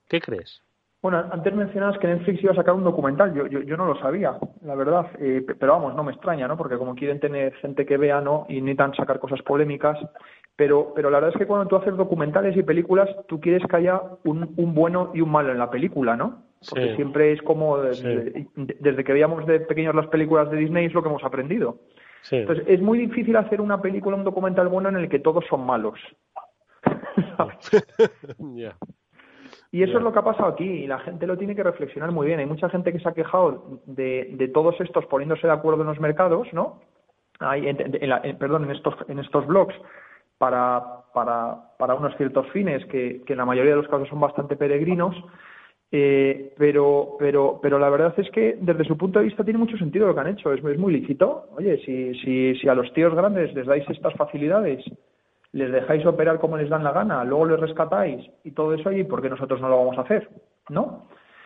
¿Qué 0.09 0.19
crees? 0.19 0.63
Bueno, 1.01 1.17
antes 1.32 1.55
mencionabas 1.55 1.97
que 1.97 2.07
Netflix 2.07 2.43
iba 2.43 2.51
a 2.51 2.55
sacar 2.55 2.75
un 2.75 2.84
documental. 2.84 3.34
Yo, 3.34 3.47
yo, 3.47 3.61
yo 3.61 3.75
no 3.75 3.86
lo 3.86 3.99
sabía, 3.99 4.38
la 4.61 4.75
verdad. 4.75 5.07
Eh, 5.17 5.43
pero 5.59 5.73
vamos, 5.73 5.95
no 5.95 6.03
me 6.03 6.11
extraña, 6.11 6.47
¿no? 6.47 6.55
Porque 6.55 6.77
como 6.77 6.93
quieren 6.93 7.19
tener 7.19 7.55
gente 7.55 7.88
que 7.88 7.97
vea, 7.97 8.21
¿no? 8.21 8.45
Y 8.49 8.61
necesitan 8.61 8.93
sacar 8.93 9.17
cosas 9.17 9.41
polémicas, 9.41 9.97
pero, 10.56 10.93
pero 10.95 11.10
la 11.10 11.18
verdad 11.18 11.34
es 11.34 11.39
que 11.39 11.47
cuando 11.47 11.68
tú 11.68 11.76
haces 11.76 11.95
documentales 11.97 12.56
y 12.56 12.64
películas, 12.64 13.10
tú 13.28 13.39
quieres 13.39 13.64
que 13.68 13.76
haya 13.76 14.02
un, 14.24 14.54
un 14.58 14.74
bueno 14.74 15.12
y 15.14 15.22
un 15.22 15.32
malo 15.32 15.52
en 15.52 15.58
la 15.58 15.72
película, 15.72 16.16
¿no? 16.16 16.43
Porque 16.70 16.95
siempre 16.95 17.32
es 17.32 17.41
como 17.41 17.80
desde, 17.80 18.45
que 19.04 19.14
veíamos 19.14 19.47
de 19.47 19.62
pequeños 19.62 19.95
las 19.95 20.08
películas 20.08 20.52
de 20.52 20.58
Disney 20.58 20.86
es 20.86 20.93
lo 20.93 21.02
que 21.02 21.10
hemos 21.10 21.24
aprendido. 21.24 21.80
Entonces, 22.30 22.66
es 22.68 22.80
muy 22.82 22.99
difícil 22.99 23.36
hacer 23.36 23.60
una 23.62 23.82
película, 23.82 24.16
un 24.16 24.24
documental 24.24 24.68
bueno 24.68 24.89
en 24.89 24.97
el 24.97 25.10
que 25.10 25.18
todos 25.18 25.43
son 25.49 25.66
malos. 25.66 25.99
Y 29.74 29.84
eso 29.84 29.97
es 29.97 30.04
lo 30.04 30.12
que 30.12 30.20
ha 30.20 30.24
pasado 30.24 30.49
aquí, 30.49 30.66
y 30.66 30.88
la 30.88 30.99
gente 30.99 31.26
lo 31.26 31.38
tiene 31.38 31.56
que 31.56 31.64
reflexionar 31.64 32.12
muy 32.12 32.28
bien. 32.28 32.39
Hay 32.39 32.45
mucha 32.45 32.70
gente 32.70 32.91
que 32.91 32.99
se 32.99 33.08
ha 33.08 33.14
quejado 33.14 33.82
de, 33.86 34.32
de 34.34 34.47
todos 34.49 34.80
estos 34.82 35.06
poniéndose 35.06 35.47
de 35.47 35.54
acuerdo 35.54 35.82
en 35.82 35.88
los 35.88 35.99
mercados, 35.99 36.47
¿no? 36.52 36.82
Hay, 37.39 37.68
en, 37.68 38.38
perdón, 38.38 38.66
en 38.66 38.72
estos, 38.72 38.93
en 39.08 39.20
estos 39.20 39.47
blogs, 39.47 39.74
para, 40.41 40.81
para, 41.13 41.55
para 41.77 41.93
unos 41.93 42.17
ciertos 42.17 42.49
fines 42.49 42.83
que, 42.87 43.21
que 43.27 43.33
en 43.33 43.37
la 43.37 43.45
mayoría 43.45 43.73
de 43.73 43.81
los 43.81 43.87
casos 43.87 44.09
son 44.09 44.19
bastante 44.19 44.55
peregrinos. 44.55 45.15
Eh, 45.91 46.55
pero, 46.57 47.15
pero, 47.19 47.59
pero 47.61 47.77
la 47.77 47.89
verdad 47.89 48.13
es 48.17 48.31
que 48.31 48.57
desde 48.59 48.85
su 48.85 48.97
punto 48.97 49.19
de 49.19 49.25
vista 49.25 49.43
tiene 49.43 49.59
mucho 49.59 49.77
sentido 49.77 50.07
lo 50.07 50.15
que 50.15 50.21
han 50.21 50.29
hecho. 50.29 50.51
Es, 50.51 50.63
es 50.63 50.79
muy 50.79 50.93
lícito. 50.93 51.49
Oye, 51.55 51.77
si, 51.85 52.15
si, 52.15 52.55
si 52.55 52.67
a 52.67 52.73
los 52.73 52.91
tíos 52.93 53.13
grandes 53.13 53.53
les 53.53 53.67
dais 53.67 53.87
estas 53.87 54.15
facilidades, 54.15 54.83
les 55.51 55.71
dejáis 55.71 56.03
operar 56.07 56.39
como 56.39 56.57
les 56.57 56.69
dan 56.69 56.83
la 56.83 56.91
gana, 56.91 57.23
luego 57.23 57.45
les 57.45 57.59
rescatáis 57.59 58.25
y 58.43 58.51
todo 58.51 58.73
eso, 58.73 58.91
¿y 58.91 59.03
por 59.03 59.21
qué 59.21 59.29
nosotros 59.29 59.61
no 59.61 59.69
lo 59.69 59.77
vamos 59.77 59.97
a 59.99 60.01
hacer? 60.01 60.27
¿No? 60.69 61.05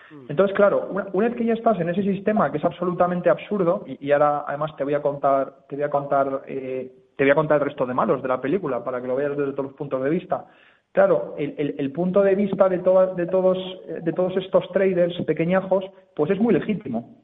Mm. 0.09 0.25
Entonces, 0.29 0.55
claro, 0.55 0.87
una, 0.91 1.27
vez 1.27 1.35
que 1.35 1.43
ya 1.43 1.53
estás 1.53 1.77
en 1.81 1.89
ese 1.89 2.03
sistema 2.03 2.49
que 2.49 2.59
es 2.59 2.65
absolutamente 2.65 3.29
absurdo, 3.29 3.83
y, 3.87 4.11
ahora 4.11 4.45
además 4.47 4.73
te 4.77 4.85
voy 4.85 4.93
a 4.93 5.01
contar, 5.01 5.65
te 5.67 5.75
voy 5.75 5.83
a 5.83 5.89
contar, 5.89 6.43
eh, 6.47 6.91
te 7.15 7.23
voy 7.23 7.31
a 7.31 7.35
contar 7.35 7.59
el 7.59 7.67
resto 7.67 7.85
de 7.85 7.93
malos 7.93 8.21
de 8.21 8.27
la 8.27 8.41
película 8.41 8.83
para 8.83 9.01
que 9.01 9.07
lo 9.07 9.15
veas 9.15 9.37
desde 9.37 9.51
todos 9.51 9.65
los 9.65 9.77
puntos 9.77 10.03
de 10.03 10.09
vista. 10.09 10.45
Claro, 10.91 11.35
el, 11.37 11.91
punto 11.91 12.21
de 12.21 12.35
vista 12.35 12.69
de, 12.69 12.77
de, 12.77 13.25
todos, 13.27 13.57
de 14.01 14.13
todos 14.13 14.37
estos 14.37 14.71
traders 14.71 15.21
pequeñajos, 15.25 15.83
pues 16.15 16.31
es 16.31 16.39
muy 16.39 16.53
legítimo. 16.53 17.17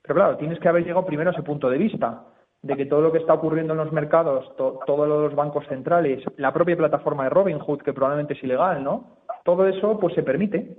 Pero 0.00 0.14
claro, 0.14 0.36
tienes 0.38 0.58
que 0.58 0.68
haber 0.68 0.84
llegado 0.84 1.04
primero 1.04 1.30
a 1.30 1.32
ese 1.34 1.42
punto 1.42 1.68
de 1.68 1.76
vista, 1.76 2.24
de 2.62 2.76
que 2.76 2.86
todo 2.86 3.02
lo 3.02 3.12
que 3.12 3.18
está 3.18 3.34
ocurriendo 3.34 3.74
en 3.74 3.78
los 3.78 3.92
mercados, 3.92 4.56
todos 4.56 5.06
los 5.06 5.34
bancos 5.34 5.66
centrales, 5.66 6.24
la 6.38 6.52
propia 6.52 6.78
plataforma 6.78 7.24
de 7.24 7.30
Robinhood, 7.30 7.82
que 7.82 7.92
probablemente 7.92 8.32
es 8.32 8.42
ilegal, 8.42 8.82
¿no? 8.82 9.18
Todo 9.44 9.66
eso, 9.66 9.98
pues 10.00 10.14
se 10.14 10.22
permite. 10.22 10.74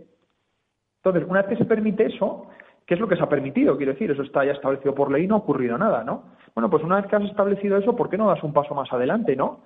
Entonces, 1.03 1.29
una 1.29 1.43
vez 1.43 1.49
que 1.49 1.63
se 1.63 1.65
permite 1.65 2.07
eso, 2.07 2.47
¿qué 2.87 2.95
es 2.95 2.99
lo 2.99 3.07
que 3.07 3.15
se 3.15 3.21
ha 3.21 3.29
permitido? 3.29 3.77
Quiero 3.77 3.93
decir, 3.93 4.09
eso 4.09 4.23
está 4.23 4.43
ya 4.43 4.53
establecido 4.53 4.95
por 4.95 5.11
ley 5.11 5.27
no 5.27 5.35
ha 5.35 5.39
ocurrido 5.39 5.77
nada, 5.77 6.03
¿no? 6.03 6.23
Bueno, 6.55 6.69
pues 6.69 6.83
una 6.83 6.95
vez 6.95 7.07
que 7.07 7.15
has 7.17 7.23
establecido 7.23 7.77
eso, 7.77 7.95
¿por 7.95 8.09
qué 8.09 8.17
no 8.17 8.27
das 8.27 8.41
un 8.43 8.53
paso 8.53 8.73
más 8.73 8.91
adelante, 8.91 9.35
¿no? 9.35 9.59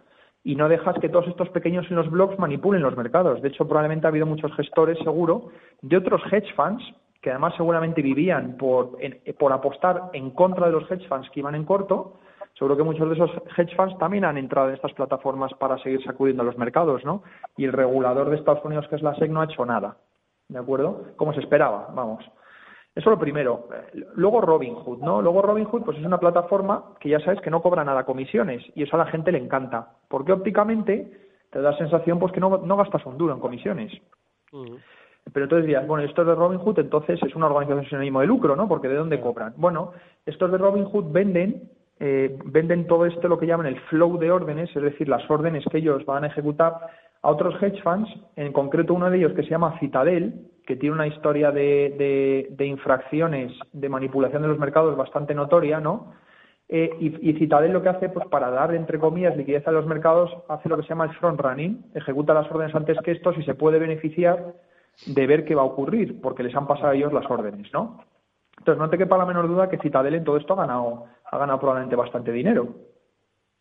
y 0.43 0.55
no 0.55 0.69
dejas 0.69 0.97
que 0.99 1.09
todos 1.09 1.27
estos 1.27 1.49
pequeños 1.49 1.85
en 1.89 1.97
los 1.97 2.09
blogs 2.09 2.39
manipulen 2.39 2.81
los 2.81 2.95
mercados. 2.95 3.41
De 3.41 3.49
hecho, 3.49 3.67
probablemente 3.67 4.07
ha 4.07 4.09
habido 4.09 4.25
muchos 4.25 4.53
gestores, 4.55 4.97
seguro, 4.99 5.49
de 5.81 5.97
otros 5.97 6.21
hedge 6.31 6.53
funds 6.55 6.83
que 7.21 7.31
además 7.31 7.53
seguramente 7.57 8.01
vivían 8.01 8.55
por, 8.55 8.97
por 9.37 9.51
apostar 9.51 10.09
en 10.13 10.31
contra 10.31 10.67
de 10.67 10.71
los 10.71 10.89
hedge 10.89 11.05
funds 11.09 11.29
que 11.31 11.41
iban 11.41 11.55
en 11.55 11.65
corto. 11.65 12.19
Seguro 12.57 12.77
que 12.77 12.83
muchos 12.83 13.09
de 13.09 13.15
esos 13.15 13.31
hedge 13.57 13.75
funds 13.75 13.97
también 13.97 14.23
han 14.23 14.37
entrado 14.37 14.69
en 14.69 14.75
estas 14.75 14.93
plataformas 14.93 15.53
para 15.55 15.77
seguir 15.79 16.01
sacudiendo 16.03 16.43
a 16.43 16.45
los 16.45 16.57
mercados, 16.57 17.03
¿no? 17.03 17.23
Y 17.57 17.65
el 17.65 17.73
regulador 17.73 18.29
de 18.29 18.37
Estados 18.37 18.63
Unidos, 18.63 18.87
que 18.87 18.95
es 18.95 19.01
la 19.01 19.15
SEC, 19.15 19.29
no 19.29 19.41
ha 19.41 19.45
hecho 19.45 19.65
nada. 19.65 19.97
¿De 20.47 20.57
acuerdo? 20.57 21.07
Como 21.17 21.33
se 21.33 21.41
esperaba, 21.41 21.89
vamos. 21.93 22.23
Eso 22.95 23.09
lo 23.09 23.19
primero. 23.19 23.67
Luego 24.15 24.41
Robinhood, 24.41 24.99
¿no? 24.99 25.21
Luego 25.21 25.41
Robinhood 25.41 25.83
pues 25.83 25.97
es 25.97 26.05
una 26.05 26.19
plataforma 26.19 26.95
que 26.99 27.09
ya 27.09 27.19
sabes 27.19 27.39
que 27.41 27.49
no 27.49 27.61
cobra 27.61 27.83
nada 27.83 28.03
comisiones 28.03 28.63
y 28.75 28.83
eso 28.83 28.95
a 28.95 28.99
la 28.99 29.11
gente 29.11 29.31
le 29.31 29.37
encanta, 29.37 29.89
porque 30.07 30.33
ópticamente 30.33 31.11
te 31.49 31.61
da 31.61 31.71
la 31.71 31.77
sensación 31.77 32.19
pues 32.19 32.31
que 32.31 32.39
no, 32.39 32.57
no 32.57 32.77
gastas 32.77 33.05
un 33.05 33.17
duro 33.17 33.33
en 33.33 33.39
comisiones. 33.39 33.93
Pero 35.31 35.45
entonces 35.45 35.67
dirás, 35.67 35.87
bueno, 35.87 36.03
esto 36.03 36.23
es 36.23 36.27
de 36.27 36.35
Robinhood, 36.35 36.79
entonces 36.79 37.21
es 37.21 37.35
una 37.35 37.45
organización 37.45 37.85
sin 37.85 37.97
ánimo 37.99 38.21
de 38.21 38.27
lucro, 38.27 38.55
¿no? 38.55 38.67
Porque 38.67 38.87
¿de 38.87 38.95
dónde 38.95 39.21
cobran? 39.21 39.53
Bueno, 39.57 39.91
estos 40.25 40.51
de 40.51 40.57
Robinhood 40.57 41.11
venden 41.11 41.69
eh, 41.99 42.37
venden 42.45 42.87
todo 42.87 43.05
esto 43.05 43.27
lo 43.27 43.37
que 43.37 43.45
llaman 43.45 43.65
el 43.65 43.79
flow 43.81 44.17
de 44.17 44.31
órdenes, 44.31 44.73
es 44.73 44.81
decir, 44.81 45.09
las 45.09 45.29
órdenes 45.29 45.65
que 45.69 45.79
ellos 45.79 46.05
van 46.05 46.23
a 46.23 46.27
ejecutar 46.27 46.73
a 47.21 47.29
otros 47.29 47.61
hedge 47.61 47.81
funds, 47.83 48.09
en 48.37 48.53
concreto 48.53 48.93
uno 48.93 49.09
de 49.09 49.17
ellos 49.17 49.33
que 49.33 49.43
se 49.43 49.49
llama 49.49 49.77
Citadel, 49.79 50.47
que 50.69 50.75
tiene 50.75 50.93
una 50.93 51.07
historia 51.07 51.51
de, 51.51 52.45
de, 52.47 52.65
infracciones 52.67 53.51
de 53.73 53.89
manipulación 53.89 54.43
de 54.43 54.49
los 54.49 54.59
mercados 54.59 54.95
bastante 54.95 55.33
notoria, 55.33 55.79
¿no? 55.79 56.13
Eh, 56.67 56.91
y, 56.99 57.33
Citadel 57.39 57.73
lo 57.73 57.81
que 57.81 57.89
hace, 57.89 58.07
pues 58.09 58.27
para 58.27 58.51
dar, 58.51 58.75
entre 58.75 58.99
comillas, 58.99 59.35
liquidez 59.35 59.67
a 59.67 59.71
los 59.71 59.87
mercados, 59.87 60.31
hace 60.47 60.69
lo 60.69 60.77
que 60.77 60.83
se 60.83 60.89
llama 60.89 61.05
el 61.05 61.15
front 61.15 61.41
running, 61.41 61.85
ejecuta 61.95 62.35
las 62.35 62.51
órdenes 62.51 62.75
antes 62.75 62.99
que 63.03 63.13
estos 63.13 63.35
y 63.39 63.43
se 63.45 63.55
puede 63.55 63.79
beneficiar 63.79 64.53
de 65.07 65.25
ver 65.25 65.43
qué 65.43 65.55
va 65.55 65.63
a 65.63 65.65
ocurrir, 65.65 66.21
porque 66.21 66.43
les 66.43 66.55
han 66.55 66.67
pasado 66.67 66.89
a 66.89 66.95
ellos 66.95 67.13
las 67.13 67.27
órdenes, 67.27 67.73
¿no? 67.73 68.03
Entonces, 68.59 68.79
no 68.79 68.91
te 68.91 68.99
quepa 68.99 69.17
la 69.17 69.25
menor 69.25 69.47
duda 69.47 69.69
que 69.69 69.79
Citadel 69.79 70.13
en 70.13 70.23
todo 70.23 70.37
esto 70.37 70.53
ha 70.53 70.67
ganado, 70.67 71.05
ha 71.31 71.37
ganado 71.39 71.57
probablemente 71.57 71.95
bastante 71.95 72.31
dinero. 72.31 72.75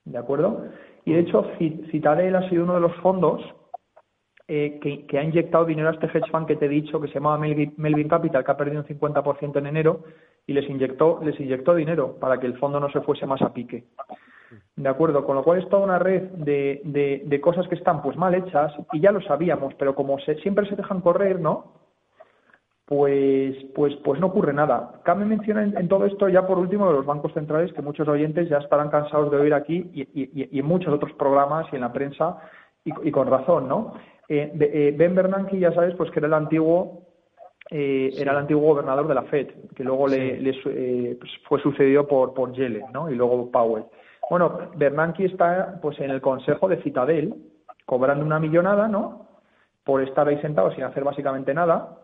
¿De 0.05 0.19
acuerdo? 0.19 0.67
Y 1.07 1.15
de 1.15 1.21
hecho, 1.21 1.53
Citadel 1.91 2.37
ha 2.37 2.47
sido 2.51 2.65
uno 2.65 2.75
de 2.75 2.81
los 2.81 2.95
fondos 2.97 3.41
eh, 4.49 4.81
que, 4.81 5.19
ha 5.19 5.23
inyectado 5.23 5.67
dinero 5.67 5.89
a 5.89 5.93
este 5.93 6.07
hedge 6.07 6.31
fund 6.31 6.47
que 6.47 6.57
te 6.57 6.67
he 6.67 6.71
dicho, 6.71 7.01
que 7.01 7.09
se 7.09 7.15
llamaba 7.15 7.39
Melvin 7.39 8.09
Capital, 8.09 8.43
que 8.45 8.51
ha 8.51 8.57
perdido 8.57 8.81
un 8.81 8.87
50% 8.87 9.59
en 9.59 9.67
enero, 9.67 10.05
y 10.47 10.55
les 10.55 10.69
inyectó, 10.69 11.21
les 11.23 11.39
inyectó 11.39 11.75
dinero 11.75 12.17
para 12.19 12.41
que 12.41 12.47
el 12.47 12.57
fondo 12.59 12.81
no 12.81 12.91
se 12.91 13.03
fuese 13.03 13.27
más 13.27 13.43
a 13.43 13.53
pique. 13.53 13.85
¿De 14.77 14.89
acuerdo? 14.89 15.27
Con 15.27 15.37
lo 15.37 15.43
cual 15.43 15.59
es 15.59 15.69
toda 15.69 15.85
una 15.85 15.99
red 15.99 16.23
de, 16.31 16.81
de, 17.25 17.41
cosas 17.41 17.69
que 17.69 17.75
están 17.75 18.01
pues 18.01 18.17
mal 18.17 18.35
hechas 18.35 18.73
y 18.93 19.01
ya 19.01 19.13
lo 19.13 19.21
sabíamos, 19.21 19.75
pero 19.75 19.95
como 19.95 20.19
siempre 20.19 20.67
se 20.67 20.77
dejan 20.77 21.03
correr, 21.03 21.41
¿no? 21.41 21.75
Pues, 22.87 23.55
pues, 23.75 23.95
pues 23.97 24.19
no 24.19 24.29
ocurre 24.29 24.55
nada. 24.55 25.01
Cabe 25.05 25.27
mencionar 25.27 25.65
en, 25.77 25.89
todo 25.89 26.07
esto 26.07 26.27
ya 26.31 26.47
por 26.47 26.59
último 26.59 26.87
de 26.87 26.95
los 26.95 27.05
bancos 27.05 27.35
centrales 27.35 27.71
que 27.75 27.83
muchos 27.83 28.09
oyentes 28.09 28.49
ya 28.49 28.59
estarán 28.59 28.89
cansados 28.89 29.31
de 29.31 29.37
oír 29.37 29.53
aquí 29.53 29.91
y, 29.93 30.59
en 30.59 30.65
muchos 30.65 30.95
otros 30.95 31.13
programas 31.13 31.67
y 31.71 31.77
en 31.77 31.83
la 31.83 31.93
prensa 31.93 32.39
y, 32.85 33.11
con 33.11 33.29
razón, 33.29 33.69
¿no? 33.69 33.93
Eh, 34.29 34.53
eh, 34.61 34.95
ben 34.97 35.15
Bernanke, 35.15 35.59
ya 35.59 35.73
sabes, 35.73 35.95
pues 35.95 36.11
que 36.11 36.21
era 36.21 36.29
el 36.29 36.35
antiguo 36.35 37.07
eh, 37.71 38.13
era 38.17 38.33
el 38.33 38.39
antiguo 38.39 38.69
gobernador 38.69 39.09
de 39.09 39.15
la 39.15 39.25
Fed, 39.25 39.49
que 39.75 39.85
luego 39.85 40.09
le, 40.09 40.55
pues 41.19 41.31
fue 41.47 41.61
sucedido 41.61 42.07
por, 42.07 42.33
por 42.33 42.53
Yellen, 42.53 42.87
¿no? 42.93 43.11
Y 43.11 43.15
luego 43.15 43.51
Powell. 43.51 43.85
Bueno, 44.31 44.71
Bernanke 44.77 45.27
está 45.27 45.79
pues 45.81 45.99
en 46.01 46.11
el 46.11 46.21
consejo 46.21 46.69
de 46.69 46.83
Citadel, 46.83 47.35
cobrando 47.85 48.25
una 48.25 48.39
millonada, 48.39 48.89
¿no? 48.89 49.29
Por 49.85 50.03
estar 50.03 50.29
ahí 50.29 50.41
sentado 50.41 50.73
sin 50.73 50.85
hacer 50.85 51.05
básicamente 51.05 51.53
nada, 51.53 51.99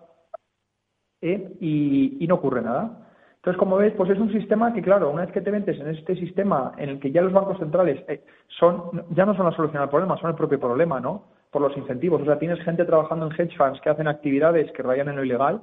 y, 1.20 2.24
no 2.28 2.34
ocurre 2.34 2.60
nada. 2.60 3.03
Entonces, 3.44 3.58
como 3.58 3.76
ves, 3.76 3.92
pues 3.94 4.08
es 4.08 4.18
un 4.18 4.32
sistema 4.32 4.72
que, 4.72 4.80
claro, 4.80 5.10
una 5.10 5.26
vez 5.26 5.30
que 5.30 5.42
te 5.42 5.52
metes 5.52 5.78
en 5.78 5.88
este 5.88 6.16
sistema 6.16 6.72
en 6.78 6.88
el 6.88 6.98
que 6.98 7.12
ya 7.12 7.20
los 7.20 7.34
bancos 7.34 7.58
centrales 7.58 8.02
eh, 8.08 8.22
son, 8.58 9.04
ya 9.10 9.26
no 9.26 9.36
son 9.36 9.44
la 9.44 9.52
solución 9.52 9.82
al 9.82 9.90
problema, 9.90 10.16
son 10.16 10.30
el 10.30 10.36
propio 10.36 10.58
problema, 10.58 10.98
¿no? 10.98 11.24
Por 11.50 11.60
los 11.60 11.76
incentivos. 11.76 12.22
O 12.22 12.24
sea, 12.24 12.38
tienes 12.38 12.58
gente 12.64 12.86
trabajando 12.86 13.26
en 13.26 13.32
hedge 13.38 13.54
funds 13.58 13.82
que 13.82 13.90
hacen 13.90 14.08
actividades 14.08 14.72
que 14.72 14.82
rayan 14.82 15.10
en 15.10 15.16
lo 15.16 15.24
ilegal 15.24 15.60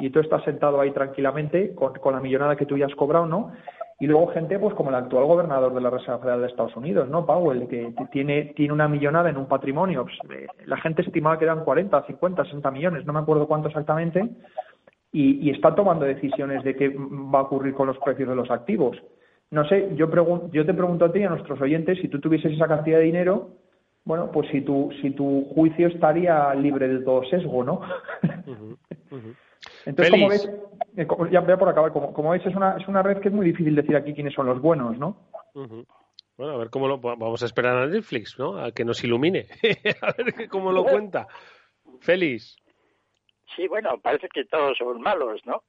y 0.00 0.08
tú 0.08 0.20
estás 0.20 0.42
sentado 0.44 0.80
ahí 0.80 0.90
tranquilamente 0.92 1.74
con, 1.74 1.92
la 2.14 2.20
millonada 2.20 2.56
que 2.56 2.64
tú 2.64 2.78
ya 2.78 2.86
has 2.86 2.94
cobrado, 2.94 3.26
¿no? 3.26 3.52
Y 4.00 4.06
luego 4.06 4.28
gente, 4.28 4.58
pues 4.58 4.74
como 4.74 4.88
el 4.88 4.96
actual 4.96 5.26
gobernador 5.26 5.74
de 5.74 5.82
la 5.82 5.90
Reserva 5.90 6.20
Federal 6.20 6.40
de 6.40 6.46
Estados 6.46 6.76
Unidos, 6.76 7.10
¿no? 7.10 7.26
Powell, 7.26 7.68
que 7.68 7.92
tiene, 8.10 8.54
tiene 8.56 8.72
una 8.72 8.88
millonada 8.88 9.28
en 9.28 9.36
un 9.36 9.48
patrimonio. 9.48 10.04
Pues, 10.04 10.16
eh, 10.40 10.46
la 10.64 10.78
gente 10.78 11.02
estimaba 11.02 11.38
que 11.38 11.44
eran 11.44 11.62
40, 11.62 12.06
50, 12.06 12.44
60 12.44 12.70
millones, 12.70 13.04
no 13.04 13.12
me 13.12 13.18
acuerdo 13.18 13.46
cuánto 13.46 13.68
exactamente 13.68 14.30
y, 15.12 15.50
está 15.50 15.74
tomando 15.74 16.04
decisiones 16.04 16.62
de 16.64 16.76
qué 16.76 16.88
va 16.88 17.40
a 17.40 17.42
ocurrir 17.42 17.74
con 17.74 17.86
los 17.86 17.98
precios 17.98 18.28
de 18.28 18.34
los 18.34 18.50
activos. 18.50 18.96
No 19.50 19.66
sé, 19.66 19.90
yo, 19.96 20.08
yo 20.52 20.66
te 20.66 20.74
pregunto 20.74 21.06
a 21.06 21.12
ti 21.12 21.20
y 21.20 21.24
a 21.24 21.30
nuestros 21.30 21.60
oyentes, 21.60 21.98
si 22.00 22.08
tú 22.08 22.20
tuvieses 22.20 22.52
esa 22.52 22.68
cantidad 22.68 22.98
de 22.98 23.04
dinero, 23.04 23.50
bueno, 24.04 24.30
pues 24.30 24.48
si 24.50 24.60
tu, 24.60 24.90
si 25.00 25.10
tu 25.10 25.46
juicio 25.54 25.88
estaría 25.88 26.54
libre 26.54 26.88
de 26.88 27.00
todo 27.00 27.24
sesgo, 27.24 27.64
¿no? 27.64 27.80
Entonces, 29.86 30.10
como 30.10 30.28
ves, 30.28 30.50
eh, 30.96 31.06
ya 31.30 31.40
voy 31.40 31.56
por 31.56 31.68
acabar, 31.68 31.92
como, 31.92 32.12
como 32.12 32.30
ves, 32.30 32.44
es 32.44 32.54
una, 32.54 32.76
es 32.76 32.86
una 32.88 33.02
red 33.02 33.18
que 33.18 33.28
es 33.28 33.34
muy 33.34 33.46
difícil 33.46 33.74
decir 33.74 33.96
aquí 33.96 34.14
quiénes 34.14 34.34
son 34.34 34.46
los 34.46 34.60
buenos, 34.60 34.98
¿no? 34.98 35.16
Bueno, 35.54 36.54
a 36.54 36.56
ver 36.56 36.70
cómo 36.70 36.86
lo 36.86 36.98
vamos 36.98 37.42
a 37.42 37.46
esperar 37.46 37.76
a 37.76 37.86
Netflix, 37.86 38.38
¿no? 38.38 38.58
A 38.58 38.70
que 38.70 38.84
nos 38.84 39.02
ilumine, 39.02 39.46
a 40.02 40.12
ver 40.12 40.48
cómo 40.48 40.72
lo 40.72 40.84
cuenta. 40.84 41.26
Félix. 42.00 42.56
Sí, 43.54 43.66
bueno, 43.68 43.98
parece 43.98 44.28
que 44.28 44.44
todos 44.44 44.76
son 44.78 45.00
malos, 45.00 45.44
¿no? 45.46 45.62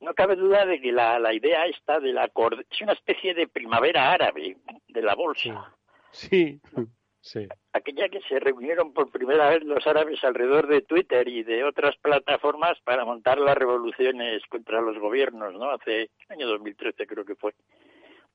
No 0.00 0.14
cabe 0.14 0.36
duda 0.36 0.64
de 0.64 0.80
que 0.80 0.92
la, 0.92 1.18
la 1.18 1.34
idea 1.34 1.66
esta 1.66 1.98
de 1.98 2.12
la 2.12 2.30
es 2.70 2.80
una 2.80 2.92
especie 2.92 3.34
de 3.34 3.48
primavera 3.48 4.12
árabe 4.12 4.56
de 4.88 5.02
la 5.02 5.14
bolsa. 5.14 5.74
Sí, 6.12 6.60
sí. 7.20 7.48
Aquella 7.72 8.08
que 8.08 8.20
se 8.22 8.38
reunieron 8.38 8.92
por 8.92 9.10
primera 9.10 9.50
vez 9.50 9.64
los 9.64 9.86
árabes 9.86 10.22
alrededor 10.22 10.68
de 10.68 10.82
Twitter 10.82 11.26
y 11.28 11.42
de 11.42 11.64
otras 11.64 11.96
plataformas 11.96 12.78
para 12.84 13.04
montar 13.04 13.38
las 13.38 13.56
revoluciones 13.56 14.42
contra 14.46 14.80
los 14.80 14.98
gobiernos, 14.98 15.54
¿no? 15.54 15.70
Hace 15.70 16.10
año 16.28 16.46
2013 16.46 17.06
creo 17.06 17.24
que 17.24 17.34
fue. 17.34 17.54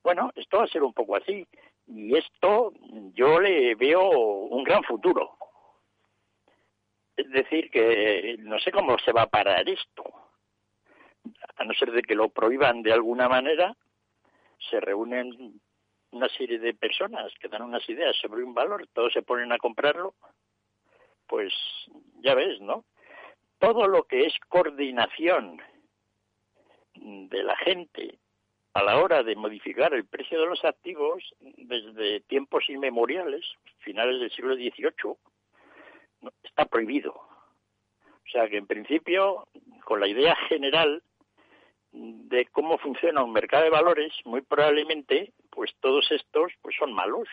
Bueno, 0.02 0.30
esto 0.36 0.58
va 0.58 0.64
a 0.64 0.68
ser 0.68 0.82
un 0.82 0.92
poco 0.92 1.16
así. 1.16 1.46
Y 1.86 2.16
esto 2.16 2.72
yo 3.14 3.40
le 3.40 3.74
veo 3.74 4.06
un 4.10 4.64
gran 4.64 4.82
futuro. 4.82 5.36
Es 7.16 7.30
decir, 7.30 7.70
que 7.70 8.36
no 8.40 8.58
sé 8.58 8.72
cómo 8.72 8.98
se 8.98 9.12
va 9.12 9.22
a 9.22 9.30
parar 9.30 9.68
esto. 9.68 10.04
A 11.56 11.64
no 11.64 11.72
ser 11.74 11.92
de 11.92 12.02
que 12.02 12.14
lo 12.14 12.28
prohíban 12.28 12.82
de 12.82 12.92
alguna 12.92 13.28
manera, 13.28 13.76
se 14.70 14.80
reúnen 14.80 15.60
una 16.10 16.28
serie 16.28 16.58
de 16.58 16.74
personas 16.74 17.32
que 17.40 17.48
dan 17.48 17.62
unas 17.62 17.88
ideas 17.88 18.16
sobre 18.16 18.42
un 18.42 18.54
valor, 18.54 18.86
todos 18.92 19.12
se 19.12 19.22
ponen 19.22 19.52
a 19.52 19.58
comprarlo, 19.58 20.14
pues 21.26 21.52
ya 22.20 22.34
ves, 22.34 22.60
¿no? 22.60 22.84
Todo 23.58 23.88
lo 23.88 24.04
que 24.04 24.26
es 24.26 24.34
coordinación 24.48 25.60
de 26.94 27.42
la 27.42 27.56
gente 27.56 28.18
a 28.74 28.82
la 28.82 28.98
hora 28.98 29.22
de 29.22 29.36
modificar 29.36 29.94
el 29.94 30.04
precio 30.04 30.40
de 30.40 30.46
los 30.46 30.64
activos 30.64 31.22
desde 31.40 32.20
tiempos 32.20 32.68
inmemoriales, 32.68 33.44
finales 33.78 34.20
del 34.20 34.30
siglo 34.30 34.54
XVIII, 34.54 35.16
está 36.42 36.64
prohibido. 36.66 37.12
O 37.12 38.30
sea 38.30 38.48
que 38.48 38.56
en 38.56 38.66
principio, 38.66 39.46
con 39.84 40.00
la 40.00 40.08
idea 40.08 40.34
general 40.48 41.02
de 41.92 42.46
cómo 42.46 42.78
funciona 42.78 43.22
un 43.22 43.32
mercado 43.32 43.64
de 43.64 43.70
valores, 43.70 44.12
muy 44.24 44.42
probablemente, 44.42 45.32
pues 45.50 45.72
todos 45.80 46.10
estos 46.10 46.52
pues 46.60 46.74
son 46.76 46.92
malos. 46.92 47.28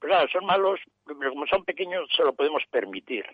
Pero 0.00 0.12
claro, 0.12 0.28
son 0.32 0.44
malos, 0.44 0.80
pero 1.06 1.30
como 1.30 1.46
son 1.46 1.64
pequeños 1.64 2.08
se 2.16 2.24
lo 2.24 2.34
podemos 2.34 2.62
permitir. 2.70 3.24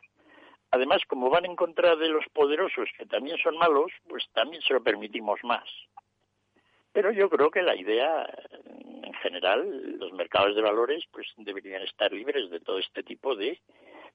Además, 0.72 1.02
como 1.08 1.30
van 1.30 1.46
en 1.46 1.56
contra 1.56 1.96
de 1.96 2.08
los 2.08 2.24
poderosos, 2.32 2.88
que 2.96 3.06
también 3.06 3.38
son 3.38 3.56
malos, 3.56 3.90
pues 4.08 4.28
también 4.32 4.62
se 4.62 4.74
lo 4.74 4.82
permitimos 4.82 5.40
más. 5.42 5.68
Pero 6.92 7.10
yo 7.12 7.28
creo 7.28 7.50
que 7.50 7.62
la 7.62 7.74
idea, 7.74 8.28
en 9.02 9.14
general, 9.14 9.98
los 9.98 10.12
mercados 10.12 10.54
de 10.54 10.62
valores, 10.62 11.04
pues 11.10 11.26
deberían 11.38 11.82
estar 11.82 12.12
libres 12.12 12.50
de 12.50 12.60
todo 12.60 12.78
este 12.78 13.02
tipo 13.02 13.34
de 13.34 13.58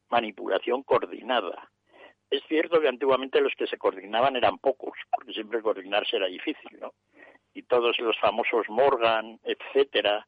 manipulación 0.09 0.83
coordinada. 0.83 1.69
Es 2.29 2.43
cierto 2.47 2.81
que 2.81 2.87
antiguamente 2.87 3.41
los 3.41 3.53
que 3.55 3.67
se 3.67 3.77
coordinaban 3.77 4.35
eran 4.35 4.57
pocos, 4.57 4.97
porque 5.11 5.33
siempre 5.33 5.61
coordinarse 5.61 6.17
era 6.17 6.27
difícil, 6.27 6.79
¿no? 6.79 6.93
Y 7.53 7.63
todos 7.63 7.97
los 7.99 8.17
famosos 8.19 8.67
Morgan, 8.69 9.39
etcétera, 9.43 10.27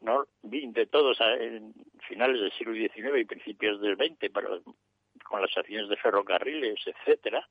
¿no? 0.00 0.26
De 0.42 0.86
todos 0.86 1.18
en 1.20 1.74
finales 2.06 2.40
del 2.40 2.52
siglo 2.52 2.74
XIX 2.74 3.18
y 3.18 3.24
principios 3.24 3.80
del 3.80 3.96
XX, 3.96 4.30
pero 4.32 4.62
con 5.24 5.42
las 5.42 5.56
acciones 5.56 5.88
de 5.88 5.96
ferrocarriles, 5.96 6.80
etcétera, 6.86 7.46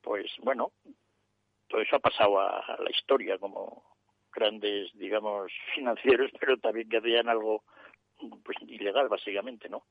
pues 0.00 0.30
bueno, 0.42 0.72
todo 1.68 1.80
eso 1.80 1.96
ha 1.96 2.00
pasado 2.00 2.40
a, 2.40 2.78
la 2.82 2.90
historia 2.90 3.38
como 3.38 3.84
grandes, 4.32 4.90
digamos, 4.94 5.52
financieros, 5.74 6.30
pero 6.38 6.56
también 6.58 6.88
que 6.88 6.98
hacían 6.98 7.28
algo 7.28 7.64
pues 8.44 8.58
ilegal, 8.66 9.08
básicamente, 9.08 9.68
¿no? 9.68 9.84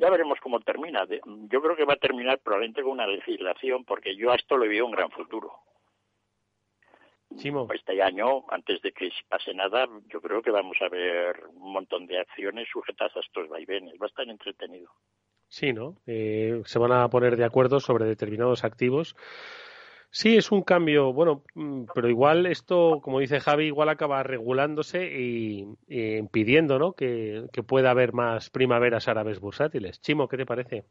Ya 0.00 0.08
veremos 0.08 0.38
cómo 0.40 0.60
termina. 0.60 1.06
Yo 1.50 1.60
creo 1.60 1.76
que 1.76 1.84
va 1.84 1.92
a 1.92 1.96
terminar 1.96 2.38
probablemente 2.38 2.82
con 2.82 2.92
una 2.92 3.06
legislación, 3.06 3.84
porque 3.84 4.16
yo 4.16 4.32
a 4.32 4.36
esto 4.36 4.56
le 4.56 4.66
veo 4.66 4.86
un 4.86 4.92
gran 4.92 5.10
futuro. 5.10 5.52
Este 7.74 8.02
año, 8.02 8.44
antes 8.50 8.80
de 8.80 8.92
que 8.92 9.10
pase 9.28 9.52
nada, 9.52 9.86
yo 10.08 10.22
creo 10.22 10.40
que 10.40 10.50
vamos 10.50 10.76
a 10.80 10.88
ver 10.88 11.44
un 11.52 11.72
montón 11.72 12.06
de 12.06 12.18
acciones 12.18 12.66
sujetas 12.72 13.14
a 13.14 13.20
estos 13.20 13.48
vaivenes. 13.48 13.94
Va 14.00 14.06
a 14.06 14.08
estar 14.08 14.26
entretenido. 14.26 14.90
Sí, 15.48 15.74
¿no? 15.74 15.96
Eh, 16.06 16.62
se 16.64 16.78
van 16.78 16.92
a 16.92 17.08
poner 17.08 17.36
de 17.36 17.44
acuerdo 17.44 17.78
sobre 17.78 18.06
determinados 18.06 18.64
activos 18.64 19.14
Sí, 20.12 20.36
es 20.36 20.50
un 20.50 20.62
cambio, 20.62 21.12
bueno, 21.12 21.44
mm, 21.54 21.84
pero 21.94 22.08
igual 22.08 22.46
esto, 22.46 23.00
como 23.00 23.20
dice 23.20 23.38
Javi, 23.38 23.66
igual 23.66 23.88
acaba 23.88 24.24
regulándose 24.24 25.06
y, 25.06 25.66
impidiendo 25.88 26.80
¿no? 26.80 26.94
que, 26.94 27.46
pueda 27.66 27.92
haber 27.92 28.12
más 28.12 28.50
primaveras 28.50 29.06
árabes 29.06 29.38
bursátiles. 29.38 30.00
Chimo, 30.00 30.28
¿qué 30.28 30.36
te 30.36 30.46
parece? 30.46 30.84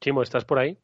Chimo, 0.00 0.22
¿estás 0.22 0.44
por 0.44 0.58
ahí? 0.58 0.76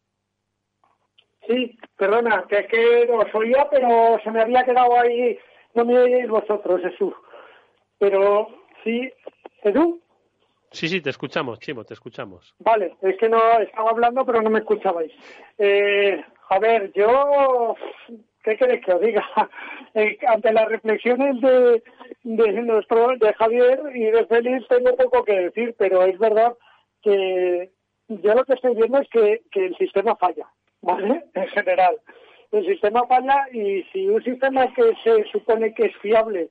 Sí, 1.49 1.77
perdona, 1.97 2.45
que 2.49 2.61
es 2.61 2.67
que 2.69 3.09
os 3.11 3.35
oía, 3.35 3.69
pero 3.69 4.19
se 4.23 4.31
me 4.31 4.41
había 4.41 4.65
quedado 4.65 4.99
ahí, 4.99 5.37
no 5.75 5.85
me 5.85 5.99
oís 5.99 6.29
vosotros, 6.29 6.81
Jesús. 6.83 7.15
Pero 7.99 8.49
sí, 8.85 9.13
Edu. 9.63 10.04
Sí, 10.75 10.89
sí, 10.89 11.01
te 11.01 11.11
escuchamos, 11.11 11.61
Chimo, 11.61 11.85
te 11.85 11.95
escuchamos. 11.95 12.53
Vale, 12.59 12.97
es 13.01 13.17
que 13.19 13.29
no 13.29 13.39
estaba 13.61 13.91
hablando, 13.91 14.27
pero 14.27 14.43
no 14.43 14.51
me 14.51 14.59
escuchabais. 14.59 15.13
Eh, 15.57 16.21
a 16.49 16.59
ver, 16.59 16.93
yo, 16.95 17.77
¿qué 18.43 18.57
queréis 18.57 18.85
que 18.85 18.93
os 18.93 19.01
diga? 19.01 19.25
Eh, 19.97 20.19
ante 20.27 20.53
las 20.53 20.69
reflexiones 20.69 21.41
de, 21.41 21.81
de, 22.25 22.53
nuestro, 22.63 23.17
de 23.17 23.33
Javier 23.35 23.81
y 23.95 24.07
de 24.07 24.27
Félix 24.27 24.67
tengo 24.67 24.97
poco 24.97 25.23
que 25.25 25.39
decir, 25.39 25.73
pero 25.79 26.03
es 26.03 26.19
verdad 26.19 26.53
que 27.01 27.71
yo 28.09 28.35
lo 28.35 28.45
que 28.45 28.55
estoy 28.55 28.75
viendo 28.75 28.99
es 28.99 29.09
que, 29.11 29.43
que 29.53 29.67
el 29.67 29.77
sistema 29.77 30.17
falla, 30.17 30.49
¿vale? 30.83 31.27
En 31.35 31.47
general. 31.47 31.95
El 32.51 32.67
sistema 32.67 33.07
falla 33.07 33.47
y 33.53 33.85
si 33.93 34.09
un 34.09 34.21
sistema 34.25 34.67
que 34.75 34.97
se 35.05 35.23
supone 35.31 35.73
que 35.75 35.85
es 35.85 35.97
fiable 35.99 36.51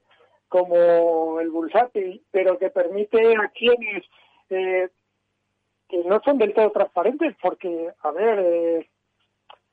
como 0.54 1.40
el 1.40 1.50
bursátil, 1.50 2.22
pero 2.30 2.60
que 2.60 2.70
permite 2.70 3.36
a 3.38 3.48
quienes 3.50 4.04
eh, 4.52 4.88
que 5.90 6.04
no 6.04 6.22
son 6.24 6.38
del 6.38 6.54
todo 6.54 6.70
transparentes, 6.70 7.36
porque, 7.42 7.90
a 8.04 8.12
ver, 8.12 8.40
eh, 8.40 8.90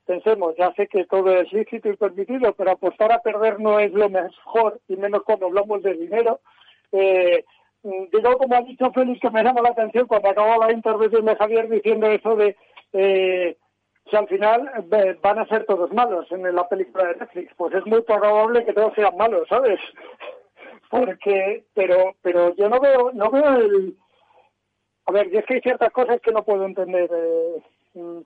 pensemos, 0.07 0.55
ya 0.57 0.73
sé 0.73 0.87
que 0.87 1.05
todo 1.05 1.31
es 1.35 1.53
lícito 1.53 1.87
y 1.87 1.97
permitido, 1.97 2.53
pero 2.53 2.71
apostar 2.71 3.11
a 3.11 3.21
perder 3.21 3.59
no 3.59 3.77
es 3.77 3.91
lo 3.91 4.09
mejor, 4.09 4.79
y 4.87 4.95
menos 4.95 5.21
cuando 5.21 5.45
hablamos 5.45 5.83
de 5.83 5.93
dinero. 5.93 6.39
Eh, 6.91 7.45
digo, 7.83 8.37
como 8.39 8.55
ha 8.55 8.61
dicho 8.61 8.91
Félix, 8.91 9.19
que 9.19 9.29
me 9.29 9.43
llama 9.43 9.61
la 9.61 9.69
atención 9.69 10.07
cuando 10.07 10.29
acabó 10.29 10.65
la 10.65 10.73
intervención 10.73 11.25
de 11.25 11.35
Javier 11.35 11.69
diciendo 11.69 12.07
eso 12.07 12.35
de 12.35 12.55
eh, 12.93 13.55
si 14.09 14.15
al 14.15 14.27
final 14.27 14.67
van 15.21 15.37
a 15.37 15.45
ser 15.45 15.65
todos 15.65 15.93
malos 15.93 16.25
en 16.31 16.55
la 16.55 16.67
película 16.67 17.05
de 17.05 17.17
Netflix. 17.17 17.53
Pues 17.55 17.75
es 17.75 17.85
muy 17.85 18.01
probable 18.01 18.65
que 18.65 18.73
todos 18.73 18.95
sean 18.95 19.15
malos, 19.15 19.47
¿sabes? 19.47 19.79
Porque 20.91 21.63
pero 21.73 22.15
pero 22.21 22.53
yo 22.55 22.69
no 22.69 22.79
veo 22.79 23.11
no 23.13 23.31
veo 23.31 23.55
el 23.55 23.95
a 25.05 25.11
ver 25.13 25.33
y 25.33 25.37
es 25.37 25.45
que 25.45 25.55
hay 25.55 25.61
ciertas 25.61 25.91
cosas 25.91 26.19
que 26.21 26.31
no 26.31 26.43
puedo 26.43 26.65
entender 26.65 27.09
eh, 27.11 27.63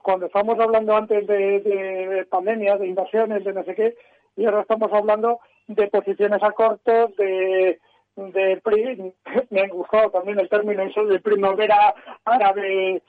cuando 0.02 0.26
estamos 0.26 0.58
hablando 0.58 0.96
antes 0.96 1.26
de, 1.26 1.60
de 1.60 2.26
pandemia 2.28 2.76
de 2.76 2.88
invasiones 2.88 3.44
de 3.44 3.52
no 3.52 3.64
sé 3.64 3.74
qué 3.76 3.94
y 4.36 4.44
ahora 4.44 4.62
estamos 4.62 4.92
hablando 4.92 5.38
de 5.68 5.86
posiciones 5.86 6.42
a 6.42 6.50
corto 6.50 7.08
de 7.16 7.78
de 8.16 8.60
me 9.50 9.60
ha 9.60 9.68
gustado 9.68 10.10
también 10.10 10.40
el 10.40 10.48
término 10.48 10.82
eso 10.82 11.04
de 11.04 11.20
primavera 11.20 11.94
árabe 12.24 13.00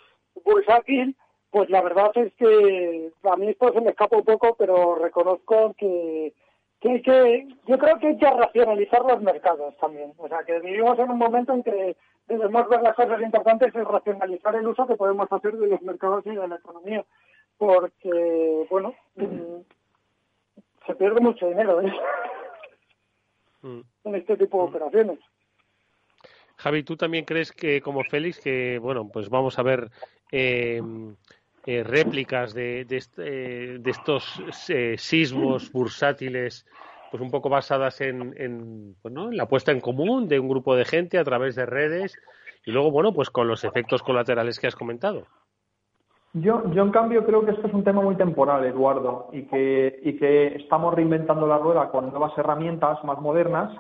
bursátil 0.46 1.16
pues 1.50 1.68
la 1.72 1.82
verdad 1.82 2.12
es 2.16 2.32
que 2.36 3.12
a 3.24 3.36
mí 3.38 3.50
esto 3.50 3.74
se 3.74 3.82
me 3.82 3.90
escapa 3.90 4.18
un 4.18 4.24
poco 4.24 4.56
pero 4.56 4.96
reconozco 4.96 5.74
que 5.80 6.34
que, 6.80 7.02
que 7.02 7.48
yo 7.66 7.78
creo 7.78 8.00
que 8.00 8.08
hay 8.08 8.18
que 8.18 8.30
racionalizar 8.30 9.02
los 9.04 9.22
mercados 9.22 9.76
también. 9.78 10.14
O 10.18 10.28
sea, 10.28 10.44
que 10.44 10.60
vivimos 10.60 10.98
en 11.00 11.12
un 11.12 11.18
momento 11.18 11.54
en 11.54 11.64
que 11.64 11.96
debemos 12.28 12.70
ver 12.70 12.82
las 12.82 12.96
cosas 12.96 13.22
importantes 13.22 13.74
y 13.74 13.80
racionalizar 13.80 14.56
el 14.56 14.68
uso 14.68 14.86
que 14.86 14.96
podemos 14.96 15.32
hacer 15.32 15.58
de 15.58 15.68
los 15.68 15.82
mercados 15.82 16.26
y 16.26 16.32
de 16.32 16.48
la 16.48 16.56
economía. 16.56 17.06
Porque, 17.58 18.68
bueno, 18.70 18.94
mm, 19.16 19.62
se 20.86 20.96
pierde 20.96 21.20
mucho 21.20 21.48
dinero 21.48 21.82
¿eh? 21.82 21.94
mm. 23.62 23.82
en 24.06 24.16
este 24.16 24.38
tipo 24.38 24.58
de 24.58 24.64
mm. 24.64 24.70
operaciones. 24.70 25.20
Javi, 26.58 26.84
¿tú 26.84 26.98
también 26.98 27.26
crees 27.26 27.52
que, 27.52 27.82
como 27.82 28.04
Félix, 28.04 28.40
que, 28.40 28.80
bueno, 28.80 29.08
pues 29.12 29.30
vamos 29.30 29.60
a 29.60 29.64
ver 29.64 29.92
eh, 30.32 30.82
eh, 31.68 31.84
réplicas 31.84 32.54
de, 32.54 32.86
de, 32.86 33.04
eh, 33.18 33.82
estos 33.86 34.42
eh, 34.70 34.96
sismos 34.98 35.70
bursátiles, 35.70 36.66
pues 37.12 37.22
un 37.22 37.30
poco 37.30 37.50
basadas 37.50 38.00
en, 38.00 38.34
en, 38.38 38.96
pues, 39.02 39.14
en 39.14 39.36
la 39.36 39.48
puesta 39.50 39.74
en 39.74 39.82
común 39.82 40.30
de 40.30 40.40
un 40.40 40.48
grupo 40.48 40.78
de 40.78 40.86
gente 40.86 41.18
a 41.18 41.26
través 41.26 41.56
de 41.56 41.66
redes 41.66 42.18
y 42.66 42.72
luego, 42.72 42.90
bueno, 42.90 43.14
pues 43.14 43.30
con 43.30 43.50
los 43.50 43.66
efectos 43.66 44.02
colaterales 44.02 44.62
que 44.62 44.68
has 44.68 44.78
comentado. 44.78 45.26
Yo, 46.32 46.72
yo 46.72 46.84
en 46.84 46.92
cambio 46.92 47.26
creo 47.26 47.44
que 47.44 47.52
esto 47.52 47.68
es 47.68 47.74
un 47.74 47.84
tema 47.84 48.02
muy 48.02 48.16
temporal, 48.16 48.64
Eduardo, 48.64 49.28
y 49.34 49.44
que, 49.48 50.00
y 50.04 50.16
que 50.16 50.56
estamos 50.56 50.94
reinventando 50.94 51.48
la 51.48 51.58
rueda 51.58 51.90
con 51.90 52.12
nuevas 52.12 52.32
herramientas 52.38 53.04
más 53.04 53.20
modernas, 53.20 53.78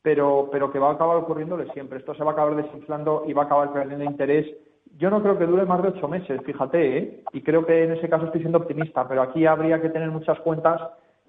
pero, 0.00 0.48
pero 0.50 0.72
que 0.72 0.78
va 0.78 0.88
a 0.88 0.94
acabar 0.94 1.18
ocurriéndole 1.18 1.70
siempre. 1.74 1.98
Esto 1.98 2.14
se 2.14 2.24
va 2.24 2.30
a 2.30 2.32
acabar 2.32 2.56
desinflando 2.56 3.24
y 3.26 3.34
va 3.34 3.42
a 3.42 3.44
acabar 3.44 3.70
perdiendo 3.74 4.06
interés 4.06 4.46
yo 4.98 5.10
no 5.10 5.22
creo 5.22 5.38
que 5.38 5.46
dure 5.46 5.64
más 5.64 5.82
de 5.82 5.88
ocho 5.88 6.08
meses, 6.08 6.40
fíjate, 6.44 6.98
¿eh? 6.98 7.24
y 7.32 7.42
creo 7.42 7.64
que 7.64 7.84
en 7.84 7.92
ese 7.92 8.08
caso 8.08 8.26
estoy 8.26 8.40
siendo 8.40 8.58
optimista, 8.58 9.06
pero 9.08 9.22
aquí 9.22 9.46
habría 9.46 9.80
que 9.80 9.90
tener 9.90 10.10
muchas 10.10 10.38
cuentas 10.40 10.80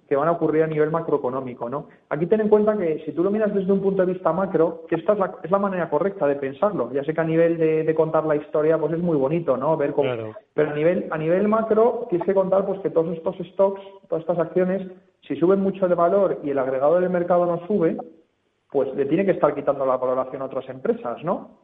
que 0.07 0.16
van 0.18 0.28
a 0.28 0.34
ocurrir 0.34 0.64
a 0.64 0.68
nivel 0.68 0.91
macroeconómico, 0.91 1.70
¿no? 1.70 1.88
Aquí 2.09 2.26
ten 2.26 2.41
en 2.41 2.49
cuenta 2.49 2.78
que 2.78 3.01
si 3.05 3.14
tú 3.14 3.24
lo 3.24 3.32
miras 3.32 3.53
desde 3.53 3.72
un 3.72 3.82
punto 3.82 4.05
de 4.05 4.14
vista 4.14 4.34
macro, 4.34 4.84
que 4.88 4.95
esta 4.95 5.14
es 5.43 5.49
la, 5.49 5.59
manera 5.59 5.89
correcta 5.89 6.28
de 6.28 6.36
pensarlo. 6.36 6.91
Ya 6.91 7.03
sé 7.03 7.14
que 7.14 7.22
a 7.22 7.24
nivel 7.24 7.57
de, 7.57 7.95
contar 7.95 8.26
la 8.26 8.36
historia, 8.36 8.78
pues 8.78 8.93
es 8.93 8.99
muy 8.99 9.18
bonito, 9.18 9.55
¿no? 9.55 9.78
Ver 9.78 9.93
cómo, 9.93 10.09
pero 10.53 10.72
a 10.72 10.74
nivel 10.74 11.07
a 11.09 11.18
nivel 11.18 11.47
macro 11.47 12.07
tienes 12.09 12.28
que 12.28 12.34
contar 12.34 12.66
pues 12.66 12.82
que 12.82 12.89
todos 12.89 13.16
estos 13.16 13.38
stocks, 13.53 13.82
todas 14.09 14.22
estas 14.22 14.39
acciones, 14.39 14.86
si 15.28 15.36
suben 15.38 15.61
mucho 15.61 15.88
de 15.88 15.95
valor 15.95 16.39
y 16.43 16.49
el 16.49 16.59
agregado 16.59 16.99
del 16.99 17.09
mercado 17.09 17.45
no 17.45 17.66
sube, 17.66 17.97
pues 18.70 18.93
le 18.95 19.05
tiene 19.05 19.26
que 19.26 19.32
estar 19.32 19.55
quitando 19.55 19.86
la 19.86 19.97
valoración 19.97 20.41
a 20.41 20.45
otras 20.45 20.68
empresas, 20.68 21.24
¿no? 21.24 21.62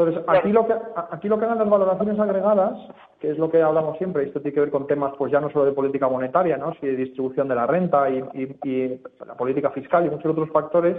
Entonces, 0.00 0.24
aquí 0.28 0.50
lo 0.50 0.66
que 0.66 0.74
aquí 1.10 1.28
lo 1.28 1.38
que 1.38 1.44
hagan 1.44 1.58
las 1.58 1.68
valoraciones 1.68 2.18
agregadas, 2.18 2.78
que 3.20 3.30
es 3.30 3.38
lo 3.38 3.50
que 3.50 3.60
hablamos 3.60 3.98
siempre, 3.98 4.24
y 4.24 4.26
esto 4.28 4.40
tiene 4.40 4.54
que 4.54 4.60
ver 4.60 4.70
con 4.70 4.86
temas 4.86 5.12
pues 5.18 5.30
ya 5.30 5.40
no 5.40 5.50
solo 5.50 5.66
de 5.66 5.72
política 5.72 6.08
monetaria, 6.08 6.56
¿no? 6.56 6.72
sino 6.74 6.92
de 6.92 6.96
distribución 6.96 7.48
de 7.48 7.54
la 7.54 7.66
renta 7.66 8.08
y, 8.08 9.00
la 9.26 9.34
política 9.34 9.70
fiscal 9.70 10.06
y 10.06 10.10
muchos 10.10 10.32
otros 10.32 10.50
factores, 10.50 10.96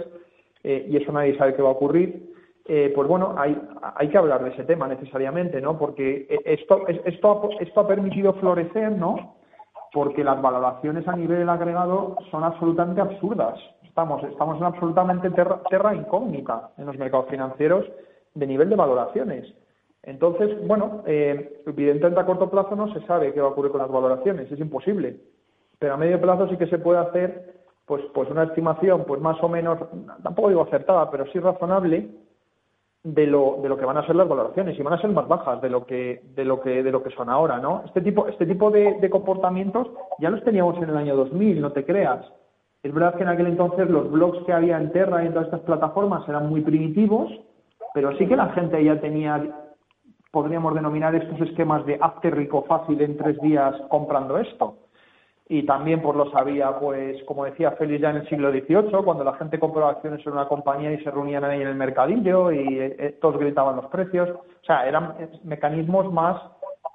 eh, 0.62 0.86
y 0.88 0.96
eso 0.96 1.10
nadie 1.10 1.36
sabe 1.36 1.54
qué 1.54 1.62
va 1.62 1.70
a 1.70 1.72
ocurrir. 1.72 2.32
Eh, 2.64 2.92
pues 2.94 3.08
bueno, 3.08 3.34
hay, 3.36 3.60
hay 3.96 4.08
que 4.08 4.18
hablar 4.18 4.44
de 4.44 4.50
ese 4.50 4.62
tema 4.62 4.86
necesariamente, 4.86 5.60
¿no? 5.60 5.76
Porque 5.76 6.28
esto, 6.44 6.86
esto, 6.86 7.50
esto 7.58 7.80
ha 7.80 7.88
permitido 7.88 8.34
florecer, 8.34 8.92
¿no? 8.92 9.34
porque 9.92 10.24
las 10.24 10.40
valoraciones 10.40 11.06
a 11.06 11.14
nivel 11.14 11.48
agregado 11.48 12.16
son 12.30 12.44
absolutamente 12.44 13.00
absurdas. 13.00 13.58
Estamos, 13.82 14.24
estamos 14.24 14.56
en 14.56 14.64
absolutamente 14.64 15.30
terra, 15.30 15.94
incógnita 15.94 16.70
en 16.78 16.86
los 16.86 16.96
mercados 16.96 17.26
financieros 17.28 17.84
de 18.34 18.46
nivel 18.46 18.70
de 18.70 18.76
valoraciones. 18.76 19.52
Entonces, 20.02 20.66
bueno, 20.66 21.02
eh, 21.06 21.62
evidentemente 21.66 22.20
a 22.20 22.26
corto 22.26 22.50
plazo 22.50 22.74
no 22.74 22.92
se 22.92 23.06
sabe 23.06 23.32
qué 23.32 23.40
va 23.40 23.48
a 23.48 23.50
ocurrir 23.50 23.70
con 23.70 23.80
las 23.80 23.90
valoraciones, 23.90 24.50
es 24.50 24.58
imposible. 24.58 25.20
Pero 25.78 25.94
a 25.94 25.96
medio 25.96 26.20
plazo 26.20 26.48
sí 26.48 26.56
que 26.56 26.66
se 26.66 26.78
puede 26.78 26.98
hacer 26.98 27.54
pues, 27.86 28.02
pues 28.14 28.28
una 28.30 28.44
estimación 28.44 29.04
pues 29.04 29.20
más 29.20 29.42
o 29.42 29.48
menos, 29.48 29.78
tampoco 30.22 30.48
digo 30.48 30.62
acertada, 30.62 31.10
pero 31.10 31.26
sí 31.32 31.38
razonable 31.38 32.08
de 33.04 33.26
lo, 33.26 33.58
de 33.60 33.68
lo 33.68 33.76
que 33.76 33.84
van 33.84 33.96
a 33.96 34.06
ser 34.06 34.14
las 34.14 34.28
valoraciones 34.28 34.78
y 34.78 34.82
van 34.82 34.94
a 34.94 35.00
ser 35.00 35.10
más 35.10 35.26
bajas 35.26 35.60
de 35.60 35.70
lo 35.70 35.86
que 35.86 36.22
de 36.36 36.44
lo 36.44 36.60
que 36.60 36.84
de 36.84 36.92
lo 36.92 37.02
que 37.02 37.10
son 37.10 37.28
ahora 37.28 37.58
no 37.58 37.82
este 37.84 38.00
tipo 38.00 38.28
este 38.28 38.46
tipo 38.46 38.70
de, 38.70 39.10
comportamientos 39.10 39.88
ya 40.20 40.30
los 40.30 40.44
teníamos 40.44 40.76
en 40.76 40.88
el 40.88 40.96
año 40.96 41.16
2000 41.16 41.60
no 41.60 41.72
te 41.72 41.84
creas 41.84 42.24
es 42.80 42.94
verdad 42.94 43.16
que 43.16 43.24
en 43.24 43.30
aquel 43.30 43.48
entonces 43.48 43.90
los 43.90 44.08
blogs 44.08 44.44
que 44.44 44.52
había 44.52 44.76
en 44.76 44.92
Terra 44.92 45.22
y 45.22 45.26
en 45.26 45.32
todas 45.32 45.46
estas 45.46 45.62
plataformas 45.62 46.28
eran 46.28 46.48
muy 46.48 46.60
primitivos 46.60 47.28
pero 47.94 48.16
sí 48.16 48.26
que 48.26 48.36
la 48.36 48.52
gente 48.52 48.82
ya 48.82 49.00
tenía 49.00 49.42
podríamos 50.30 50.74
denominar 50.74 51.14
estos 51.14 51.40
esquemas 51.40 51.84
de 51.84 51.98
hazte 52.00 52.30
rico 52.30 52.64
fácil 52.66 53.00
en 53.00 53.16
tres 53.16 53.38
días 53.40 53.74
comprando 53.88 54.38
esto 54.38 54.76
y 55.52 55.64
también 55.64 56.00
pues 56.00 56.16
lo 56.16 56.30
sabía, 56.30 56.78
pues 56.78 57.22
como 57.24 57.44
decía 57.44 57.72
Félix 57.72 58.00
ya 58.00 58.08
en 58.10 58.16
el 58.16 58.28
siglo 58.30 58.50
XVIII, 58.50 59.04
cuando 59.04 59.22
la 59.22 59.34
gente 59.34 59.58
compraba 59.58 59.90
acciones 59.90 60.26
en 60.26 60.32
una 60.32 60.48
compañía 60.48 60.90
y 60.92 61.04
se 61.04 61.10
reunían 61.10 61.44
ahí 61.44 61.60
en 61.60 61.68
el 61.68 61.74
mercadillo 61.74 62.50
y 62.50 62.78
eh, 62.78 63.18
todos 63.20 63.38
gritaban 63.38 63.76
los 63.76 63.84
precios. 63.86 64.30
O 64.30 64.64
sea, 64.64 64.88
eran 64.88 65.14
eh, 65.18 65.28
mecanismos 65.44 66.10
más 66.10 66.40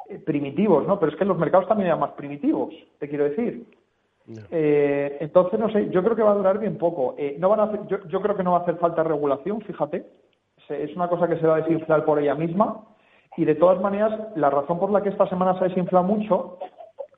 eh, 0.10 0.18
primitivos, 0.18 0.88
¿no? 0.88 1.00
Pero 1.00 1.12
es 1.12 1.18
que 1.20 1.26
los 1.26 1.38
mercados 1.38 1.68
también 1.68 1.88
eran 1.90 2.00
más 2.00 2.14
primitivos, 2.14 2.74
te 2.98 3.08
quiero 3.08 3.26
decir. 3.26 3.64
entonces, 4.50 5.60
no 5.60 5.70
sé, 5.70 5.92
yo 5.92 6.04
creo 6.04 6.16
que 6.16 6.24
va 6.24 6.32
a 6.32 6.36
durar 6.42 6.58
bien 6.58 6.80
poco. 6.80 7.16
no 7.38 7.50
van 7.50 7.60
a 7.60 7.88
yo, 7.88 8.00
yo 8.08 8.22
creo 8.22 8.36
que 8.36 8.44
no 8.44 8.54
va 8.54 8.58
a 8.58 8.62
hacer 8.62 8.78
falta 8.78 9.04
regulación, 9.04 9.62
fíjate. 9.62 10.04
Es 10.70 10.96
una 10.96 11.08
cosa 11.08 11.28
que 11.28 11.38
se 11.38 11.48
va 11.48 11.56
a 11.56 11.62
desinflar 11.62 12.06
por 12.06 12.20
ella 12.20 12.36
misma. 12.36 12.84
Y 13.38 13.46
de 13.46 13.56
todas 13.56 13.80
maneras, 13.80 14.20
la 14.36 14.50
razón 14.50 14.80
por 14.80 14.90
la 14.90 15.02
que 15.02 15.10
esta 15.10 15.28
semana 15.30 15.58
se 15.58 15.66
ha 15.66 15.68
desinflado 15.68 16.04
mucho 16.04 16.58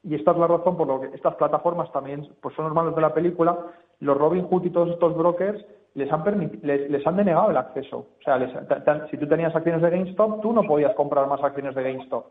y 0.04 0.16
esta 0.16 0.32
es 0.32 0.38
la 0.38 0.47
razón 0.47 0.78
por 0.78 0.88
la 0.88 1.00
que 1.10 1.16
estas 1.16 1.36
plataformas 1.36 1.91
también 1.91 2.28
pues 2.41 2.56
son 2.56 2.74
los 2.74 2.95
de 2.95 3.02
la 3.02 3.14
película, 3.14 3.58
los 4.00 4.18
Robin 4.18 4.45
Hood 4.45 4.66
y 4.66 4.70
todos 4.70 4.89
estos 4.91 5.16
brokers 5.16 5.64
les 5.95 6.12
han, 6.12 6.24
les, 6.62 7.08
han 7.08 7.18
denegado 7.18 7.52
el 7.52 7.58
acceso. 7.58 7.97
O 7.97 8.24
sea, 8.24 9.08
si 9.10 9.18
tú 9.18 9.28
tenías 9.28 9.56
acciones 9.56 9.82
de 9.82 9.89
GameStop, 9.89 10.41
tú 10.41 10.54
no 10.54 10.64
podías 10.64 10.93
comprar 10.95 11.28
más 11.28 11.43
acciones 11.43 11.76
de 11.76 11.84
GameStop. 11.84 12.26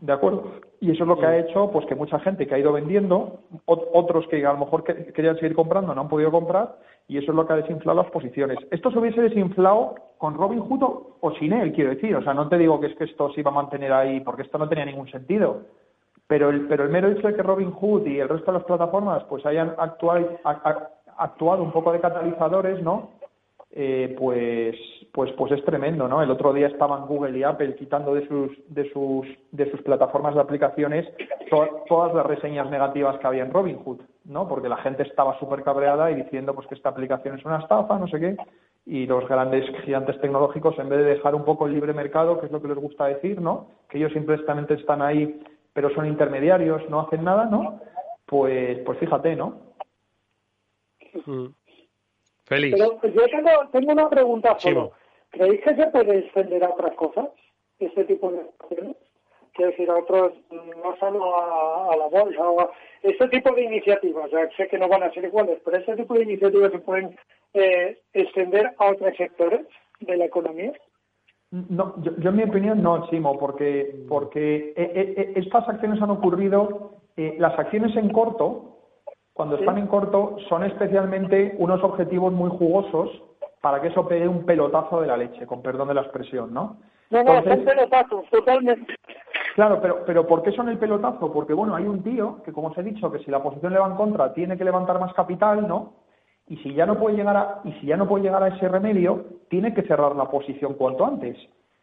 ¿De 0.00 0.12
acuerdo? 0.12 0.44
Y 0.80 0.90
eso 0.90 1.04
es 1.04 1.08
lo 1.08 1.18
que 1.18 1.26
ha 1.26 1.38
hecho 1.38 1.70
pues 1.70 1.84
que 1.86 1.94
mucha 1.94 2.18
gente 2.20 2.46
que 2.46 2.54
ha 2.54 2.58
ido 2.58 2.72
vendiendo, 2.72 3.40
otros 3.66 4.26
que 4.28 4.44
a 4.46 4.52
lo 4.52 4.60
mejor 4.60 4.82
querían 4.82 5.36
seguir 5.36 5.54
comprando 5.54 5.94
no 5.94 6.00
han 6.00 6.08
podido 6.08 6.30
comprar, 6.30 6.76
y 7.06 7.18
eso 7.18 7.32
es 7.32 7.36
lo 7.36 7.46
que 7.46 7.52
ha 7.52 7.56
desinflado 7.56 8.02
las 8.02 8.10
posiciones. 8.10 8.58
Esto 8.70 8.90
se 8.90 8.98
hubiese 8.98 9.20
desinflado 9.20 9.96
con 10.16 10.34
Robin 10.34 10.60
Hood 10.60 10.82
o 11.20 11.32
sin 11.32 11.52
él, 11.52 11.72
quiero 11.72 11.90
decir. 11.90 12.16
O 12.16 12.22
sea, 12.22 12.32
no 12.32 12.48
te 12.48 12.56
digo 12.56 12.80
que 12.80 12.86
es 12.86 12.96
que 12.96 13.04
esto 13.04 13.30
se 13.32 13.40
iba 13.40 13.50
a 13.50 13.54
mantener 13.54 13.92
ahí, 13.92 14.20
porque 14.20 14.42
esto 14.42 14.56
no 14.56 14.68
tenía 14.68 14.86
ningún 14.86 15.10
sentido. 15.10 15.62
Pero 16.26 16.48
el, 16.48 16.66
pero 16.66 16.84
el 16.84 16.90
mero 16.90 17.08
hecho 17.08 17.26
de 17.26 17.34
que 17.34 17.42
Robin 17.42 17.72
Hood 17.72 18.06
y 18.06 18.20
el 18.20 18.28
resto 18.28 18.52
de 18.52 18.58
las 18.58 18.66
plataformas 18.66 19.24
pues 19.24 19.44
hayan 19.44 19.74
actuado, 19.76 20.38
actuado 21.18 21.62
un 21.62 21.72
poco 21.72 21.92
de 21.92 22.00
catalizadores, 22.00 22.82
¿no? 22.82 23.10
Eh, 23.72 24.16
pues, 24.18 24.76
pues, 25.12 25.32
pues 25.32 25.52
es 25.52 25.64
tremendo, 25.64 26.08
¿no? 26.08 26.22
El 26.22 26.30
otro 26.30 26.52
día 26.52 26.68
estaban 26.68 27.06
Google 27.06 27.38
y 27.38 27.42
Apple 27.42 27.76
quitando 27.76 28.14
de 28.14 28.26
sus, 28.28 28.50
de 28.68 28.90
sus, 28.92 29.26
de 29.50 29.70
sus 29.70 29.82
plataformas 29.82 30.34
de 30.34 30.40
aplicaciones 30.40 31.08
todas 31.88 32.14
las 32.14 32.26
reseñas 32.26 32.70
negativas 32.70 33.18
que 33.18 33.26
había 33.26 33.42
en 33.42 33.52
Robinhood, 33.52 34.00
¿no? 34.24 34.48
Porque 34.48 34.68
la 34.68 34.76
gente 34.78 35.02
estaba 35.02 35.38
súper 35.38 35.62
cabreada 35.62 36.10
y 36.10 36.14
diciendo 36.16 36.54
pues 36.54 36.66
que 36.68 36.74
esta 36.74 36.90
aplicación 36.90 37.38
es 37.38 37.44
una 37.44 37.58
estafa, 37.58 37.98
no 37.98 38.06
sé 38.08 38.20
qué, 38.20 38.36
y 38.86 39.06
los 39.06 39.26
grandes 39.28 39.64
gigantes 39.84 40.20
tecnológicos, 40.20 40.78
en 40.78 40.88
vez 40.88 41.00
de 41.00 41.14
dejar 41.16 41.34
un 41.34 41.44
poco 41.44 41.66
el 41.66 41.74
libre 41.74 41.92
mercado, 41.92 42.38
que 42.38 42.46
es 42.46 42.52
lo 42.52 42.62
que 42.62 42.68
les 42.68 42.78
gusta 42.78 43.06
decir, 43.06 43.40
¿no? 43.40 43.66
Que 43.88 43.98
ellos 43.98 44.12
simplemente 44.12 44.74
están 44.74 45.02
ahí 45.02 45.42
pero 45.72 45.90
son 45.94 46.06
intermediarios, 46.06 46.88
no 46.90 47.00
hacen 47.00 47.24
nada, 47.24 47.46
¿no? 47.46 47.80
Pues, 48.26 48.78
pues 48.84 48.98
fíjate, 48.98 49.36
¿no? 49.36 49.60
Mm. 51.26 51.46
Feliz. 52.44 52.74
Pero 52.76 52.98
pues, 53.00 53.14
yo 53.14 53.22
tengo, 53.72 53.92
una 53.92 54.08
pregunta 54.08 54.58
solo. 54.58 54.92
¿Creéis 55.30 55.60
que 55.62 55.74
se 55.74 55.86
puede 55.88 56.18
extender 56.18 56.64
a 56.64 56.70
otras 56.70 56.94
cosas, 56.94 57.28
este 57.78 58.04
tipo 58.04 58.30
de 58.30 58.40
acciones? 58.40 58.96
Quiero 59.54 59.70
decir, 59.72 59.90
a 59.90 59.98
otros, 59.98 60.32
no 60.50 60.96
solo 60.98 61.36
a, 61.36 61.96
la 61.96 62.06
bolsa, 62.06 62.48
o 62.48 62.60
a 62.60 62.70
este 63.02 63.28
tipo 63.28 63.54
de 63.54 63.64
iniciativas, 63.64 64.30
sé 64.56 64.68
que 64.68 64.78
no 64.78 64.88
van 64.88 65.02
a 65.02 65.12
ser 65.12 65.24
iguales, 65.24 65.60
pero 65.64 65.76
este 65.76 65.96
tipo 65.96 66.14
de 66.14 66.22
iniciativas 66.22 66.72
se 66.72 66.78
pueden 66.78 67.16
eh, 67.54 67.98
extender 68.12 68.72
a 68.78 68.90
otros 68.90 69.16
sectores 69.16 69.66
de 70.00 70.16
la 70.16 70.24
economía. 70.26 70.72
No, 71.50 71.94
yo, 72.00 72.30
en 72.30 72.36
mi 72.36 72.44
opinión 72.44 72.80
no, 72.80 73.08
Chimo, 73.10 73.36
porque, 73.36 74.04
porque 74.08 74.56
eh, 74.56 74.74
eh, 74.76 75.14
eh, 75.16 75.32
estas 75.34 75.68
acciones 75.68 76.00
han 76.00 76.10
ocurrido, 76.10 77.00
las 77.16 77.58
acciones 77.58 77.94
en 77.96 78.10
corto, 78.10 78.78
cuando 79.32 79.56
están 79.56 79.78
en 79.78 79.88
corto, 79.88 80.36
son 80.48 80.64
especialmente 80.64 81.54
unos 81.58 81.82
objetivos 81.82 82.32
muy 82.32 82.50
jugosos 82.50 83.10
para 83.60 83.80
que 83.80 83.88
eso 83.88 84.06
pegue 84.06 84.26
un 84.26 84.44
pelotazo 84.44 85.00
de 85.00 85.06
la 85.06 85.16
leche, 85.16 85.46
con 85.46 85.62
perdón 85.62 85.88
de 85.88 85.94
la 85.94 86.02
expresión, 86.02 86.52
¿no? 86.52 86.78
No, 87.10 87.24
no, 87.24 87.42
son 87.42 87.64
pelotazos, 87.64 88.24
totalmente. 88.30 88.94
Claro, 89.54 89.80
pero, 89.82 90.04
pero 90.06 90.26
¿por 90.26 90.42
qué 90.42 90.52
son 90.52 90.68
el 90.68 90.78
pelotazo? 90.78 91.32
Porque, 91.32 91.52
bueno, 91.52 91.74
hay 91.74 91.84
un 91.84 92.02
tío 92.02 92.40
que, 92.44 92.52
como 92.52 92.68
os 92.68 92.78
he 92.78 92.82
dicho, 92.82 93.10
que 93.10 93.18
si 93.18 93.30
la 93.30 93.42
posición 93.42 93.72
le 93.72 93.80
va 93.80 93.88
en 93.88 93.96
contra, 93.96 94.32
tiene 94.32 94.56
que 94.56 94.64
levantar 94.64 95.00
más 95.00 95.12
capital, 95.12 95.66
¿no? 95.66 96.00
y 96.50 96.56
si 96.58 96.74
ya 96.74 96.84
no 96.84 96.98
puede 96.98 97.16
llegar 97.16 97.36
a, 97.36 97.60
y 97.64 97.72
si 97.74 97.86
ya 97.86 97.96
no 97.96 98.08
puede 98.08 98.24
llegar 98.24 98.42
a 98.42 98.48
ese 98.48 98.68
remedio, 98.68 99.24
tiene 99.48 99.72
que 99.72 99.82
cerrar 99.82 100.16
la 100.16 100.28
posición 100.28 100.74
cuanto 100.74 101.06
antes. 101.06 101.38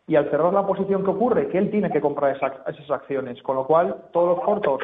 Y 0.07 0.17
al 0.17 0.29
cerrar 0.29 0.53
la 0.53 0.67
posición 0.67 1.05
que 1.05 1.09
ocurre, 1.09 1.47
que 1.47 1.57
él 1.57 1.71
tiene 1.71 1.89
que 1.89 2.01
comprar 2.01 2.35
esas 2.35 2.91
acciones, 2.91 3.41
con 3.43 3.55
lo 3.55 3.65
cual 3.65 3.95
todos 4.11 4.35
los 4.37 4.45
cortos, 4.45 4.81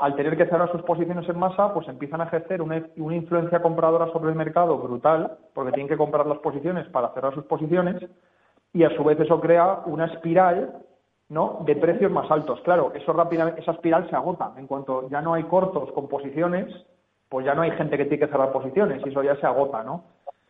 al 0.00 0.16
tener 0.16 0.36
que 0.36 0.46
cerrar 0.46 0.70
sus 0.72 0.82
posiciones 0.82 1.28
en 1.28 1.38
masa, 1.38 1.72
pues 1.74 1.88
empiezan 1.88 2.20
a 2.20 2.24
ejercer 2.24 2.62
una, 2.62 2.84
una 2.96 3.16
influencia 3.16 3.62
compradora 3.62 4.10
sobre 4.12 4.30
el 4.30 4.36
mercado 4.36 4.78
brutal, 4.78 5.38
porque 5.54 5.72
tienen 5.72 5.88
que 5.88 5.96
comprar 5.96 6.26
las 6.26 6.38
posiciones 6.38 6.88
para 6.88 7.12
cerrar 7.14 7.34
sus 7.34 7.44
posiciones, 7.44 8.02
y 8.72 8.84
a 8.84 8.94
su 8.96 9.02
vez 9.04 9.18
eso 9.18 9.40
crea 9.40 9.80
una 9.86 10.06
espiral 10.06 10.82
¿no? 11.28 11.60
de 11.64 11.76
precios 11.76 12.10
más 12.10 12.30
altos. 12.30 12.60
Claro, 12.62 12.92
eso 12.94 13.12
rápidamente, 13.12 13.60
esa 13.60 13.72
espiral 13.72 14.08
se 14.10 14.16
agota. 14.16 14.52
En 14.56 14.66
cuanto 14.66 15.08
ya 15.08 15.20
no 15.20 15.34
hay 15.34 15.44
cortos 15.44 15.90
con 15.92 16.08
posiciones, 16.08 16.66
pues 17.28 17.46
ya 17.46 17.54
no 17.54 17.62
hay 17.62 17.70
gente 17.72 17.96
que 17.96 18.04
tiene 18.04 18.26
que 18.26 18.32
cerrar 18.32 18.52
posiciones 18.52 19.02
y 19.04 19.08
eso 19.08 19.22
ya 19.22 19.36
se 19.36 19.46
agota, 19.46 19.82
¿no? 19.82 20.04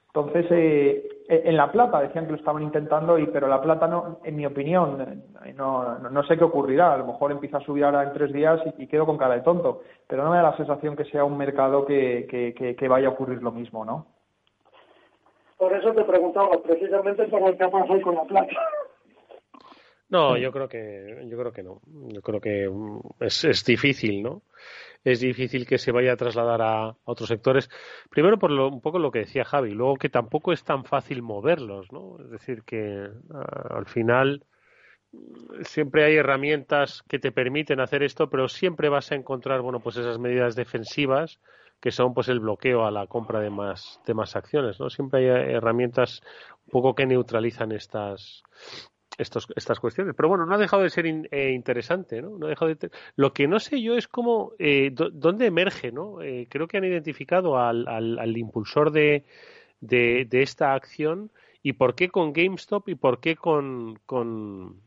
Entonces, 0.09 0.47
eh, 0.51 1.09
en 1.31 1.57
La 1.57 1.71
Plata 1.71 2.01
decían 2.01 2.27
que 2.27 2.33
lo 2.33 2.39
estaban 2.39 2.63
intentando, 2.63 3.17
y, 3.17 3.27
pero 3.29 3.47
La 3.47 3.63
Plata, 3.63 3.87
no, 3.87 4.19
en 4.25 4.35
mi 4.35 4.45
opinión, 4.45 5.23
eh, 5.45 5.53
no, 5.53 5.99
no, 5.99 6.23
sé 6.25 6.37
qué 6.37 6.43
ocurrirá. 6.43 6.95
A 6.95 6.97
lo 6.99 7.07
mejor 7.07 7.31
empieza 7.31 7.59
a 7.59 7.65
subir 7.65 7.85
ahora 7.85 8.03
en 8.03 8.13
tres 8.13 8.33
días 8.33 8.61
y, 8.79 8.89
quedo 8.89 9.07
con 9.07 9.17
cara 9.17 9.37
de 9.37 9.43
tonto. 9.43 9.83
Pero 10.09 10.25
no 10.25 10.31
me 10.31 10.37
da 10.37 10.43
la 10.43 10.57
sensación 10.57 10.97
que 10.97 11.05
sea 11.05 11.25
un 11.25 11.39
mercado 11.39 11.87
que, 11.87 12.27
que, 12.29 12.75
que, 12.75 12.89
vaya 12.89 13.09
a 13.09 13.13
ocurrir 13.13 13.41
lo 13.43 13.53
mismo, 13.53 13.85
¿no? 13.85 14.07
Por 15.57 15.73
eso 15.73 15.93
te 15.93 16.03
preguntaba, 16.03 16.51
precisamente 16.63 17.25
por 17.27 17.43
lo 17.43 17.57
que 17.57 17.65
ha 17.65 17.71
pasado 17.71 18.01
con 18.03 18.15
La 18.17 18.25
Plata. 18.25 18.57
No, 20.09 20.37
yo 20.37 20.51
creo 20.51 20.69
que 20.69 21.25
yo 21.29 21.39
creo 21.39 21.53
que 21.53 21.63
no. 21.63 21.81
Yo 22.09 22.21
creo 22.23 22.41
que 22.41 22.69
mm, 22.69 23.01
es, 23.21 23.45
es 23.45 23.65
difícil, 23.65 24.21
¿no? 24.21 24.43
Es 25.05 25.21
difícil 25.21 25.67
que 25.67 25.79
se 25.79 25.93
vaya 25.93 26.13
a 26.13 26.17
trasladar 26.17 26.63
a, 26.63 26.97
otros 27.05 27.29
sectores. 27.29 27.71
Primero 28.11 28.39
por 28.39 28.51
lo, 28.51 28.69
un 28.69 28.81
poco 28.81 28.99
lo 28.99 29.11
que 29.11 29.21
decía 29.21 29.45
Javi, 29.45 29.71
luego 29.71 29.97
que 29.97 30.09
tampoco 30.09 30.53
es 30.53 30.65
tan 30.65 30.85
fácil 30.85 31.23
moverlos, 31.23 31.91
¿no? 31.93 32.19
Es 32.21 32.31
decir, 32.31 32.63
que 32.65 33.09
al 33.71 33.87
final 33.87 34.45
siempre 35.63 36.05
hay 36.05 36.17
herramientas 36.17 37.03
que 37.09 37.19
te 37.19 37.33
permiten 37.33 37.81
hacer 37.81 38.03
esto, 38.03 38.31
pero 38.31 38.49
siempre 38.49 38.89
vas 38.89 39.11
a 39.13 39.17
encontrar, 39.17 39.61
bueno, 39.61 39.81
pues 39.81 39.97
esas 39.97 40.19
medidas 40.19 40.55
defensivas 40.55 41.41
que 41.81 41.91
son 41.91 42.13
pues 42.13 42.29
el 42.29 42.41
bloqueo 42.41 42.85
a 42.85 42.91
la 42.91 43.07
compra 43.07 43.41
de 43.41 43.49
más 43.49 44.01
de 44.07 44.13
más 44.13 44.37
acciones, 44.37 44.79
¿no? 44.79 44.91
Siempre 44.91 45.21
hay 45.21 45.55
herramientas 45.55 46.21
un 46.67 46.71
poco 46.71 46.95
que 46.95 47.07
neutralizan 47.07 47.73
estas 47.73 48.43
estos, 49.21 49.47
estas 49.55 49.79
cuestiones. 49.79 50.15
Pero 50.17 50.29
bueno, 50.29 50.47
no 50.47 50.55
ha 50.55 50.59
dejado 50.59 50.83
de 50.83 50.91
ser 50.91 51.07
eh, 51.07 51.53
interesante, 51.53 52.23
¿no? 52.23 52.39
no 52.39 52.47
ha 52.47 52.51
dejado 52.51 52.75
de 52.75 52.91
Lo 53.17 53.33
que 53.33 53.47
no 53.47 53.61
sé 53.61 53.81
yo 53.81 53.97
es 53.97 54.09
cómo, 54.09 54.53
eh, 54.59 54.91
dónde 54.93 55.47
emerge, 55.47 55.93
¿no? 55.93 56.23
Eh, 56.23 56.47
creo 56.49 56.67
que 56.67 56.79
han 56.79 56.85
identificado 56.85 57.59
al, 57.59 57.87
al, 57.87 58.37
impulsor 58.37 58.91
de, 58.91 59.25
de, 59.81 60.27
esta 60.33 60.75
acción 60.75 61.31
y 61.63 61.75
por 61.75 61.95
qué 61.95 62.09
con 62.09 62.33
GameStop 62.33 62.89
y 62.89 62.95
por 62.95 63.21
qué 63.21 63.37
con, 63.37 63.99
con, 64.07 64.81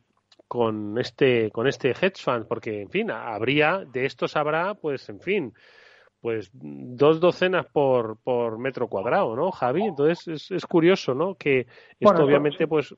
con 0.47 0.97
este 0.97 1.51
con 1.51 1.67
este 1.67 1.91
hedge 1.91 2.17
fund 2.17 2.47
porque 2.47 2.81
en 2.81 2.89
fin 2.89 3.11
habría 3.11 3.85
de 3.85 4.05
estos 4.05 4.35
habrá 4.35 4.73
pues 4.73 5.07
en 5.09 5.19
fin 5.19 5.53
pues 6.23 6.49
dos 6.53 7.19
docenas 7.19 7.65
por, 7.65 8.17
por 8.23 8.57
metro 8.57 8.87
cuadrado, 8.87 9.35
¿no, 9.35 9.51
Javi? 9.51 9.83
Entonces 9.83 10.25
es, 10.29 10.51
es 10.51 10.65
curioso, 10.65 11.13
¿no? 11.13 11.35
Que 11.35 11.67
esto 11.99 12.23
obviamente 12.23 12.65
pues 12.65 12.95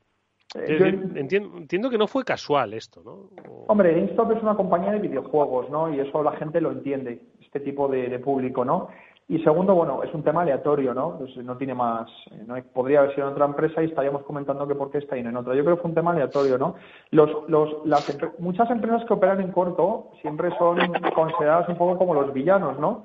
entiendo, 0.55 1.89
que 1.89 1.97
no 1.97 2.07
fue 2.07 2.23
casual 2.23 2.73
esto, 2.73 3.01
¿no? 3.03 3.29
Hombre, 3.67 3.93
GameStop 3.93 4.31
es 4.31 4.41
una 4.41 4.55
compañía 4.55 4.91
de 4.91 4.99
videojuegos, 4.99 5.69
¿no? 5.69 5.93
Y 5.93 5.99
eso 5.99 6.23
la 6.23 6.33
gente 6.33 6.61
lo 6.61 6.71
entiende, 6.71 7.21
este 7.41 7.59
tipo 7.59 7.87
de, 7.87 8.17
público, 8.19 8.63
¿no? 8.63 8.89
Y 9.27 9.39
segundo, 9.39 9.73
bueno, 9.73 10.03
es 10.03 10.13
un 10.13 10.23
tema 10.23 10.43
aleatorio, 10.43 10.93
¿no? 10.93 11.17
Pues 11.17 11.35
no 11.37 11.57
tiene 11.57 11.73
más, 11.73 12.07
no 12.45 12.55
podría 12.73 12.99
haber 12.99 13.15
sido 13.15 13.27
en 13.27 13.33
otra 13.33 13.45
empresa 13.45 13.81
y 13.81 13.87
estaríamos 13.87 14.23
comentando 14.23 14.67
que 14.67 14.75
por 14.75 14.91
qué 14.91 14.99
está 14.99 15.15
ahí 15.15 15.21
en 15.21 15.35
otra. 15.35 15.55
Yo 15.55 15.63
creo 15.63 15.75
que 15.75 15.81
fue 15.81 15.89
un 15.89 15.95
tema 15.95 16.11
aleatorio, 16.11 16.59
¿no? 16.59 16.75
Los, 17.09 17.31
los, 17.49 17.85
las, 17.85 18.17
muchas 18.37 18.69
empresas 18.69 19.03
que 19.05 19.13
operan 19.13 19.41
en 19.41 19.51
corto 19.51 20.11
siempre 20.21 20.51
son 20.59 20.77
consideradas 21.15 21.67
un 21.69 21.77
poco 21.77 21.97
como 21.97 22.13
los 22.13 22.31
villanos, 22.33 22.79
¿no? 22.79 23.03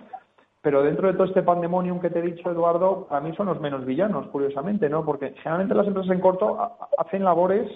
Pero 0.63 0.83
dentro 0.83 1.09
de 1.09 1.15
todo 1.15 1.25
este 1.25 1.43
pandemonium 1.43 2.01
que 2.01 2.11
te 2.11 2.19
he 2.19 2.23
dicho, 2.23 2.51
Eduardo, 2.51 3.07
a 3.11 3.21
mí 3.21 3.35
son 3.35 3.47
los 3.47 3.61
menos 3.61 3.87
villanos, 3.87 4.27
curiosamente, 4.29 4.91
¿no? 4.91 5.05
Porque 5.05 5.31
generalmente 5.43 5.75
las 5.75 5.87
empresas 5.87 6.13
en 6.13 6.21
corto 6.21 6.77
hacen 6.99 7.25
labores, 7.25 7.67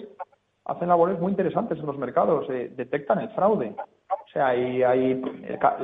hacen 0.65 0.89
labores 0.89 1.19
muy 1.19 1.31
interesantes 1.31 1.79
en 1.79 1.85
los 1.87 1.97
mercados, 1.97 2.45
eh, 2.49 2.71
detectan 2.75 3.19
el 3.19 3.29
fraude. 3.29 3.75
O 4.09 4.27
sea, 4.31 4.47
hay, 4.47 4.83
hay 4.83 5.21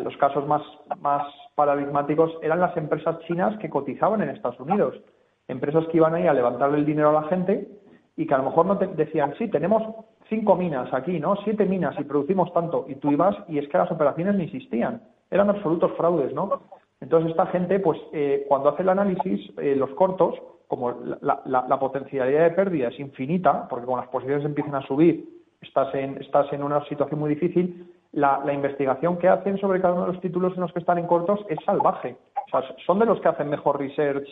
los 0.03 0.15
casos 0.17 0.47
más, 0.47 0.61
más 0.99 1.23
paradigmáticos 1.55 2.37
eran 2.41 2.59
las 2.59 2.75
empresas 2.77 3.19
chinas 3.21 3.57
que 3.59 3.69
cotizaban 3.69 4.21
en 4.21 4.29
Estados 4.29 4.59
Unidos. 4.59 4.99
Empresas 5.47 5.85
que 5.87 5.97
iban 5.97 6.13
ahí 6.13 6.27
a 6.27 6.33
levantarle 6.33 6.77
el 6.77 6.85
dinero 6.85 7.09
a 7.09 7.21
la 7.21 7.27
gente 7.29 7.67
y 8.15 8.27
que 8.27 8.33
a 8.33 8.37
lo 8.37 8.45
mejor 8.45 8.65
no 8.67 8.77
te 8.77 8.87
decían, 8.87 9.33
sí, 9.37 9.47
tenemos 9.47 9.81
cinco 10.29 10.55
minas 10.55 10.93
aquí, 10.93 11.19
¿no? 11.19 11.35
Siete 11.43 11.65
minas 11.65 11.95
y 11.99 12.03
producimos 12.03 12.53
tanto. 12.53 12.85
Y 12.87 12.95
tú 12.95 13.11
ibas 13.11 13.35
y 13.47 13.57
es 13.57 13.67
que 13.69 13.77
las 13.77 13.91
operaciones 13.91 14.35
ni 14.35 14.43
existían. 14.45 15.01
Eran 15.29 15.49
absolutos 15.49 15.91
fraudes, 15.97 16.33
¿no? 16.33 16.61
Entonces, 17.01 17.31
esta 17.31 17.47
gente, 17.47 17.79
pues, 17.79 17.99
eh, 18.13 18.45
cuando 18.47 18.69
hace 18.69 18.83
el 18.83 18.89
análisis, 18.89 19.51
eh, 19.57 19.75
los 19.75 19.89
cortos, 19.91 20.35
como 20.67 20.91
la, 21.21 21.79
potencialidad 21.79 22.43
de 22.43 22.51
pérdida 22.51 22.87
es 22.87 22.99
infinita, 22.99 23.67
porque 23.67 23.85
cuando 23.85 24.03
las 24.03 24.11
posiciones 24.11 24.45
empiezan 24.45 24.75
a 24.75 24.87
subir, 24.87 25.27
estás 25.61 25.93
en, 25.95 26.17
estás 26.21 26.53
en 26.53 26.63
una 26.63 26.85
situación 26.85 27.19
muy 27.19 27.31
difícil, 27.31 27.91
la, 28.13 28.41
investigación 28.53 29.17
que 29.17 29.27
hacen 29.27 29.57
sobre 29.57 29.81
cada 29.81 29.95
uno 29.95 30.05
de 30.05 30.13
los 30.13 30.21
títulos 30.21 30.53
en 30.55 30.61
los 30.61 30.71
que 30.71 30.79
están 30.79 30.99
en 30.99 31.07
cortos 31.07 31.39
es 31.49 31.57
salvaje. 31.65 32.15
O 32.47 32.49
sea, 32.49 32.75
son 32.85 32.99
de 32.99 33.05
los 33.05 33.19
que 33.19 33.27
hacen 33.27 33.49
mejor 33.49 33.79
research 33.79 34.29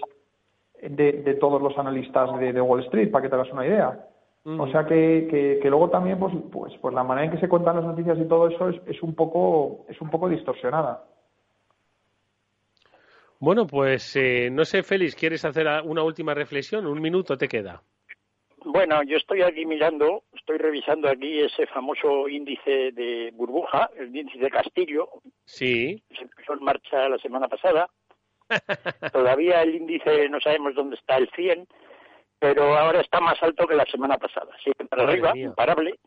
de, 0.82 1.38
todos 1.42 1.62
los 1.62 1.78
analistas 1.78 2.40
de, 2.40 2.62
Wall 2.62 2.82
Street, 2.86 3.12
para 3.12 3.24
que 3.24 3.30
te 3.30 3.36
hagas 3.36 3.52
una 3.52 3.66
idea. 3.66 4.06
O 4.46 4.68
sea 4.68 4.86
que, 4.86 5.60
que, 5.62 5.70
luego 5.70 5.90
también, 5.90 6.18
pues, 6.20 6.34
pues, 6.52 6.74
pues 6.82 6.94
la 6.94 7.04
manera 7.04 7.26
en 7.26 7.32
que 7.32 7.40
se 7.40 7.50
cuentan 7.50 7.76
las 7.76 7.86
noticias 7.86 8.18
y 8.18 8.26
todo 8.26 8.48
eso 8.48 8.70
es, 8.70 8.82
es 8.88 9.04
un 9.04 9.14
poco, 9.14 9.86
es 9.90 10.00
un 10.00 10.10
poco 10.10 10.30
distorsionada. 10.30 11.04
Bueno, 13.40 13.66
pues 13.66 14.16
eh, 14.18 14.50
no 14.52 14.66
sé, 14.66 14.84
Félix, 14.84 15.16
¿quieres 15.16 15.46
hacer 15.46 15.66
una 15.86 16.04
última 16.04 16.34
reflexión? 16.34 16.86
Un 16.86 17.02
minuto 17.02 17.38
te 17.38 17.48
queda. 17.48 17.82
Bueno, 18.66 19.02
yo 19.04 19.16
estoy 19.16 19.42
aquí 19.42 19.66
mirando, 19.66 20.24
estoy 20.34 20.58
revisando 20.58 21.08
aquí 21.08 21.40
ese 21.40 21.66
famoso 21.68 22.28
índice 22.28 22.92
de 22.92 23.32
burbuja, 23.34 23.90
el 23.98 24.14
índice 24.14 24.40
de 24.40 24.50
Castillo. 24.50 25.08
Sí. 25.46 26.04
Se 26.10 26.24
empezó 26.24 26.54
en 26.54 26.64
marcha 26.66 27.08
la 27.08 27.18
semana 27.20 27.48
pasada. 27.48 27.90
Todavía 29.14 29.62
el 29.62 29.76
índice 29.76 30.28
no 30.28 30.42
sabemos 30.42 30.76
dónde 30.76 30.98
está 30.98 31.16
el 31.16 31.30
100, 31.30 31.66
pero 32.40 32.78
ahora 32.78 33.00
está 33.00 33.22
más 33.22 33.42
alto 33.42 33.66
que 33.66 33.76
la 33.76 33.86
semana 33.86 34.18
pasada. 34.18 34.52
Sigue 34.62 34.86
para 34.90 35.04
arriba, 35.04 35.32
imparable. 35.38 35.98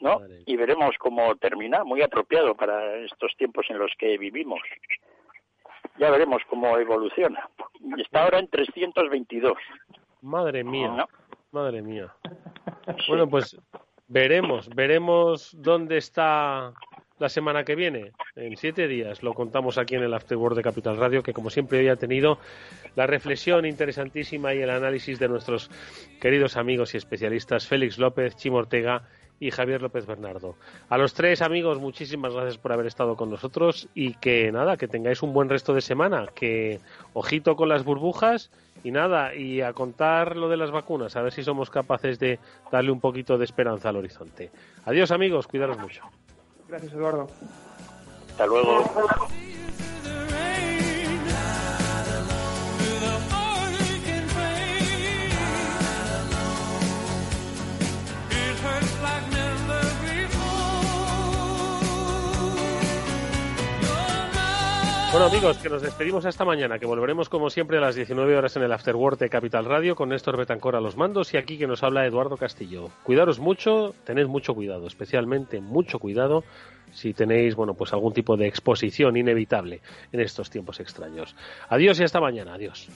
¿no? 0.00 0.20
Y 0.44 0.56
veremos 0.56 0.94
cómo 0.98 1.34
termina, 1.36 1.82
muy 1.82 2.02
apropiado 2.02 2.54
para 2.54 2.96
estos 2.98 3.34
tiempos 3.38 3.64
en 3.70 3.78
los 3.78 3.90
que 3.98 4.18
vivimos 4.18 4.60
ya 5.98 6.10
veremos 6.10 6.42
cómo 6.48 6.76
evoluciona. 6.78 7.48
Está 7.98 8.24
ahora 8.24 8.38
en 8.38 8.48
322. 8.48 9.56
Madre 10.22 10.64
mía, 10.64 11.06
madre 11.52 11.82
mía. 11.82 12.12
Bueno, 13.08 13.28
pues 13.28 13.56
veremos, 14.06 14.68
veremos 14.68 15.50
dónde 15.58 15.96
está 15.96 16.72
la 17.18 17.28
semana 17.28 17.64
que 17.64 17.74
viene. 17.74 18.12
En 18.36 18.56
siete 18.56 18.86
días 18.86 19.22
lo 19.22 19.34
contamos 19.34 19.78
aquí 19.78 19.94
en 19.94 20.02
el 20.02 20.14
Afterword 20.14 20.56
de 20.56 20.62
Capital 20.62 20.96
Radio, 20.96 21.22
que 21.22 21.32
como 21.32 21.50
siempre 21.50 21.78
hoy 21.78 21.88
ha 21.88 21.96
tenido 21.96 22.38
la 22.94 23.06
reflexión 23.06 23.66
interesantísima 23.66 24.54
y 24.54 24.60
el 24.60 24.70
análisis 24.70 25.18
de 25.18 25.28
nuestros 25.28 25.70
queridos 26.20 26.56
amigos 26.56 26.94
y 26.94 26.98
especialistas 26.98 27.66
Félix 27.66 27.98
López, 27.98 28.36
Chimo 28.36 28.58
Ortega 28.58 29.02
y 29.40 29.50
Javier 29.50 29.82
López 29.82 30.06
Bernardo. 30.06 30.54
A 30.88 30.98
los 30.98 31.14
tres 31.14 31.42
amigos, 31.42 31.78
muchísimas 31.78 32.32
gracias 32.32 32.58
por 32.58 32.72
haber 32.72 32.86
estado 32.86 33.16
con 33.16 33.30
nosotros 33.30 33.88
y 33.94 34.14
que 34.14 34.50
nada, 34.52 34.76
que 34.76 34.88
tengáis 34.88 35.22
un 35.22 35.32
buen 35.32 35.48
resto 35.48 35.74
de 35.74 35.80
semana, 35.80 36.26
que 36.34 36.80
ojito 37.12 37.56
con 37.56 37.68
las 37.68 37.84
burbujas 37.84 38.50
y 38.84 38.90
nada, 38.90 39.34
y 39.34 39.60
a 39.60 39.72
contar 39.72 40.36
lo 40.36 40.48
de 40.48 40.56
las 40.56 40.70
vacunas, 40.70 41.16
a 41.16 41.22
ver 41.22 41.32
si 41.32 41.42
somos 41.42 41.70
capaces 41.70 42.18
de 42.18 42.38
darle 42.70 42.90
un 42.90 43.00
poquito 43.00 43.38
de 43.38 43.44
esperanza 43.44 43.88
al 43.88 43.96
horizonte. 43.96 44.50
Adiós 44.84 45.10
amigos, 45.10 45.46
cuidaros 45.46 45.78
mucho. 45.78 46.02
Gracias 46.68 46.92
Eduardo. 46.92 47.28
Hasta 48.30 48.46
luego. 48.46 48.84
Bueno 65.16 65.30
amigos, 65.30 65.56
que 65.56 65.70
nos 65.70 65.80
despedimos 65.80 66.26
esta 66.26 66.44
mañana, 66.44 66.78
que 66.78 66.84
volveremos 66.84 67.30
como 67.30 67.48
siempre 67.48 67.78
a 67.78 67.80
las 67.80 67.94
19 67.94 68.36
horas 68.36 68.54
en 68.56 68.64
el 68.64 68.70
Afterword 68.70 69.18
de 69.18 69.30
Capital 69.30 69.64
Radio 69.64 69.96
con 69.96 70.10
Néstor 70.10 70.36
Betancor 70.36 70.76
a 70.76 70.80
los 70.82 70.98
mandos 70.98 71.32
y 71.32 71.38
aquí 71.38 71.56
que 71.56 71.66
nos 71.66 71.82
habla 71.82 72.04
Eduardo 72.04 72.36
Castillo. 72.36 72.90
Cuidaros 73.02 73.38
mucho, 73.38 73.94
tened 74.04 74.26
mucho 74.26 74.54
cuidado, 74.54 74.86
especialmente 74.86 75.62
mucho 75.62 75.98
cuidado 76.00 76.44
si 76.92 77.14
tenéis, 77.14 77.54
bueno, 77.54 77.72
pues 77.72 77.94
algún 77.94 78.12
tipo 78.12 78.36
de 78.36 78.46
exposición 78.46 79.16
inevitable 79.16 79.80
en 80.12 80.20
estos 80.20 80.50
tiempos 80.50 80.80
extraños. 80.80 81.34
Adiós 81.70 81.98
y 81.98 82.04
hasta 82.04 82.20
mañana, 82.20 82.52
adiós. 82.52 82.86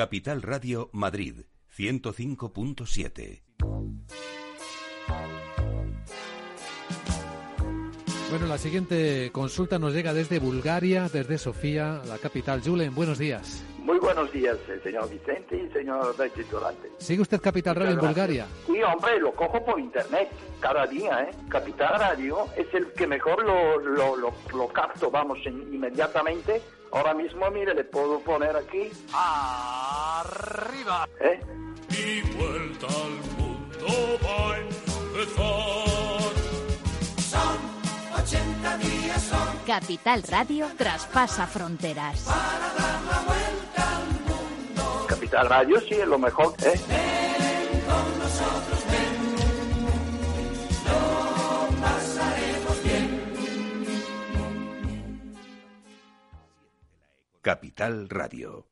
Capital 0.00 0.40
Radio 0.40 0.88
Madrid 0.94 1.42
105.7. 1.76 3.42
Bueno, 8.30 8.46
la 8.46 8.56
siguiente 8.56 9.28
consulta 9.30 9.78
nos 9.78 9.92
llega 9.92 10.14
desde 10.14 10.38
Bulgaria, 10.38 11.10
desde 11.12 11.36
Sofía, 11.36 12.00
la 12.06 12.16
capital. 12.16 12.62
Julen, 12.64 12.94
buenos 12.94 13.18
días. 13.18 13.62
Muy 13.80 13.98
buenos 13.98 14.32
días, 14.32 14.56
eh, 14.70 14.80
señor 14.82 15.10
Vicente 15.10 15.56
y 15.56 15.70
señor 15.70 16.16
Durante. 16.50 16.90
¿Sigue 16.96 17.20
usted 17.20 17.38
Capital 17.38 17.76
Radio 17.76 17.92
en 17.92 17.98
Bulgaria? 18.00 18.46
Sí, 18.64 18.82
hombre, 18.82 19.20
lo 19.20 19.32
cojo 19.32 19.62
por 19.62 19.78
internet 19.78 20.30
cada 20.60 20.86
día, 20.86 21.24
¿eh? 21.24 21.30
Capital 21.50 22.00
Radio 22.00 22.46
es 22.56 22.72
el 22.72 22.90
que 22.92 23.06
mejor 23.06 23.44
lo, 23.44 23.78
lo, 23.78 24.16
lo, 24.16 24.68
capto, 24.68 25.10
vamos, 25.10 25.38
inmediatamente 25.44 26.62
Ahora 26.92 27.14
mismo, 27.14 27.50
mire, 27.50 27.74
le 27.74 27.84
puedo 27.84 28.20
poner 28.20 28.56
aquí. 28.56 28.90
¡Arriba! 29.12 31.08
¿Eh? 31.20 31.40
Y 31.90 32.22
vuelta 32.36 32.86
al 32.86 33.16
mundo 33.38 34.18
va 34.24 34.54
a 34.54 34.58
empezar. 34.58 36.34
Son 37.22 37.58
80 38.22 38.78
días, 38.78 39.22
son 39.22 39.48
Capital 39.66 40.22
Radio 40.24 40.66
traspasa 40.76 41.46
fronteras. 41.46 42.26
Capital 45.06 45.48
Radio 45.48 45.80
sí 45.80 45.94
es 45.94 46.06
lo 46.06 46.18
mejor, 46.18 46.54
¿eh? 46.64 46.80
Capital 57.42 58.06
Radio. 58.10 58.69